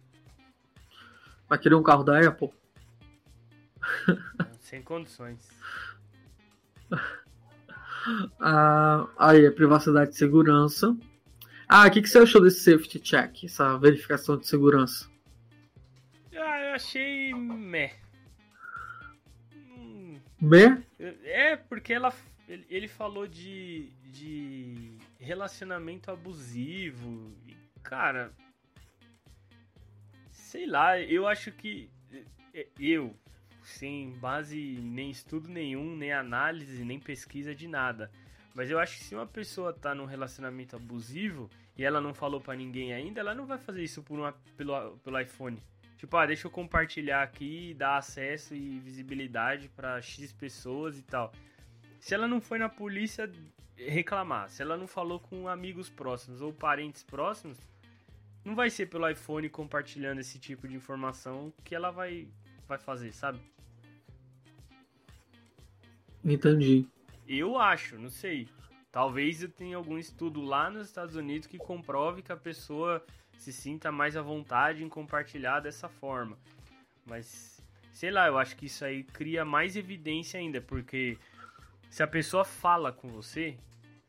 Vai 1.48 1.60
querer 1.60 1.76
um 1.76 1.84
carro 1.84 2.04
da 2.04 2.20
Apple? 2.20 2.50
Sem 4.60 4.82
condições. 4.82 5.48
Ah, 8.40 9.08
aí, 9.18 9.46
a 9.46 9.52
privacidade 9.52 10.12
e 10.12 10.18
segurança. 10.18 10.96
Ah, 11.68 11.88
o 11.88 11.92
que, 11.92 12.02
que 12.02 12.10
você 12.10 12.20
achou 12.20 12.42
desse 12.42 12.62
safety 12.62 13.00
check, 13.00 13.44
essa 13.46 13.78
verificação 13.78 14.38
de 14.38 14.48
segurança? 14.48 15.10
Ah, 16.36 16.60
eu 16.62 16.74
achei 16.76 17.34
meh. 17.34 17.96
Meh? 20.42 20.84
É, 21.00 21.56
porque 21.56 21.94
ela, 21.94 22.14
ele 22.48 22.88
falou 22.88 23.28
de, 23.28 23.92
de 24.06 24.98
relacionamento 25.20 26.10
abusivo. 26.10 27.32
E, 27.48 27.56
cara, 27.84 28.34
sei 30.32 30.66
lá, 30.66 31.00
eu 31.00 31.28
acho 31.28 31.52
que 31.52 31.90
eu, 32.80 33.16
sem 33.64 34.12
base 34.14 34.58
nem 34.82 35.10
estudo 35.10 35.50
nenhum, 35.50 35.96
nem 35.96 36.12
análise, 36.12 36.84
nem 36.84 37.00
pesquisa 37.00 37.54
de 37.54 37.68
nada. 37.68 38.12
Mas 38.54 38.70
eu 38.70 38.80
acho 38.80 38.98
que 38.98 39.04
se 39.04 39.16
uma 39.16 39.26
pessoa 39.26 39.72
tá 39.74 39.96
num 39.96 40.06
relacionamento 40.06 40.76
abusivo 40.76 41.50
e 41.78 41.84
ela 41.84 42.02
não 42.02 42.14
falou 42.14 42.42
para 42.42 42.56
ninguém 42.56 42.94
ainda, 42.94 43.20
ela 43.20 43.34
não 43.34 43.46
vai 43.46 43.58
fazer 43.58 43.84
isso 43.84 44.04
por 44.04 44.20
uma, 44.20 44.34
pelo, 44.58 44.98
pelo 44.98 45.20
iPhone. 45.20 45.62
Tipo, 45.98 46.18
ah, 46.18 46.26
deixa 46.26 46.48
eu 46.48 46.52
compartilhar 46.52 47.22
aqui, 47.22 47.76
dar 47.76 47.98
acesso 47.98 48.56
e 48.56 48.80
visibilidade 48.80 49.70
para 49.70 50.02
X 50.02 50.34
pessoas 50.34 50.98
e 50.98 51.04
tal. 51.04 51.32
Se 52.00 52.16
ela 52.16 52.28
não 52.28 52.42
foi 52.42 52.58
na 52.58 52.68
polícia 52.68 53.32
reclamar, 53.78 54.50
se 54.50 54.62
ela 54.62 54.76
não 54.76 54.88
falou 54.88 55.20
com 55.20 55.48
amigos 55.48 55.90
próximos 55.90 56.42
ou 56.42 56.52
parentes 56.52 57.04
próximos, 57.04 57.58
não 58.44 58.56
vai 58.56 58.70
ser 58.70 58.88
pelo 58.88 59.08
iPhone 59.08 59.48
compartilhando 59.50 60.20
esse 60.20 60.40
tipo 60.40 60.68
de 60.68 60.76
informação 60.76 61.54
que 61.64 61.76
ela 61.76 61.92
vai, 61.92 62.28
vai 62.72 62.80
fazer, 62.80 63.12
sabe? 63.14 63.40
Entendi. 66.24 66.88
Eu 67.28 67.58
acho, 67.58 67.98
não 67.98 68.10
sei. 68.10 68.48
Talvez 68.92 69.42
eu 69.42 69.50
tenha 69.50 69.78
algum 69.78 69.98
estudo 69.98 70.42
lá 70.42 70.70
nos 70.70 70.88
Estados 70.88 71.16
Unidos 71.16 71.48
que 71.48 71.58
comprove 71.58 72.22
que 72.22 72.32
a 72.32 72.38
pessoa 72.38 73.06
se 73.38 73.52
sinta 73.52 73.92
mais 73.92 74.16
à 74.16 74.22
vontade 74.22 74.84
em 74.84 74.90
compartilhar 74.90 75.60
dessa 75.60 75.90
forma. 75.90 76.38
Mas, 77.06 77.62
sei 77.94 78.12
lá, 78.12 78.28
eu 78.28 78.38
acho 78.38 78.56
que 78.56 78.68
isso 78.68 78.86
aí 78.86 79.04
cria 79.04 79.44
mais 79.44 79.76
evidência 79.76 80.40
ainda, 80.40 80.62
porque 80.62 81.18
se 81.90 82.04
a 82.04 82.08
pessoa 82.08 82.46
fala 82.46 82.92
com 82.92 83.08
você, 83.08 83.58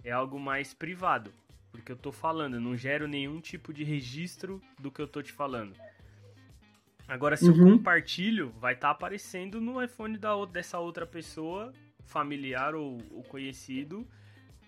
é 0.05 0.11
algo 0.11 0.39
mais 0.39 0.75
privado. 0.75 1.33
Porque 1.71 1.91
eu 1.91 1.97
tô 1.97 2.13
falando, 2.13 2.55
eu 2.55 2.61
não 2.61 2.77
gero 2.77 3.09
nenhum 3.09 3.41
tipo 3.41 3.73
de 3.73 3.83
registro 3.83 4.61
do 4.79 4.91
que 4.91 5.01
eu 5.01 5.09
tô 5.09 5.23
te 5.23 5.33
falando. 5.33 5.75
Agora, 7.09 7.37
se 7.37 7.49
uhum. 7.49 7.69
eu 7.69 7.77
compartilho, 7.77 8.51
vai 8.61 8.75
estar 8.75 8.89
tá 8.89 8.93
aparecendo 8.93 9.61
no 9.61 9.83
iPhone 9.83 10.17
da, 10.17 10.45
dessa 10.45 10.79
outra 10.79 11.07
pessoa 11.07 11.73
familiar 12.05 12.75
ou, 12.75 12.99
ou 13.11 13.23
conhecido 13.25 14.07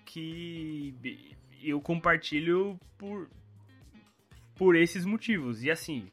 que 0.04 0.94
eu 1.62 1.80
compartilho 1.80 2.78
por, 2.98 3.28
por 4.54 4.76
esses 4.76 5.04
motivos. 5.04 5.62
E 5.62 5.70
assim, 5.70 6.06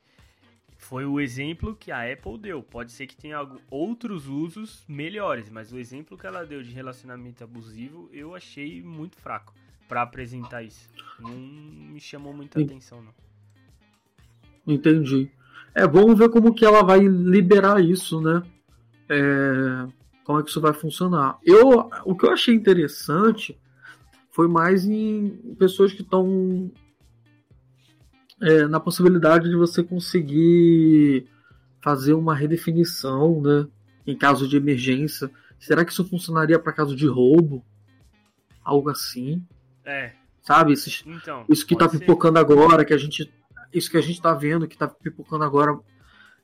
foi 0.77 1.05
o 1.05 1.19
exemplo 1.19 1.75
que 1.75 1.91
a 1.91 2.11
Apple 2.11 2.37
deu. 2.37 2.63
Pode 2.63 2.91
ser 2.91 3.07
que 3.07 3.15
tenha 3.15 3.39
outros 3.69 4.27
usos 4.27 4.83
melhores, 4.87 5.49
mas 5.49 5.71
o 5.71 5.77
exemplo 5.77 6.17
que 6.17 6.25
ela 6.25 6.45
deu 6.45 6.61
de 6.63 6.71
relacionamento 6.71 7.43
abusivo 7.43 8.09
eu 8.11 8.35
achei 8.35 8.81
muito 8.81 9.17
fraco 9.17 9.53
para 9.87 10.01
apresentar 10.01 10.63
isso. 10.63 10.89
Não 11.19 11.31
me 11.31 11.99
chamou 11.99 12.33
muita 12.33 12.59
Sim. 12.59 12.65
atenção, 12.65 13.01
não. 13.01 13.13
Entendi. 14.65 15.29
É, 15.73 15.87
vamos 15.87 16.17
ver 16.17 16.29
como 16.29 16.53
que 16.53 16.65
ela 16.65 16.83
vai 16.83 16.99
liberar 16.99 17.81
isso, 17.81 18.19
né? 18.21 18.43
É, 19.09 19.87
como 20.23 20.39
é 20.39 20.43
que 20.43 20.49
isso 20.49 20.61
vai 20.61 20.73
funcionar. 20.73 21.37
Eu, 21.43 21.89
o 22.05 22.15
que 22.15 22.25
eu 22.25 22.31
achei 22.31 22.53
interessante 22.53 23.57
foi 24.31 24.47
mais 24.47 24.85
em 24.85 25.55
pessoas 25.57 25.91
que 25.91 26.01
estão 26.01 26.71
é, 28.41 28.65
na 28.67 28.79
possibilidade 28.79 29.49
de 29.49 29.55
você 29.55 29.83
conseguir 29.83 31.27
fazer 31.81 32.13
uma 32.13 32.35
redefinição, 32.35 33.41
né, 33.41 33.67
em 34.05 34.17
caso 34.17 34.47
de 34.47 34.55
emergência. 34.57 35.29
Será 35.59 35.83
que 35.83 35.91
isso 35.91 36.05
funcionaria 36.05 36.57
para 36.57 36.73
caso 36.73 36.95
de 36.95 37.07
roubo? 37.07 37.63
Algo 38.63 38.89
assim? 38.89 39.43
É. 39.85 40.13
Sabe? 40.41 40.73
Esses, 40.73 41.03
então, 41.05 41.45
isso 41.49 41.65
que 41.65 41.73
está 41.73 41.87
pipocando 41.87 42.39
agora, 42.39 42.85
que 42.85 42.93
a 42.93 42.97
gente. 42.97 43.31
Isso 43.73 43.89
que 43.89 43.97
a 43.97 44.01
gente 44.01 44.15
está 44.15 44.33
vendo, 44.33 44.67
que 44.67 44.75
está 44.75 44.87
pipocando 44.87 45.43
agora 45.43 45.79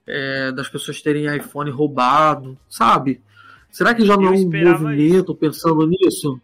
é, 0.05 0.51
das 0.51 0.69
pessoas 0.69 1.01
terem 1.01 1.35
iPhone 1.35 1.69
roubado, 1.69 2.57
sabe? 2.69 3.21
Será 3.69 3.93
que 3.93 4.05
já 4.05 4.15
não 4.15 4.27
é 4.27 4.29
um 4.31 4.43
movimento 4.43 5.31
isso. 5.31 5.35
pensando 5.35 5.85
nisso? 5.85 6.41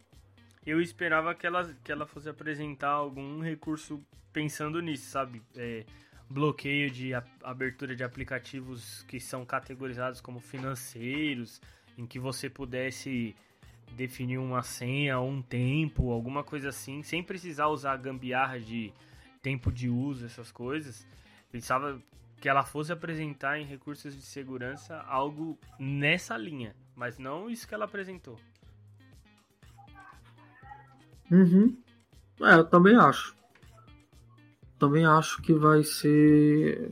Eu 0.65 0.81
esperava 0.81 1.34
que 1.34 1.47
ela, 1.47 1.69
que 1.84 1.91
ela 1.91 2.05
fosse 2.05 2.29
apresentar 2.29 2.89
algum 2.89 3.41
recurso 3.41 4.01
pensando 4.31 4.81
nisso, 4.81 5.09
sabe? 5.09 5.41
É, 5.55 5.86
bloqueio 6.29 6.89
de 6.89 7.11
abertura 7.41 7.95
de 7.95 8.03
aplicativos 8.03 9.03
que 9.03 9.19
são 9.19 9.45
categorizados 9.45 10.19
como 10.19 10.39
financeiros, 10.39 11.61
em 11.97 12.05
que 12.05 12.19
você 12.19 12.49
pudesse 12.49 13.36
definir 13.91 14.39
uma 14.39 14.63
senha 14.63 15.19
ou 15.19 15.29
um 15.29 15.41
tempo, 15.41 16.11
alguma 16.11 16.43
coisa 16.43 16.69
assim, 16.69 17.03
sem 17.03 17.21
precisar 17.21 17.67
usar 17.67 17.95
gambiarra 17.97 18.59
de 18.59 18.91
tempo 19.44 19.72
de 19.72 19.89
uso, 19.89 20.26
essas 20.26 20.52
coisas. 20.52 21.06
Pensava 21.52 22.02
que 22.41 22.50
ela 22.50 22.64
fosse 22.64 22.91
apresentar 22.91 23.60
em 23.60 23.66
recursos 23.66 24.16
de 24.16 24.24
segurança 24.24 24.98
algo 25.08 25.60
nessa 25.78 26.36
linha, 26.36 26.76
mas 26.96 27.20
não 27.20 27.50
isso 27.50 27.68
que 27.68 27.76
ela 27.76 27.86
apresentou. 27.86 28.39
Uhum. 31.30 31.78
É, 32.41 32.56
eu 32.56 32.66
também 32.66 32.96
acho. 32.96 33.36
Também 34.80 35.06
acho 35.06 35.41
que 35.41 35.54
vai 35.54 35.84
ser. 35.84 36.91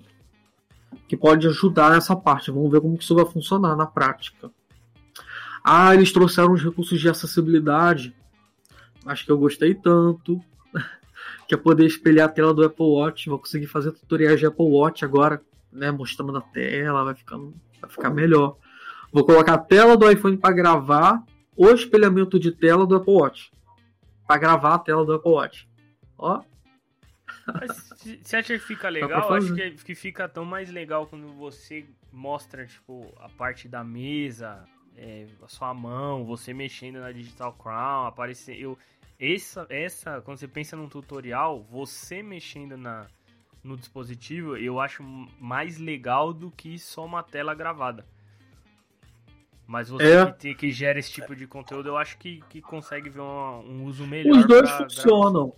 que 1.08 1.18
pode 1.18 1.48
ajudar 1.48 1.92
nessa 1.92 2.16
parte. 2.16 2.52
Vamos 2.52 2.72
ver 2.72 2.82
como 2.82 2.96
isso 2.96 3.16
vai 3.16 3.26
funcionar 3.26 3.76
na 3.76 3.86
prática. 3.86 4.52
Ah, 5.64 5.94
eles 5.94 6.12
trouxeram 6.12 6.54
os 6.54 6.64
recursos 6.64 7.00
de 7.00 7.10
acessibilidade. 7.10 8.16
Acho 9.06 9.26
que 9.26 9.32
eu 9.32 9.38
gostei 9.38 9.76
tanto. 9.76 10.42
que 11.52 11.56
é 11.56 11.58
poder 11.58 11.86
espelhar 11.86 12.30
a 12.30 12.32
tela 12.32 12.54
do 12.54 12.64
Apple 12.64 12.86
Watch. 12.86 13.28
Vou 13.28 13.38
conseguir 13.38 13.68
fazer 13.68 13.92
tutoriais 13.92 14.40
de 14.40 14.46
Apple 14.46 14.66
Watch 14.66 15.04
agora, 15.04 15.42
né? 15.70 15.92
Mostrando 15.92 16.32
na 16.32 16.40
tela, 16.40 17.04
vai, 17.04 17.14
ficando, 17.14 17.54
vai 17.82 17.90
ficar 17.90 18.10
melhor. 18.10 18.56
Vou 19.12 19.26
colocar 19.26 19.56
a 19.56 19.58
tela 19.58 19.98
do 19.98 20.10
iPhone 20.10 20.38
para 20.38 20.56
gravar 20.56 21.22
o 21.54 21.68
espelhamento 21.68 22.40
de 22.40 22.54
tela 22.54 22.88
do 22.88 22.96
Apple 22.96 23.14
Watch. 23.14 23.52
Para 24.26 24.38
gravar 24.38 24.76
a 24.76 24.80
tela 24.80 25.04
do 25.04 25.12
Apple 25.12 25.30
Watch. 25.30 25.70
Ó. 26.18 26.42
você 28.24 28.38
acha 28.38 28.54
que 28.54 28.60
fica 28.60 28.88
legal? 28.88 29.34
Acho 29.34 29.54
que, 29.54 29.72
que 29.72 29.94
fica 29.94 30.30
tão 30.30 30.46
mais 30.46 30.72
legal 30.72 31.06
quando 31.06 31.34
você 31.34 31.86
mostra, 32.14 32.66
tipo, 32.66 33.14
a 33.20 33.28
parte 33.28 33.68
da 33.68 33.84
mesa, 33.84 34.64
é, 34.96 35.28
a 35.44 35.50
sua 35.50 35.74
mão, 35.74 36.24
você 36.24 36.54
mexendo 36.54 37.02
na 37.02 37.12
Digital 37.12 37.52
Crown, 37.52 38.06
aparecer. 38.06 38.58
Eu, 38.58 38.78
essa, 39.22 39.68
essa, 39.70 40.20
quando 40.22 40.40
você 40.40 40.48
pensa 40.48 40.76
num 40.76 40.90
tutorial, 40.90 41.64
você 41.70 42.24
mexendo 42.24 42.76
na, 42.76 43.06
no 43.64 43.78
dispositivo, 43.78 44.58
eu 44.58 44.80
acho 44.80 45.04
mais 45.40 45.78
legal 45.78 46.34
do 46.34 46.50
que 46.50 46.80
só 46.80 47.06
uma 47.06 47.22
tela 47.22 47.54
gravada. 47.54 48.04
Mas 49.68 49.90
você 49.90 50.18
é. 50.18 50.32
que, 50.32 50.56
que 50.56 50.72
gera 50.72 50.98
esse 50.98 51.12
tipo 51.12 51.36
de 51.36 51.46
conteúdo, 51.46 51.88
eu 51.88 51.98
acho 51.98 52.18
que, 52.18 52.42
que 52.50 52.60
consegue 52.62 53.10
ver 53.10 53.22
um, 53.22 53.60
um 53.60 53.86
uso 53.86 54.08
melhor. 54.08 54.40
Os 54.40 54.48
dois 54.48 54.70
funcionam. 54.72 55.56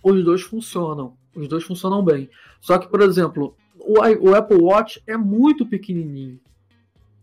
Os 0.00 0.24
dois 0.24 0.42
funcionam. 0.42 1.16
Os 1.34 1.48
dois 1.48 1.64
funcionam 1.64 2.02
bem. 2.02 2.30
Só 2.60 2.78
que, 2.78 2.88
por 2.88 3.02
exemplo, 3.02 3.56
o, 3.74 3.98
o 3.98 4.34
Apple 4.34 4.62
Watch 4.62 5.02
é 5.04 5.16
muito 5.16 5.66
pequenininho. 5.66 6.40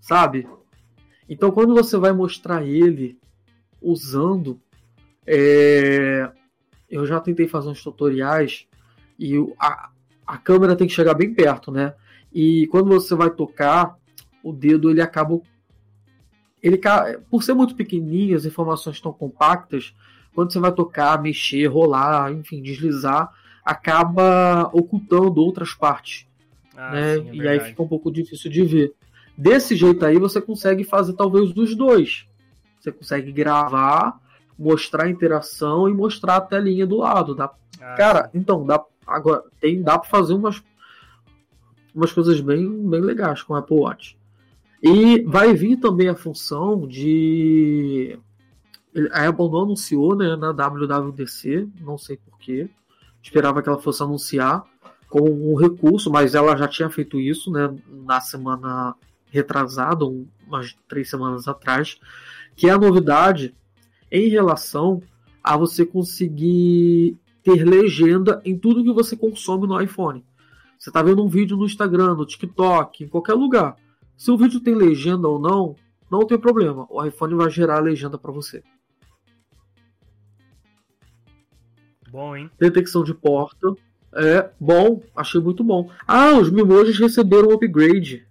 Sabe? 0.01 0.47
Então, 1.29 1.49
quando 1.49 1.73
você 1.73 1.97
vai 1.97 2.11
mostrar 2.11 2.63
ele 2.63 3.17
usando, 3.81 4.61
é... 5.25 6.29
eu 6.89 7.05
já 7.05 7.19
tentei 7.19 7.47
fazer 7.47 7.69
uns 7.69 7.83
tutoriais 7.83 8.67
e 9.19 9.35
a, 9.59 9.89
a 10.25 10.37
câmera 10.37 10.75
tem 10.75 10.87
que 10.87 10.93
chegar 10.93 11.13
bem 11.13 11.33
perto, 11.33 11.71
né? 11.71 11.93
E 12.33 12.67
quando 12.67 12.89
você 12.89 13.13
vai 13.13 13.29
tocar, 13.29 13.95
o 14.43 14.53
dedo 14.53 14.89
ele 14.89 15.01
acaba 15.01 15.39
ele 16.61 16.79
por 17.29 17.43
ser 17.43 17.53
muito 17.53 17.75
pequenininho, 17.75 18.37
as 18.37 18.45
informações 18.45 18.97
estão 18.97 19.11
compactas, 19.11 19.95
quando 20.33 20.53
você 20.53 20.59
vai 20.59 20.71
tocar, 20.71 21.21
mexer, 21.21 21.65
rolar, 21.65 22.31
enfim, 22.31 22.61
deslizar, 22.61 23.31
acaba 23.65 24.69
ocultando 24.71 25.41
outras 25.41 25.73
partes. 25.73 26.27
Ah, 26.75 26.91
né? 26.91 27.15
Sim, 27.15 27.29
é 27.29 27.35
e 27.35 27.47
aí 27.47 27.59
fica 27.59 27.81
um 27.81 27.87
pouco 27.87 28.11
difícil 28.11 28.51
de 28.51 28.63
ver. 28.63 28.93
Desse 29.37 29.75
jeito 29.75 30.05
aí 30.05 30.19
você 30.19 30.39
consegue 30.39 30.83
fazer 30.83 31.13
talvez 31.13 31.51
dos 31.51 31.75
dois. 31.75 32.27
Você 32.79 32.91
consegue 32.91 33.31
gravar, 33.31 34.19
mostrar 34.61 35.05
a 35.05 35.09
interação 35.09 35.89
e 35.89 35.93
mostrar 35.93 36.37
a 36.37 36.41
telinha 36.41 36.85
do 36.85 36.97
lado. 36.97 37.33
Dá... 37.33 37.51
Ah, 37.81 37.95
Cara, 37.95 38.29
então 38.33 38.65
dá 38.65 38.83
agora 39.05 39.43
tem 39.59 39.81
dá 39.81 39.97
para 39.97 40.09
fazer 40.09 40.33
umas 40.33 40.63
umas 41.93 42.13
coisas 42.13 42.39
bem 42.39 42.87
bem 42.87 43.01
legais 43.01 43.41
com 43.41 43.53
o 43.53 43.55
Apple 43.57 43.77
Watch. 43.77 44.17
E 44.83 45.21
vai 45.23 45.53
vir 45.53 45.77
também 45.77 46.07
a 46.07 46.15
função 46.15 46.87
de 46.87 48.17
a 49.11 49.27
Apple 49.27 49.49
não 49.49 49.63
anunciou 49.63 50.15
né, 50.15 50.35
na 50.35 50.51
WWDC, 50.51 51.67
não 51.79 51.97
sei 51.97 52.17
porquê. 52.17 52.69
Esperava 53.21 53.61
que 53.61 53.69
ela 53.69 53.79
fosse 53.79 54.03
anunciar 54.03 54.63
com 55.07 55.21
um 55.21 55.55
recurso, 55.55 56.09
mas 56.09 56.35
ela 56.35 56.55
já 56.55 56.67
tinha 56.67 56.89
feito 56.89 57.19
isso 57.19 57.51
né, 57.51 57.73
na 57.87 58.19
semana 58.19 58.95
retrasado, 59.29 60.27
umas 60.45 60.75
três 60.87 61.09
semanas 61.09 61.47
atrás, 61.47 61.99
que 62.55 62.67
é 62.67 62.71
a 62.71 62.77
novidade 62.77 63.55
em 64.11 64.27
relação 64.29 65.01
a 65.43 65.57
você 65.57 65.85
conseguir 65.85 67.17
ter 67.43 67.63
legenda 67.63 68.41
em 68.45 68.57
tudo 68.57 68.83
que 68.83 68.93
você 68.93 69.15
consome 69.15 69.65
no 69.67 69.81
iPhone. 69.81 70.23
Você 70.77 70.89
está 70.89 71.01
vendo 71.01 71.23
um 71.23 71.29
vídeo 71.29 71.57
no 71.57 71.65
Instagram, 71.65 72.15
no 72.15 72.25
TikTok, 72.25 73.03
em 73.03 73.07
qualquer 73.07 73.33
lugar. 73.33 73.75
Se 74.17 74.29
o 74.31 74.37
vídeo 74.37 74.59
tem 74.59 74.75
legenda 74.75 75.27
ou 75.27 75.39
não, 75.39 75.75
não 76.09 76.25
tem 76.25 76.37
problema. 76.37 76.85
O 76.89 77.03
iPhone 77.03 77.35
vai 77.35 77.49
gerar 77.49 77.77
a 77.77 77.81
legenda 77.81 78.17
para 78.17 78.31
você. 78.31 78.63
Bom, 82.11 82.35
hein? 82.35 82.51
Detecção 82.59 83.03
de 83.03 83.13
porta. 83.13 83.73
É 84.13 84.51
bom, 84.59 85.01
achei 85.15 85.39
muito 85.39 85.63
bom. 85.63 85.89
Ah, 86.05 86.33
os 86.33 86.51
Mimojis 86.51 86.99
receberam 86.99 87.49
um 87.49 87.53
upgrade. 87.53 88.27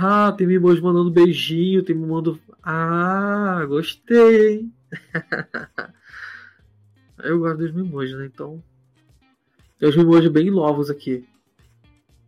Ah, 0.00 0.30
tem 0.30 0.46
Mimoji 0.46 0.80
mandando 0.80 1.10
beijinho, 1.10 1.82
tem 1.82 1.96
me 1.96 2.06
mandando. 2.06 2.40
Ah, 2.62 3.64
gostei. 3.66 4.68
Eu 7.18 7.40
gosto 7.40 7.58
dos 7.58 7.72
Mimojis, 7.72 8.16
né? 8.16 8.26
Então. 8.26 8.62
Tem 9.76 9.88
os 9.88 9.96
Mimojis 9.96 10.30
bem 10.30 10.50
novos 10.52 10.88
aqui. 10.88 11.26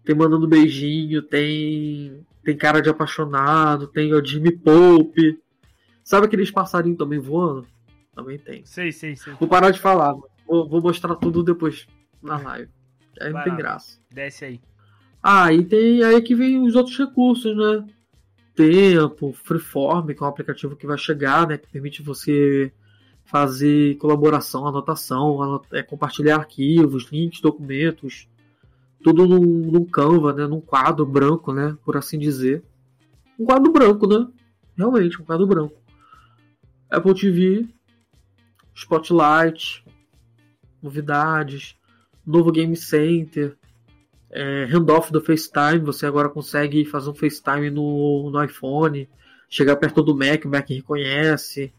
Tem 0.04 0.16
mandando 0.16 0.48
beijinho, 0.48 1.22
tem. 1.22 2.26
Tem 2.42 2.56
cara 2.56 2.80
de 2.80 2.88
apaixonado, 2.88 3.86
tem 3.86 4.12
o 4.12 4.24
Jimmy 4.24 4.50
Pope. 4.56 5.40
Sabe 6.02 6.26
aqueles 6.26 6.50
passarinhos 6.50 6.98
também 6.98 7.20
voando? 7.20 7.68
Também 8.12 8.36
tem. 8.36 8.64
Sei, 8.64 8.90
sei, 8.90 9.14
sei. 9.14 9.34
Vou 9.34 9.48
parar 9.48 9.70
de 9.70 9.78
falar. 9.78 10.14
Vou, 10.44 10.68
vou 10.68 10.80
mostrar 10.80 11.14
tudo 11.14 11.44
depois 11.44 11.86
na 12.20 12.36
live. 12.38 12.68
Aí 13.20 13.30
Vai 13.30 13.32
não 13.32 13.42
tem 13.44 13.52
lá. 13.52 13.58
graça. 13.58 14.00
Desce 14.10 14.44
aí. 14.44 14.60
Ah, 15.22 15.52
e 15.52 15.64
tem 15.64 16.02
aí 16.02 16.20
que 16.22 16.34
vem 16.34 16.62
os 16.62 16.74
outros 16.74 16.96
recursos, 16.96 17.56
né? 17.56 17.86
Tempo, 18.54 19.32
Freeform, 19.32 20.08
que 20.08 20.22
é 20.22 20.26
um 20.26 20.28
aplicativo 20.28 20.76
que 20.76 20.86
vai 20.86 20.96
chegar, 20.96 21.46
né? 21.46 21.58
Que 21.58 21.68
permite 21.68 22.02
você 22.02 22.72
fazer 23.24 23.96
colaboração, 23.98 24.66
anotação, 24.66 25.62
é, 25.72 25.82
compartilhar 25.82 26.36
arquivos, 26.36 27.10
links, 27.12 27.40
documentos, 27.40 28.28
tudo 29.02 29.26
num, 29.26 29.40
num 29.40 29.84
Canva, 29.84 30.32
né? 30.32 30.46
Num 30.46 30.60
quadro 30.60 31.04
branco, 31.04 31.52
né? 31.52 31.76
Por 31.84 31.96
assim 31.96 32.18
dizer. 32.18 32.64
Um 33.38 33.44
quadro 33.44 33.70
branco, 33.70 34.06
né? 34.06 34.26
Realmente, 34.76 35.20
um 35.20 35.24
quadro 35.24 35.46
branco. 35.46 35.76
Apple 36.90 37.14
TV, 37.14 37.68
Spotlight, 38.74 39.84
novidades, 40.82 41.76
novo 42.26 42.50
Game 42.50 42.76
Center, 42.76 43.56
é, 44.30 44.64
handoff 44.64 45.12
do 45.12 45.20
FaceTime, 45.20 45.80
você 45.80 46.06
agora 46.06 46.28
consegue 46.28 46.84
fazer 46.84 47.10
um 47.10 47.14
FaceTime 47.14 47.70
no, 47.70 48.30
no 48.30 48.44
iPhone, 48.44 49.08
chegar 49.48 49.76
perto 49.76 50.02
do 50.02 50.16
Mac, 50.16 50.44
o 50.44 50.48
Mac 50.48 50.68
reconhece. 50.68 51.72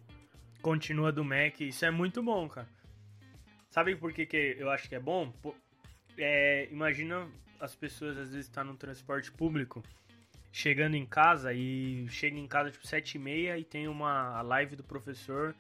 Continua 0.62 1.12
do 1.12 1.24
Mac, 1.24 1.60
isso 1.62 1.86
é 1.86 1.92
muito 1.92 2.22
bom, 2.22 2.48
cara. 2.50 2.68
Sabe 3.70 3.96
por 3.96 4.12
que, 4.12 4.26
que 4.26 4.58
eu 4.60 4.70
acho 4.70 4.90
que 4.90 4.96
é 4.96 5.00
bom? 5.00 5.34
É, 6.18 6.68
imagina 6.72 7.28
as 7.60 7.74
pessoas 7.74 8.18
às 8.18 8.32
vezes 8.32 8.48
estão 8.48 8.66
tá 8.66 8.70
no 8.70 8.78
transporte 8.78 9.32
público, 9.32 9.82
chegando 10.52 10.96
em 10.96 11.06
casa 11.06 11.54
e 11.54 12.06
chega 12.10 12.38
em 12.38 12.48
casa 12.48 12.70
tipo 12.70 12.86
7 12.86 13.16
e 13.16 13.20
meia 13.20 13.58
e 13.58 13.64
tem 13.64 13.88
uma 13.88 14.42
live 14.42 14.76
do 14.76 14.84
professor 14.84 15.56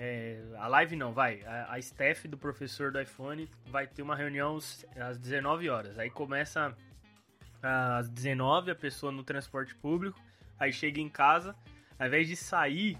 é, 0.00 0.40
a 0.56 0.68
live 0.68 0.94
não, 0.94 1.12
vai. 1.12 1.42
A, 1.42 1.72
a 1.72 1.78
staff 1.80 2.28
do 2.28 2.38
professor 2.38 2.92
do 2.92 3.00
iPhone 3.00 3.50
vai 3.66 3.84
ter 3.84 4.00
uma 4.00 4.14
reunião 4.14 4.56
às 4.56 5.18
19 5.18 5.68
horas. 5.68 5.98
Aí 5.98 6.08
começa 6.08 6.72
às 7.60 8.08
19 8.08 8.70
a 8.70 8.76
pessoa 8.76 9.10
no 9.10 9.24
transporte 9.24 9.74
público. 9.74 10.20
Aí 10.56 10.72
chega 10.72 11.00
em 11.00 11.08
casa, 11.08 11.56
ao 11.98 12.06
invés 12.06 12.28
de 12.28 12.36
sair 12.36 12.96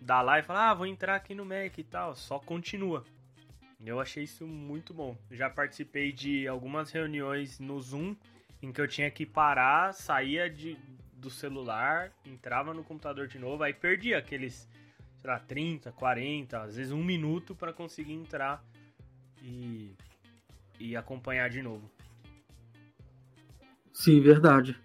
da 0.00 0.22
live 0.22 0.44
e 0.44 0.46
falar, 0.46 0.70
ah, 0.70 0.74
vou 0.74 0.86
entrar 0.86 1.14
aqui 1.14 1.34
no 1.34 1.44
Mac 1.44 1.76
e 1.76 1.84
tal, 1.84 2.14
só 2.14 2.38
continua. 2.38 3.04
Eu 3.84 4.00
achei 4.00 4.24
isso 4.24 4.46
muito 4.46 4.94
bom. 4.94 5.16
Já 5.30 5.50
participei 5.50 6.10
de 6.10 6.48
algumas 6.48 6.90
reuniões 6.90 7.58
no 7.60 7.78
Zoom 7.80 8.16
em 8.62 8.72
que 8.72 8.80
eu 8.80 8.88
tinha 8.88 9.10
que 9.10 9.26
parar, 9.26 9.92
saía 9.92 10.48
de, 10.48 10.78
do 11.12 11.28
celular, 11.28 12.10
entrava 12.24 12.72
no 12.72 12.82
computador 12.82 13.28
de 13.28 13.38
novo, 13.38 13.62
aí 13.62 13.74
perdia 13.74 14.16
aqueles 14.16 14.66
sei 15.24 15.30
lá, 15.30 15.38
30, 15.38 15.90
40, 15.92 16.60
às 16.60 16.76
vezes 16.76 16.92
um 16.92 17.02
minuto 17.02 17.54
para 17.54 17.72
conseguir 17.72 18.12
entrar 18.12 18.62
e, 19.42 19.96
e 20.78 20.94
acompanhar 20.94 21.48
de 21.48 21.62
novo. 21.62 21.90
Sim, 23.90 24.20
verdade. 24.20 24.78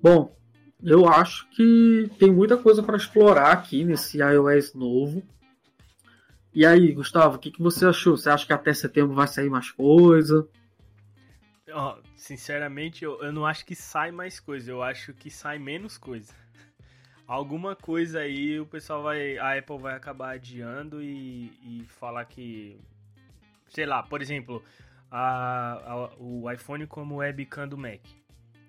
Bom, 0.00 0.34
eu 0.82 1.06
acho 1.06 1.46
que 1.50 2.10
tem 2.18 2.32
muita 2.32 2.56
coisa 2.56 2.82
para 2.82 2.96
explorar 2.96 3.52
aqui 3.52 3.84
nesse 3.84 4.20
iOS 4.22 4.72
novo. 4.72 5.22
E 6.54 6.64
aí, 6.64 6.90
Gustavo, 6.92 7.36
o 7.36 7.38
que, 7.38 7.50
que 7.50 7.60
você 7.60 7.84
achou? 7.84 8.16
Você 8.16 8.30
acha 8.30 8.46
que 8.46 8.54
até 8.54 8.72
setembro 8.72 9.14
vai 9.14 9.28
sair 9.28 9.50
mais 9.50 9.70
coisa? 9.70 10.48
Ó, 11.70 11.98
sinceramente, 12.16 13.04
eu, 13.04 13.22
eu 13.22 13.32
não 13.32 13.44
acho 13.44 13.66
que 13.66 13.74
sai 13.74 14.10
mais 14.10 14.40
coisa, 14.40 14.70
eu 14.70 14.82
acho 14.82 15.12
que 15.12 15.30
sai 15.30 15.58
menos 15.58 15.98
coisa. 15.98 16.32
Alguma 17.26 17.74
coisa 17.74 18.20
aí 18.20 18.60
o 18.60 18.66
pessoal 18.66 19.02
vai. 19.02 19.38
A 19.38 19.58
Apple 19.58 19.78
vai 19.78 19.94
acabar 19.94 20.34
adiando 20.34 21.02
e, 21.02 21.52
e 21.62 21.84
falar 21.86 22.24
que. 22.26 22.78
Sei 23.68 23.86
lá, 23.86 24.02
por 24.02 24.20
exemplo, 24.20 24.62
a, 25.10 25.72
a, 25.72 26.14
o 26.18 26.50
iPhone 26.50 26.86
como 26.86 27.16
webcam 27.16 27.66
do 27.66 27.78
Mac. 27.78 28.00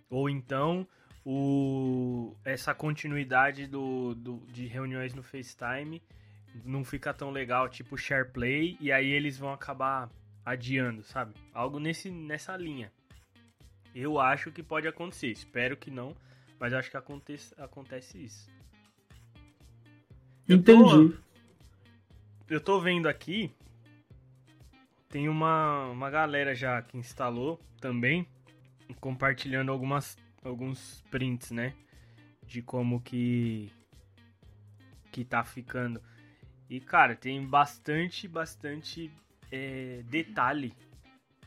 Ou 0.09 0.29
então 0.29 0.87
o, 1.25 2.35
essa 2.45 2.73
continuidade 2.73 3.65
do, 3.65 4.13
do, 4.13 4.37
de 4.51 4.67
reuniões 4.67 5.13
no 5.13 5.23
FaceTime 5.23 6.01
não 6.63 6.85
fica 6.85 7.13
tão 7.13 7.31
legal, 7.31 7.67
tipo 7.67 7.97
SharePlay, 7.97 8.77
e 8.79 8.91
aí 8.91 9.11
eles 9.11 9.37
vão 9.37 9.51
acabar 9.51 10.09
adiando, 10.45 11.03
sabe? 11.03 11.33
Algo 11.53 11.79
nesse, 11.79 12.09
nessa 12.09 12.55
linha. 12.55 12.91
Eu 13.93 14.19
acho 14.19 14.51
que 14.51 14.61
pode 14.61 14.87
acontecer, 14.87 15.31
espero 15.31 15.75
que 15.75 15.89
não, 15.89 16.15
mas 16.59 16.73
acho 16.73 16.89
que 16.89 16.97
acontece, 16.97 17.53
acontece 17.57 18.23
isso. 18.23 18.49
Eu 20.47 20.57
Entendi. 20.57 20.83
Tô, 20.83 22.53
eu 22.53 22.61
tô 22.61 22.79
vendo 22.79 23.07
aqui, 23.07 23.51
tem 25.09 25.27
uma, 25.27 25.87
uma 25.87 26.09
galera 26.09 26.53
já 26.53 26.81
que 26.81 26.97
instalou 26.97 27.59
também, 27.79 28.27
compartilhando 28.99 29.71
algumas, 29.71 30.17
alguns 30.43 31.01
prints, 31.09 31.51
né? 31.51 31.73
De 32.45 32.61
como 32.61 33.01
que 33.01 33.71
que 35.11 35.23
tá 35.23 35.43
ficando. 35.43 36.01
E 36.69 36.79
cara, 36.79 37.15
tem 37.15 37.43
bastante, 37.45 38.27
bastante 38.27 39.09
é, 39.51 40.03
detalhe 40.09 40.73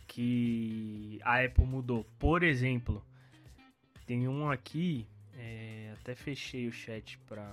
que 0.06 1.20
a 1.22 1.44
Apple 1.44 1.66
mudou. 1.66 2.04
Por 2.18 2.42
exemplo, 2.42 3.04
tem 4.08 4.26
um 4.26 4.50
aqui, 4.50 5.06
é, 5.36 5.92
até 6.00 6.14
fechei 6.14 6.66
o 6.66 6.72
chat 6.72 7.18
pra, 7.26 7.46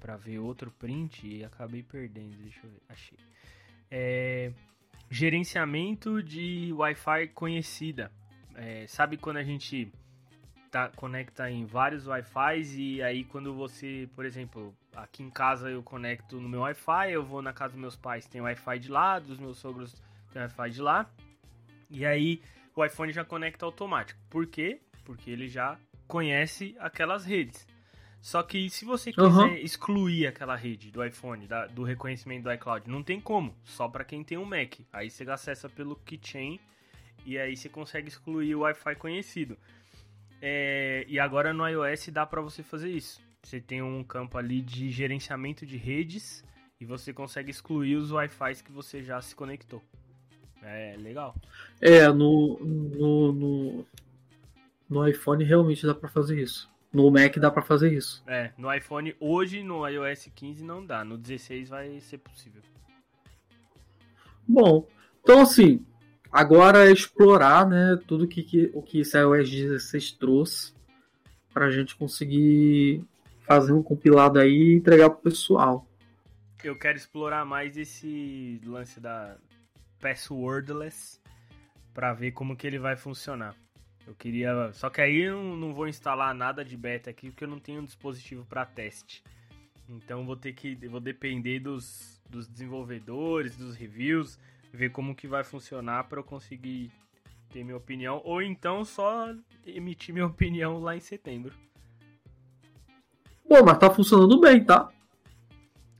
pra 0.00 0.16
ver 0.16 0.40
outro 0.40 0.68
print 0.68 1.24
e 1.24 1.44
acabei 1.44 1.80
perdendo. 1.80 2.36
Deixa 2.38 2.66
eu 2.66 2.70
ver, 2.70 2.82
achei. 2.88 3.18
É, 3.88 4.52
gerenciamento 5.08 6.20
de 6.20 6.72
Wi-Fi 6.72 7.28
conhecida. 7.28 8.10
É, 8.56 8.84
sabe 8.88 9.16
quando 9.16 9.36
a 9.36 9.44
gente 9.44 9.92
tá, 10.72 10.88
conecta 10.88 11.48
em 11.48 11.64
vários 11.64 12.08
Wi-Fi 12.08 12.62
e 12.76 13.00
aí 13.00 13.22
quando 13.22 13.54
você, 13.54 14.08
por 14.12 14.24
exemplo, 14.24 14.74
aqui 14.92 15.22
em 15.22 15.30
casa 15.30 15.70
eu 15.70 15.84
conecto 15.84 16.40
no 16.40 16.48
meu 16.48 16.62
Wi-Fi, 16.62 17.12
eu 17.12 17.24
vou 17.24 17.40
na 17.40 17.52
casa 17.52 17.74
dos 17.74 17.80
meus 17.80 17.94
pais, 17.94 18.26
tem 18.26 18.40
Wi-Fi 18.40 18.80
de 18.80 18.90
lá, 18.90 19.20
dos 19.20 19.38
meus 19.38 19.58
sogros 19.58 20.02
tem 20.32 20.42
Wi-Fi 20.42 20.68
de 20.68 20.82
lá. 20.82 21.08
E 21.88 22.04
aí 22.04 22.42
o 22.74 22.84
iPhone 22.84 23.12
já 23.12 23.24
conecta 23.24 23.64
automático. 23.64 24.20
Por 24.28 24.48
quê? 24.48 24.80
Porque 25.06 25.30
ele 25.30 25.48
já 25.48 25.78
conhece 26.06 26.76
aquelas 26.78 27.24
redes. 27.24 27.66
Só 28.20 28.42
que 28.42 28.68
se 28.68 28.84
você 28.84 29.12
quiser 29.12 29.28
uhum. 29.28 29.54
excluir 29.54 30.26
aquela 30.26 30.56
rede 30.56 30.90
do 30.90 31.04
iPhone, 31.04 31.46
da, 31.46 31.66
do 31.68 31.84
reconhecimento 31.84 32.42
do 32.42 32.52
iCloud, 32.52 32.90
não 32.90 33.02
tem 33.02 33.20
como. 33.20 33.54
Só 33.62 33.88
para 33.88 34.04
quem 34.04 34.24
tem 34.24 34.36
um 34.36 34.44
Mac. 34.44 34.80
Aí 34.92 35.08
você 35.08 35.22
acessa 35.30 35.68
pelo 35.68 35.94
Keychain 35.94 36.58
e 37.24 37.38
aí 37.38 37.56
você 37.56 37.68
consegue 37.68 38.08
excluir 38.08 38.54
o 38.56 38.60
Wi-Fi 38.60 38.96
conhecido. 38.96 39.56
É, 40.42 41.04
e 41.08 41.20
agora 41.20 41.54
no 41.54 41.66
iOS 41.66 42.08
dá 42.08 42.26
para 42.26 42.40
você 42.40 42.64
fazer 42.64 42.90
isso. 42.90 43.20
Você 43.44 43.60
tem 43.60 43.80
um 43.80 44.02
campo 44.02 44.36
ali 44.36 44.60
de 44.60 44.90
gerenciamento 44.90 45.64
de 45.64 45.76
redes 45.76 46.44
e 46.80 46.84
você 46.84 47.12
consegue 47.12 47.52
excluir 47.52 47.94
os 47.94 48.10
Wi-Fi 48.10 48.56
que 48.64 48.72
você 48.72 49.04
já 49.04 49.20
se 49.22 49.36
conectou. 49.36 49.80
É 50.62 50.96
legal. 50.98 51.32
É, 51.80 52.08
no, 52.08 52.58
no, 52.58 53.32
no, 53.32 53.86
no 54.88 55.06
iPhone 55.06 55.44
realmente 55.44 55.86
dá 55.86 55.94
para 55.94 56.08
fazer 56.08 56.40
isso. 56.40 56.70
No 56.92 57.10
Mac 57.10 57.36
dá 57.36 57.50
para 57.50 57.62
fazer 57.62 57.92
isso. 57.92 58.22
É, 58.26 58.52
no 58.56 58.72
iPhone 58.72 59.14
hoje, 59.20 59.62
no 59.62 59.86
iOS 59.86 60.30
15 60.34 60.64
não 60.64 60.84
dá. 60.84 61.04
No 61.04 61.18
16 61.18 61.68
vai 61.68 62.00
ser 62.00 62.18
possível. 62.18 62.62
Bom, 64.48 64.88
então 65.22 65.40
assim, 65.40 65.84
agora 66.30 66.88
é 66.88 66.92
explorar, 66.92 67.68
né, 67.68 67.98
tudo 68.06 68.28
que, 68.28 68.42
que 68.42 68.70
o 68.72 68.80
que 68.80 69.00
esse 69.00 69.18
iOS 69.18 69.50
16 69.50 70.12
trouxe 70.12 70.72
para 71.52 71.66
a 71.66 71.70
gente 71.70 71.96
conseguir 71.96 73.04
fazer 73.40 73.72
um 73.72 73.82
compilado 73.82 74.38
aí 74.38 74.52
e 74.52 74.74
entregar 74.74 75.10
pro 75.10 75.30
pessoal. 75.30 75.86
Eu 76.62 76.78
quero 76.78 76.96
explorar 76.96 77.44
mais 77.44 77.76
esse 77.76 78.60
lance 78.64 79.00
da 79.00 79.36
passwordless 80.00 81.20
para 81.94 82.12
ver 82.12 82.32
como 82.32 82.56
que 82.56 82.66
ele 82.66 82.78
vai 82.78 82.96
funcionar. 82.96 83.54
Eu 84.06 84.14
queria. 84.14 84.72
Só 84.72 84.88
que 84.88 85.00
aí 85.00 85.16
eu 85.16 85.42
não 85.56 85.74
vou 85.74 85.88
instalar 85.88 86.34
nada 86.34 86.64
de 86.64 86.76
beta 86.76 87.10
aqui 87.10 87.30
porque 87.30 87.44
eu 87.44 87.48
não 87.48 87.58
tenho 87.58 87.80
um 87.80 87.84
dispositivo 87.84 88.44
para 88.44 88.64
teste. 88.64 89.22
Então 89.88 90.24
vou 90.24 90.36
ter 90.36 90.52
que. 90.52 90.74
Vou 90.86 91.00
depender 91.00 91.60
dos, 91.60 92.20
dos 92.28 92.46
desenvolvedores, 92.46 93.56
dos 93.56 93.74
reviews, 93.74 94.38
ver 94.72 94.90
como 94.90 95.14
que 95.14 95.26
vai 95.26 95.42
funcionar 95.42 96.04
para 96.04 96.20
eu 96.20 96.24
conseguir 96.24 96.92
ter 97.50 97.64
minha 97.64 97.76
opinião. 97.76 98.20
Ou 98.24 98.40
então 98.40 98.84
só 98.84 99.34
emitir 99.66 100.14
minha 100.14 100.26
opinião 100.26 100.78
lá 100.78 100.96
em 100.96 101.00
setembro. 101.00 101.54
Bom, 103.48 103.64
mas 103.64 103.78
tá 103.78 103.90
funcionando 103.90 104.40
bem, 104.40 104.64
tá? 104.64 104.88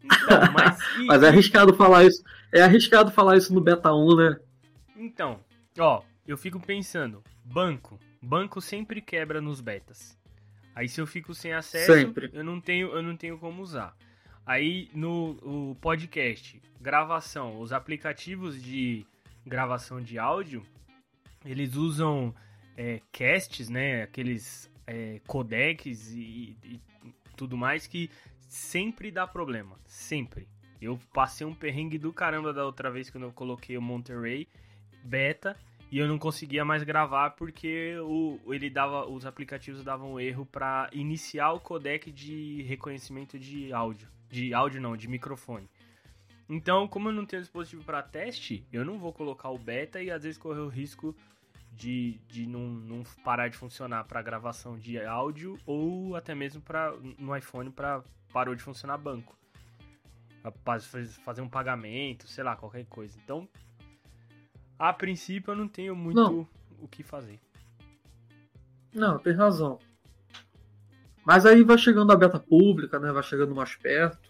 Então, 0.02 0.52
mas, 0.52 0.78
e, 0.98 1.07
mas 1.07 1.22
é 1.22 1.28
arriscado 1.28 1.74
falar 1.74 2.04
isso. 2.04 2.22
É 2.52 2.62
arriscado 2.62 3.11
falar 3.11 3.36
isso 3.36 3.52
no 3.52 3.61
beta 3.61 3.92
1, 3.92 4.16
né? 4.16 4.40
Então, 4.96 5.40
ó, 5.78 6.02
eu 6.26 6.36
fico 6.36 6.59
pensando, 6.59 7.22
banco, 7.47 7.99
banco 8.20 8.61
sempre 8.61 9.01
quebra 9.01 9.40
nos 9.40 9.61
betas. 9.61 10.18
Aí 10.74 10.88
se 10.88 11.01
eu 11.01 11.07
fico 11.07 11.34
sem 11.34 11.53
acesso, 11.53 11.92
sempre. 11.92 12.30
eu 12.32 12.44
não 12.44 12.61
tenho, 12.61 12.88
eu 12.88 13.03
não 13.03 13.16
tenho 13.16 13.38
como 13.38 13.62
usar. 13.62 13.97
Aí 14.44 14.90
no 14.94 15.76
podcast, 15.80 16.61
gravação, 16.80 17.61
os 17.61 17.72
aplicativos 17.72 18.62
de 18.62 19.07
gravação 19.44 20.01
de 20.01 20.18
áudio, 20.18 20.62
eles 21.44 21.74
usam 21.74 22.34
é, 22.76 23.01
casts, 23.11 23.68
né? 23.68 24.03
Aqueles 24.03 24.70
é, 24.86 25.20
codecs 25.26 26.11
e, 26.12 26.57
e 26.62 26.80
tudo 27.36 27.57
mais 27.57 27.86
que 27.86 28.11
sempre 28.49 29.11
dá 29.11 29.26
problema, 29.26 29.78
sempre. 29.86 30.47
Eu 30.80 31.01
passei 31.12 31.47
um 31.47 31.55
perrengue 31.55 31.99
do 31.99 32.12
caramba 32.12 32.53
da 32.53 32.64
outra 32.64 32.90
vez 32.90 33.09
quando 33.09 33.24
eu 33.24 33.32
coloquei 33.32 33.78
o 33.78 33.82
Monterey 33.82 34.47
beta 35.03 35.57
e 35.91 35.99
eu 35.99 36.09
não 36.09 36.18
conseguia 36.18 36.64
mais 36.64 36.82
gravar 36.82 37.30
porque 37.30 37.97
o, 38.01 38.41
ele 38.53 38.68
dava, 38.68 39.07
os 39.07 39.24
aplicativos 39.24 39.84
davam 39.84 40.18
erro 40.18 40.45
para 40.45 40.91
iniciar 40.93 41.53
o 41.53 41.61
codec 41.61 42.11
de 42.11 42.62
reconhecimento 42.62 43.39
de 43.39 43.72
áudio, 43.72 44.09
de 44.28 44.53
áudio 44.53 44.80
não, 44.80 44.97
de 44.97 45.07
microfone. 45.07 45.68
Então, 46.49 46.87
como 46.87 47.09
eu 47.09 47.12
não 47.12 47.26
tenho 47.26 47.43
dispositivo 47.43 47.84
para 47.84 48.03
teste, 48.03 48.64
eu 48.72 48.84
não 48.84 48.99
vou 48.99 49.12
colocar 49.12 49.51
o 49.51 49.59
beta 49.59 50.01
e 50.03 50.11
às 50.11 50.22
vezes 50.22 50.39
correr 50.39 50.61
o 50.61 50.68
risco 50.68 51.14
de, 51.72 52.18
de 52.28 52.47
não, 52.47 52.61
não 52.61 53.03
parar 53.24 53.49
de 53.49 53.57
funcionar 53.57 54.05
para 54.05 54.22
gravação 54.22 54.78
de 54.78 54.99
áudio 54.99 55.59
ou 55.66 56.16
até 56.16 56.34
mesmo 56.34 56.62
para 56.62 56.93
no 57.18 57.37
iPhone 57.37 57.70
para 57.70 58.03
parou 58.32 58.55
de 58.55 58.62
funcionar 58.62 58.99
banco. 58.99 59.37
Fazer 61.24 61.43
um 61.43 61.49
pagamento, 61.49 62.28
sei 62.28 62.45
lá, 62.45 62.55
qualquer 62.55 62.87
coisa. 62.87 63.18
Então, 63.22 63.49
a 64.79 64.93
princípio 64.93 65.53
eu 65.53 65.57
não 65.57 65.68
tenho 65.68 65.95
muito 65.95 66.16
não. 66.16 66.49
o 66.81 66.89
que 66.89 67.03
fazer. 67.03 67.39
Não, 68.95 69.18
tem 69.18 69.35
razão. 69.35 69.79
Mas 71.24 71.45
aí 71.45 71.62
vai 71.64 71.77
chegando 71.77 72.12
a 72.12 72.16
beta 72.16 72.39
pública, 72.39 72.99
né? 72.99 73.11
Vai 73.12 73.22
chegando 73.22 73.55
mais 73.55 73.74
perto. 73.74 74.29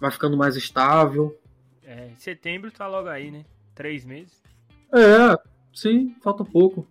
Vai 0.00 0.10
ficando 0.10 0.36
mais 0.36 0.56
estável. 0.56 1.38
É, 1.84 2.10
setembro 2.16 2.70
tá 2.70 2.86
logo 2.88 3.08
aí, 3.08 3.30
né? 3.30 3.44
Três 3.74 4.04
meses. 4.04 4.42
É, 4.92 5.38
sim, 5.74 6.16
falta 6.22 6.44
pouco. 6.44 6.88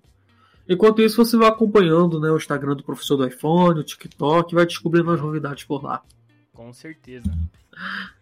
Enquanto 0.67 1.01
isso, 1.01 1.23
você 1.23 1.37
vai 1.37 1.49
acompanhando 1.49 2.19
né, 2.19 2.29
o 2.31 2.37
Instagram 2.37 2.75
do 2.75 2.83
professor 2.83 3.17
do 3.17 3.27
iPhone, 3.27 3.79
o 3.79 3.83
TikTok, 3.83 4.55
vai 4.55 4.65
descobrindo 4.65 5.11
as 5.11 5.21
novidades 5.21 5.63
por 5.63 5.83
lá. 5.83 6.03
Com 6.53 6.71
certeza. 6.73 7.29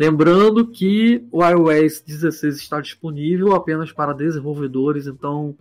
Lembrando 0.00 0.66
que 0.66 1.28
o 1.30 1.44
iOS 1.44 2.00
16 2.00 2.56
está 2.56 2.80
disponível 2.80 3.54
apenas 3.54 3.92
para 3.92 4.14
desenvolvedores, 4.14 5.06
então 5.06 5.54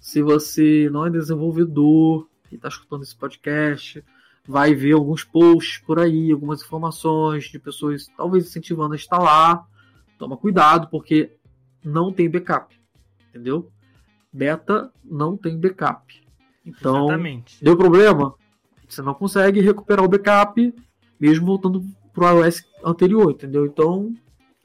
se 0.00 0.20
você 0.20 0.90
não 0.90 1.06
é 1.06 1.10
desenvolvedor 1.10 2.26
e 2.50 2.56
está 2.56 2.66
escutando 2.66 3.04
esse 3.04 3.14
podcast, 3.14 4.04
vai 4.44 4.74
ver 4.74 4.94
alguns 4.94 5.22
posts 5.22 5.78
por 5.86 6.00
aí, 6.00 6.32
algumas 6.32 6.62
informações 6.62 7.44
de 7.44 7.60
pessoas 7.60 8.08
talvez 8.16 8.48
incentivando 8.48 8.94
a 8.94 8.96
instalar. 8.96 9.64
Toma 10.18 10.36
cuidado, 10.36 10.88
porque 10.90 11.36
não 11.84 12.12
tem 12.12 12.28
backup, 12.28 12.76
entendeu? 13.28 13.70
Beta 14.32 14.90
não 15.04 15.36
tem 15.36 15.56
backup. 15.56 16.12
Então, 16.66 17.06
Exatamente. 17.06 17.62
deu 17.62 17.76
problema? 17.76 18.34
Você 18.88 19.00
não 19.00 19.14
consegue 19.14 19.60
recuperar 19.60 20.04
o 20.04 20.08
backup, 20.08 20.74
mesmo 21.20 21.46
voltando 21.46 21.84
pro 22.16 22.26
iOS 22.26 22.64
anterior, 22.82 23.30
entendeu? 23.30 23.66
Então, 23.66 24.14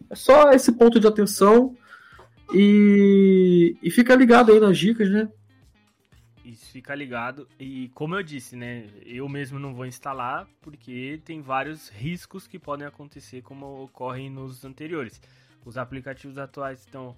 é 0.10 0.16
só 0.16 0.52
esse 0.52 0.72
ponto 0.72 1.02
de 1.02 1.06
atenção. 1.06 1.76
E, 2.54 3.78
e 3.84 3.92
fica 3.92 4.16
ligado 4.16 4.52
aí 4.52 4.60
nas 4.60 4.78
dicas, 4.78 5.10
né? 5.10 5.30
Isso, 6.46 6.72
fica 6.72 6.96
ligado. 6.96 7.48
E 7.60 7.90
como 7.90 8.16
eu 8.16 8.24
disse, 8.24 8.56
né? 8.56 8.88
Eu 9.06 9.28
mesmo 9.28 9.60
não 9.60 9.74
vou 9.74 9.86
instalar 9.86 10.48
porque 10.62 11.22
tem 11.26 11.42
vários 11.42 11.90
riscos 11.90 12.48
que 12.48 12.58
podem 12.58 12.88
acontecer 12.88 13.42
como 13.42 13.84
ocorrem 13.84 14.30
nos 14.30 14.64
anteriores. 14.64 15.22
Os 15.66 15.78
aplicativos 15.78 16.38
atuais 16.38 16.80
estão 16.80 17.16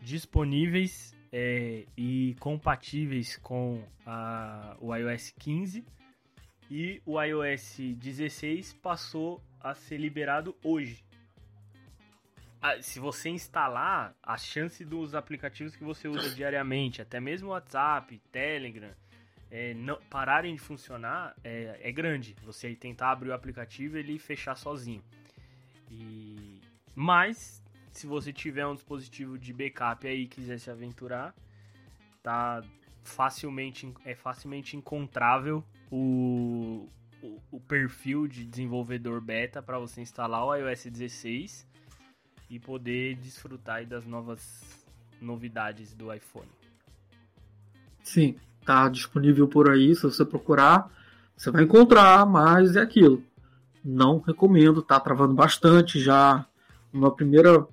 disponíveis 0.00 1.14
é, 1.30 1.84
e 1.96 2.34
compatíveis 2.40 3.36
com 3.36 3.82
a, 4.06 4.76
o 4.80 4.94
iOS 4.94 5.32
15 5.38 5.84
e 6.70 7.00
o 7.06 7.22
iOS 7.22 7.76
16 7.78 8.72
passou 8.74 9.40
a 9.60 9.74
ser 9.74 9.98
liberado 9.98 10.56
hoje. 10.62 11.04
Ah, 12.60 12.80
se 12.80 12.98
você 12.98 13.28
instalar, 13.28 14.14
a 14.22 14.36
chance 14.36 14.84
dos 14.84 15.14
aplicativos 15.14 15.76
que 15.76 15.84
você 15.84 16.08
usa 16.08 16.30
diariamente, 16.34 17.02
até 17.02 17.20
mesmo 17.20 17.50
WhatsApp, 17.50 18.18
Telegram, 18.32 18.90
é, 19.50 19.74
não, 19.74 20.00
pararem 20.10 20.54
de 20.54 20.60
funcionar 20.60 21.34
é, 21.44 21.78
é, 21.82 21.92
grande. 21.92 22.34
Você 22.44 22.74
tentar 22.74 23.12
abrir 23.12 23.30
o 23.30 23.34
aplicativo 23.34 23.96
e 23.96 24.00
ele 24.00 24.18
fechar 24.18 24.56
sozinho. 24.56 25.02
E... 25.90 26.60
Mas, 26.94 27.62
se 27.92 28.06
você 28.06 28.32
tiver 28.32 28.66
um 28.66 28.74
dispositivo 28.74 29.38
de 29.38 29.52
backup 29.52 30.06
aí 30.06 30.22
e 30.22 30.26
quiser 30.26 30.58
se 30.58 30.70
aventurar, 30.70 31.34
tá 32.22 32.62
facilmente, 33.04 33.92
é 34.04 34.14
facilmente 34.14 34.76
encontrável 34.76 35.64
o, 35.90 36.88
o, 37.50 37.60
perfil 37.60 38.26
de 38.26 38.44
desenvolvedor 38.44 39.20
beta 39.20 39.62
para 39.62 39.78
você 39.78 40.00
instalar 40.00 40.44
o 40.44 40.54
iOS 40.54 40.86
16 40.86 41.66
e 42.48 42.58
poder 42.58 43.16
desfrutar 43.16 43.84
das 43.86 44.06
novas 44.06 44.62
novidades 45.20 45.92
do 45.94 46.12
iPhone. 46.12 46.48
Sim, 48.02 48.36
tá 48.64 48.88
disponível 48.88 49.48
por 49.48 49.70
aí, 49.70 49.94
se 49.94 50.02
você 50.02 50.24
procurar, 50.24 50.90
você 51.36 51.50
vai 51.50 51.64
encontrar, 51.64 52.24
mas 52.24 52.76
é 52.76 52.80
aquilo. 52.80 53.22
Não 53.84 54.20
recomendo, 54.20 54.82
tá 54.82 54.98
travando 54.98 55.34
bastante 55.34 56.00
já. 56.00 56.46
Uma 56.92 57.14
primeira 57.14 57.66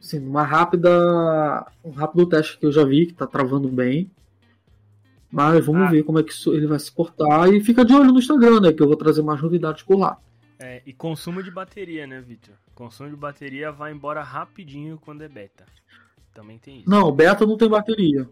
assim, 0.00 0.18
uma 0.18 0.42
rápida 0.42 1.66
um 1.82 1.90
rápido 1.90 2.26
teste 2.26 2.58
que 2.58 2.66
eu 2.66 2.72
já 2.72 2.84
vi 2.84 3.06
que 3.06 3.14
tá 3.14 3.26
travando 3.26 3.68
bem. 3.68 4.10
Mas 5.34 5.66
vamos 5.66 5.82
ah. 5.82 5.90
ver 5.90 6.04
como 6.04 6.20
é 6.20 6.22
que 6.22 6.32
ele 6.48 6.68
vai 6.68 6.78
se 6.78 6.92
portar 6.92 7.52
e 7.52 7.60
fica 7.60 7.84
de 7.84 7.92
olho 7.92 8.12
no 8.12 8.20
Instagram, 8.20 8.60
né, 8.60 8.72
que 8.72 8.80
eu 8.80 8.86
vou 8.86 8.94
trazer 8.94 9.20
mais 9.20 9.42
novidades 9.42 9.82
por 9.82 9.98
lá. 9.98 10.16
É, 10.60 10.80
e 10.86 10.92
consumo 10.92 11.42
de 11.42 11.50
bateria, 11.50 12.06
né, 12.06 12.20
Victor? 12.20 12.54
Consumo 12.72 13.10
de 13.10 13.16
bateria 13.16 13.72
vai 13.72 13.90
embora 13.90 14.22
rapidinho 14.22 14.96
quando 14.96 15.22
é 15.22 15.28
beta. 15.28 15.66
Também 16.32 16.56
tem 16.56 16.78
isso. 16.78 16.88
Não, 16.88 17.10
beta 17.10 17.44
não 17.44 17.56
tem 17.56 17.68
bateria. 17.68 18.28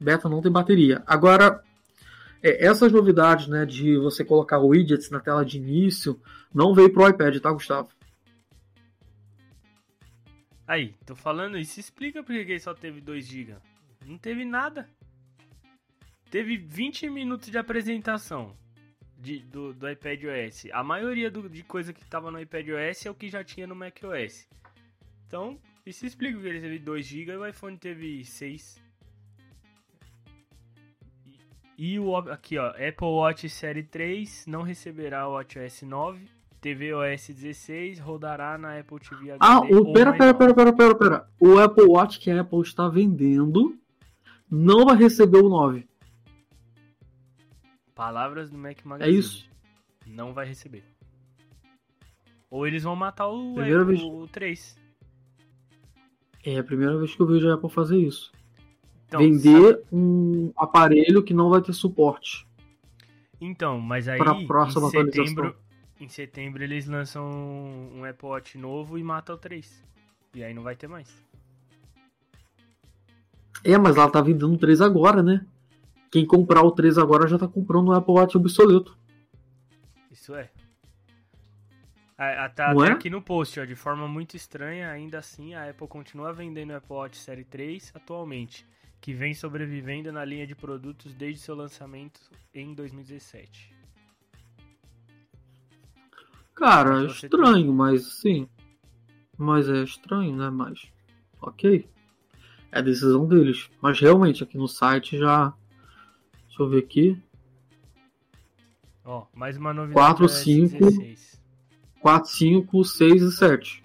Beta 0.00 0.26
não 0.26 0.40
tem 0.40 0.50
bateria. 0.50 1.02
Agora, 1.06 1.62
é, 2.42 2.64
essas 2.64 2.90
novidades, 2.90 3.46
né, 3.46 3.66
de 3.66 3.98
você 3.98 4.24
colocar 4.24 4.58
widgets 4.60 5.10
na 5.10 5.20
tela 5.20 5.44
de 5.44 5.58
início, 5.58 6.18
não 6.52 6.74
veio 6.74 6.90
pro 6.90 7.06
iPad, 7.06 7.36
tá, 7.40 7.52
Gustavo? 7.52 7.90
Aí, 10.66 10.94
tô 11.04 11.14
falando 11.14 11.58
isso. 11.58 11.78
Explica 11.78 12.22
por 12.22 12.32
que 12.32 12.52
ele 12.52 12.58
só 12.58 12.72
teve 12.72 13.02
2 13.02 13.22
GB. 13.26 13.54
Não 14.06 14.16
teve 14.16 14.46
nada. 14.46 14.88
Teve 16.30 16.56
20 16.58 17.08
minutos 17.08 17.50
de 17.50 17.56
apresentação 17.56 18.54
de, 19.18 19.38
do, 19.40 19.72
do 19.72 19.90
iPad 19.90 20.20
OS. 20.24 20.66
A 20.72 20.82
maioria 20.82 21.30
do, 21.30 21.48
de 21.48 21.62
coisa 21.62 21.92
que 21.92 22.02
estava 22.02 22.30
no 22.30 22.40
iPad 22.40 22.66
OS 22.68 23.06
é 23.06 23.10
o 23.10 23.14
que 23.14 23.28
já 23.28 23.42
tinha 23.42 23.66
no 23.66 23.74
Mac 23.74 23.96
OS. 24.04 24.46
Então, 25.26 25.58
isso 25.86 26.04
explica 26.04 26.38
que 26.38 26.46
ele 26.46 26.60
teve 26.60 26.78
2 26.78 27.06
GB 27.06 27.32
e 27.32 27.36
o 27.36 27.46
iPhone 27.46 27.76
teve 27.78 28.24
6. 28.24 28.82
E, 31.78 31.94
e 31.94 31.98
o 31.98 32.14
aqui 32.16 32.58
ó, 32.58 32.68
Apple 32.68 33.06
Watch 33.06 33.48
Série 33.48 33.82
3 33.82 34.46
não 34.46 34.62
receberá 34.62 35.26
o 35.26 35.32
WatchOS 35.32 35.82
9. 35.82 36.38
TV 36.60 36.92
OS 36.92 37.28
16 37.28 38.00
rodará 38.00 38.58
na 38.58 38.78
Apple 38.78 38.98
TV 38.98 39.30
HD. 39.30 39.38
Ah, 39.38 39.60
o, 39.60 39.92
pera, 39.92 40.12
pera, 40.12 40.34
pera, 40.34 40.52
pera, 40.52 40.72
pera, 40.72 40.94
pera. 40.94 41.28
O 41.40 41.56
Apple 41.56 41.84
Watch 41.84 42.18
que 42.18 42.30
a 42.30 42.40
Apple 42.40 42.60
está 42.62 42.88
vendendo 42.88 43.78
não 44.50 44.84
vai 44.84 44.96
receber 44.96 45.38
o 45.38 45.48
9. 45.48 45.87
Palavras 47.98 48.48
do 48.48 48.56
Mac 48.56 48.78
Magazine. 48.84 49.16
É 49.16 49.18
isso. 49.18 49.50
Não 50.06 50.32
vai 50.32 50.46
receber. 50.46 50.84
Ou 52.48 52.64
eles 52.64 52.84
vão 52.84 52.94
matar 52.94 53.26
o, 53.26 53.54
primeira 53.54 53.82
Apple, 53.82 53.96
vez... 53.96 54.08
o 54.08 54.28
3. 54.28 54.78
É 56.44 56.58
a 56.58 56.62
primeira 56.62 56.96
vez 56.96 57.12
que 57.12 57.20
eu 57.20 57.26
vejo 57.26 57.50
a 57.50 57.54
Apple 57.54 57.68
fazer 57.68 57.96
isso. 57.96 58.30
Então, 59.04 59.18
Vender 59.18 59.74
sabe... 59.74 59.84
um 59.90 60.52
aparelho 60.56 61.24
que 61.24 61.34
não 61.34 61.50
vai 61.50 61.60
ter 61.60 61.72
suporte. 61.72 62.46
Então, 63.40 63.80
mas 63.80 64.06
aí 64.06 64.20
em 64.20 64.90
setembro, 64.90 65.56
em 66.00 66.08
setembro 66.08 66.62
eles 66.62 66.86
lançam 66.86 67.28
um 67.28 68.04
Apple 68.04 68.28
Watch 68.28 68.56
novo 68.56 68.96
e 68.96 69.02
matam 69.02 69.34
o 69.34 69.38
3. 69.38 69.84
E 70.36 70.44
aí 70.44 70.54
não 70.54 70.62
vai 70.62 70.76
ter 70.76 70.86
mais. 70.86 71.12
É, 73.64 73.76
mas 73.76 73.96
ela 73.96 74.08
tá 74.08 74.20
vendendo 74.20 74.54
o 74.54 74.58
3 74.58 74.80
agora, 74.82 75.20
né? 75.20 75.44
Quem 76.10 76.26
comprar 76.26 76.62
o 76.62 76.70
3 76.70 76.98
agora 76.98 77.28
já 77.28 77.36
está 77.36 77.46
comprando 77.46 77.88
um 77.88 77.92
Apple 77.92 78.14
Watch 78.14 78.36
obsoleto. 78.36 78.96
Isso 80.10 80.34
é. 80.34 80.50
Até, 82.16 82.64
até 82.64 82.88
é? 82.88 82.90
aqui 82.90 83.08
no 83.08 83.22
post, 83.22 83.60
ó, 83.60 83.64
de 83.64 83.76
forma 83.76 84.08
muito 84.08 84.36
estranha, 84.36 84.90
ainda 84.90 85.18
assim 85.18 85.54
a 85.54 85.70
Apple 85.70 85.86
continua 85.86 86.32
vendendo 86.32 86.70
o 86.70 86.76
Apple 86.76 86.96
Watch 86.96 87.16
Série 87.16 87.44
3 87.44 87.92
atualmente, 87.94 88.66
que 89.00 89.14
vem 89.14 89.32
sobrevivendo 89.34 90.10
na 90.10 90.24
linha 90.24 90.44
de 90.44 90.56
produtos 90.56 91.14
desde 91.14 91.40
seu 91.40 91.54
lançamento 91.54 92.20
em 92.52 92.74
2017. 92.74 93.72
Cara, 96.56 97.04
é 97.04 97.06
estranho, 97.06 97.66
tem... 97.66 97.72
mas 97.72 98.04
sim. 98.20 98.48
Mas 99.36 99.68
é 99.68 99.84
estranho, 99.84 100.34
né? 100.34 100.50
Mas. 100.50 100.90
Ok. 101.40 101.88
É 102.72 102.78
a 102.80 102.82
decisão 102.82 103.28
deles. 103.28 103.70
Mas 103.80 104.00
realmente 104.00 104.42
aqui 104.42 104.58
no 104.58 104.66
site 104.66 105.16
já 105.16 105.54
Deixa 106.58 106.62
eu 106.62 106.68
ver 106.68 106.78
aqui. 106.78 107.22
Ó, 109.04 109.26
mais 109.32 109.56
uma 109.56 109.72
novidade. 109.72 109.94
4, 109.94 110.28
5, 110.28 110.76
4, 112.00 112.30
5, 112.30 112.84
6 112.84 113.22
e 113.22 113.32
7. 113.32 113.84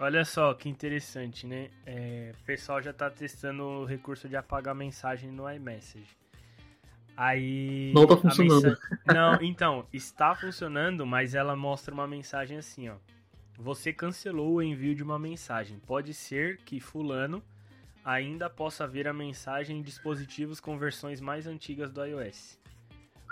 Olha 0.00 0.24
só 0.24 0.52
que 0.54 0.68
interessante, 0.68 1.46
né? 1.46 1.70
É, 1.86 2.32
o 2.40 2.44
pessoal 2.44 2.82
já 2.82 2.92
tá 2.92 3.08
testando 3.08 3.62
o 3.62 3.84
recurso 3.84 4.28
de 4.28 4.34
apagar 4.34 4.74
mensagem 4.74 5.30
no 5.30 5.48
iMessage. 5.48 6.16
Aí. 7.16 7.92
Não 7.94 8.04
tá 8.04 8.16
funcionando. 8.16 8.76
Não, 9.06 9.40
então, 9.40 9.86
está 9.92 10.34
funcionando, 10.34 11.06
mas 11.06 11.36
ela 11.36 11.54
mostra 11.54 11.94
uma 11.94 12.08
mensagem 12.08 12.58
assim, 12.58 12.88
ó. 12.88 12.96
Você 13.56 13.92
cancelou 13.92 14.54
o 14.54 14.62
envio 14.62 14.92
de 14.92 15.04
uma 15.04 15.20
mensagem. 15.20 15.78
Pode 15.86 16.12
ser 16.12 16.58
que 16.64 16.80
Fulano 16.80 17.42
ainda 18.04 18.48
possa 18.48 18.86
ver 18.86 19.06
a 19.06 19.12
mensagem 19.12 19.78
em 19.78 19.82
dispositivos 19.82 20.60
com 20.60 20.78
versões 20.78 21.20
mais 21.20 21.46
antigas 21.46 21.90
do 21.90 22.04
iOS. 22.04 22.58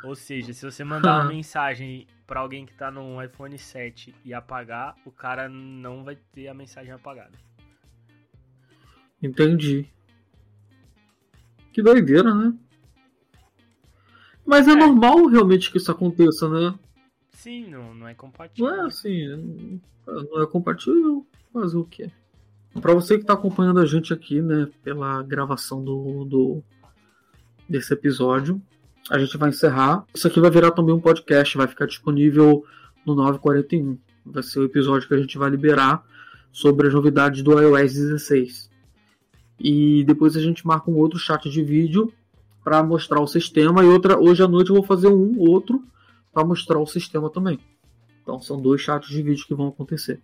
Ou 0.05 0.15
seja, 0.15 0.53
se 0.53 0.65
você 0.65 0.85
mandar 0.85 1.23
uma 1.23 1.29
mensagem 1.33 2.07
para 2.27 2.41
alguém 2.41 2.67
que 2.67 2.73
está 2.73 2.91
no 2.91 3.23
iPhone 3.23 3.57
7 3.57 4.15
e 4.25 4.35
apagar, 4.35 4.97
o 5.05 5.11
cara 5.11 5.49
não 5.49 6.05
vai 6.05 6.17
ter 6.33 6.49
a 6.49 6.55
mensagem 6.55 6.93
apagada. 6.93 7.39
Entendi. 9.23 9.89
Que 11.73 11.83
doideira, 11.83 12.35
né? 12.35 12.55
Mas 14.45 14.69
é, 14.69 14.73
é, 14.73 14.77
normal 14.77 15.27
realmente 15.27 15.71
que 15.71 15.79
isso 15.79 15.91
aconteça, 15.91 16.49
né? 16.49 16.79
Sim, 17.33 17.69
não, 17.69 17.95
não 17.95 18.09
é 18.09 18.15
compatível. 18.15 18.71
Não 18.71 18.85
é 18.85 18.87
assim, 18.87 19.81
não 20.07 20.43
é 20.43 20.47
compatível, 20.47 21.27
fazer 21.53 21.77
o 21.77 21.85
quê? 21.85 22.11
Para 22.81 22.95
você 22.95 23.17
que 23.17 23.23
está 23.23 23.33
acompanhando 23.33 23.81
a 23.81 23.87
gente 23.87 24.13
aqui, 24.13 24.41
né, 24.41 24.69
pela 24.83 25.23
gravação 25.23 25.83
do, 25.83 26.25
do 26.25 26.63
desse 27.69 27.93
episódio, 27.93 28.61
a 29.11 29.19
gente 29.19 29.37
vai 29.37 29.51
encerrar. 29.51 30.05
Isso 30.15 30.27
aqui 30.27 30.41
vai 30.41 30.51
virar 30.51 30.71
também 30.71 30.95
um 30.95 31.01
podcast, 31.01 31.57
vai 31.57 31.67
ficar 31.67 31.87
disponível 31.87 32.65
no 33.05 33.15
941. 33.15 33.99
Vai 34.25 34.43
ser 34.43 34.61
o 34.61 34.65
episódio 34.65 35.07
que 35.09 35.15
a 35.15 35.19
gente 35.19 35.39
vai 35.39 35.51
liberar 35.51 36.05
sobre 36.53 36.89
as 36.89 36.95
novidades 36.95 37.43
do 37.43 37.59
iOS 37.59 37.95
16. 37.95 38.71
E 39.59 40.05
depois 40.05 40.37
a 40.37 40.41
gente 40.41 40.67
marca 40.67 40.91
um 40.91 40.97
outro 40.97 41.19
chat 41.19 41.49
de 41.49 41.63
vídeo 41.63 42.13
para 42.63 42.83
mostrar 42.83 43.21
o 43.21 43.27
sistema 43.27 43.85
e 43.85 43.87
outra 43.87 44.19
hoje 44.19 44.43
à 44.43 44.49
noite 44.49 44.71
eu 44.71 44.77
vou 44.77 44.85
fazer 44.85 45.09
um 45.09 45.39
outro 45.39 45.83
para 46.33 46.45
mostrar 46.45 46.79
o 46.79 46.87
sistema 46.87 47.31
também. 47.31 47.59
Então 48.23 48.41
são 48.41 48.61
dois 48.61 48.81
chats 48.81 49.09
de 49.09 49.23
vídeo 49.23 49.47
que 49.47 49.55
vão 49.55 49.69
acontecer. 49.69 50.21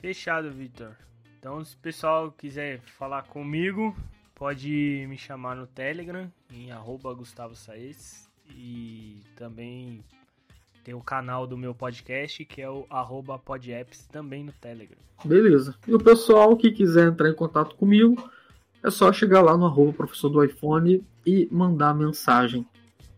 Fechado, 0.00 0.50
Victor. 0.50 0.96
Então, 1.42 1.64
se 1.64 1.74
o 1.74 1.78
pessoal 1.78 2.30
quiser 2.30 2.78
falar 2.96 3.22
comigo, 3.22 3.96
pode 4.32 5.04
me 5.08 5.18
chamar 5.18 5.56
no 5.56 5.66
Telegram, 5.66 6.30
em 6.48 6.70
arroba 6.70 7.12
Gustavo 7.12 7.56
Saez. 7.56 8.30
E 8.54 9.20
também 9.34 10.04
Tem 10.84 10.94
o 10.94 11.00
canal 11.00 11.44
do 11.44 11.56
meu 11.56 11.74
podcast, 11.74 12.44
que 12.44 12.62
é 12.62 12.70
o 12.70 12.86
arroba 12.88 13.40
podapps, 13.40 14.06
também 14.06 14.44
no 14.44 14.52
Telegram. 14.52 14.98
Beleza. 15.24 15.74
E 15.86 15.92
o 15.92 15.98
pessoal 15.98 16.56
que 16.56 16.70
quiser 16.70 17.08
entrar 17.08 17.28
em 17.28 17.34
contato 17.34 17.74
comigo, 17.74 18.30
é 18.80 18.90
só 18.90 19.12
chegar 19.12 19.42
lá 19.42 19.56
no 19.56 19.66
arroba 19.66 19.92
professor 19.92 20.28
do 20.28 20.44
iPhone 20.44 21.04
e 21.26 21.48
mandar 21.50 21.92
mensagem. 21.92 22.64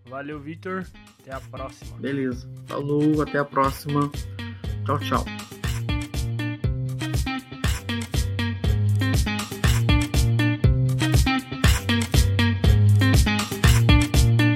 Valeu, 0.06 0.40
Vitor. 0.40 0.86
Até 1.20 1.32
a 1.32 1.40
próxima. 1.40 1.98
Beleza. 1.98 2.48
Falou, 2.66 3.20
até 3.20 3.38
a 3.38 3.44
próxima. 3.44 4.10
Tchau, 4.86 4.98
tchau. 4.98 5.53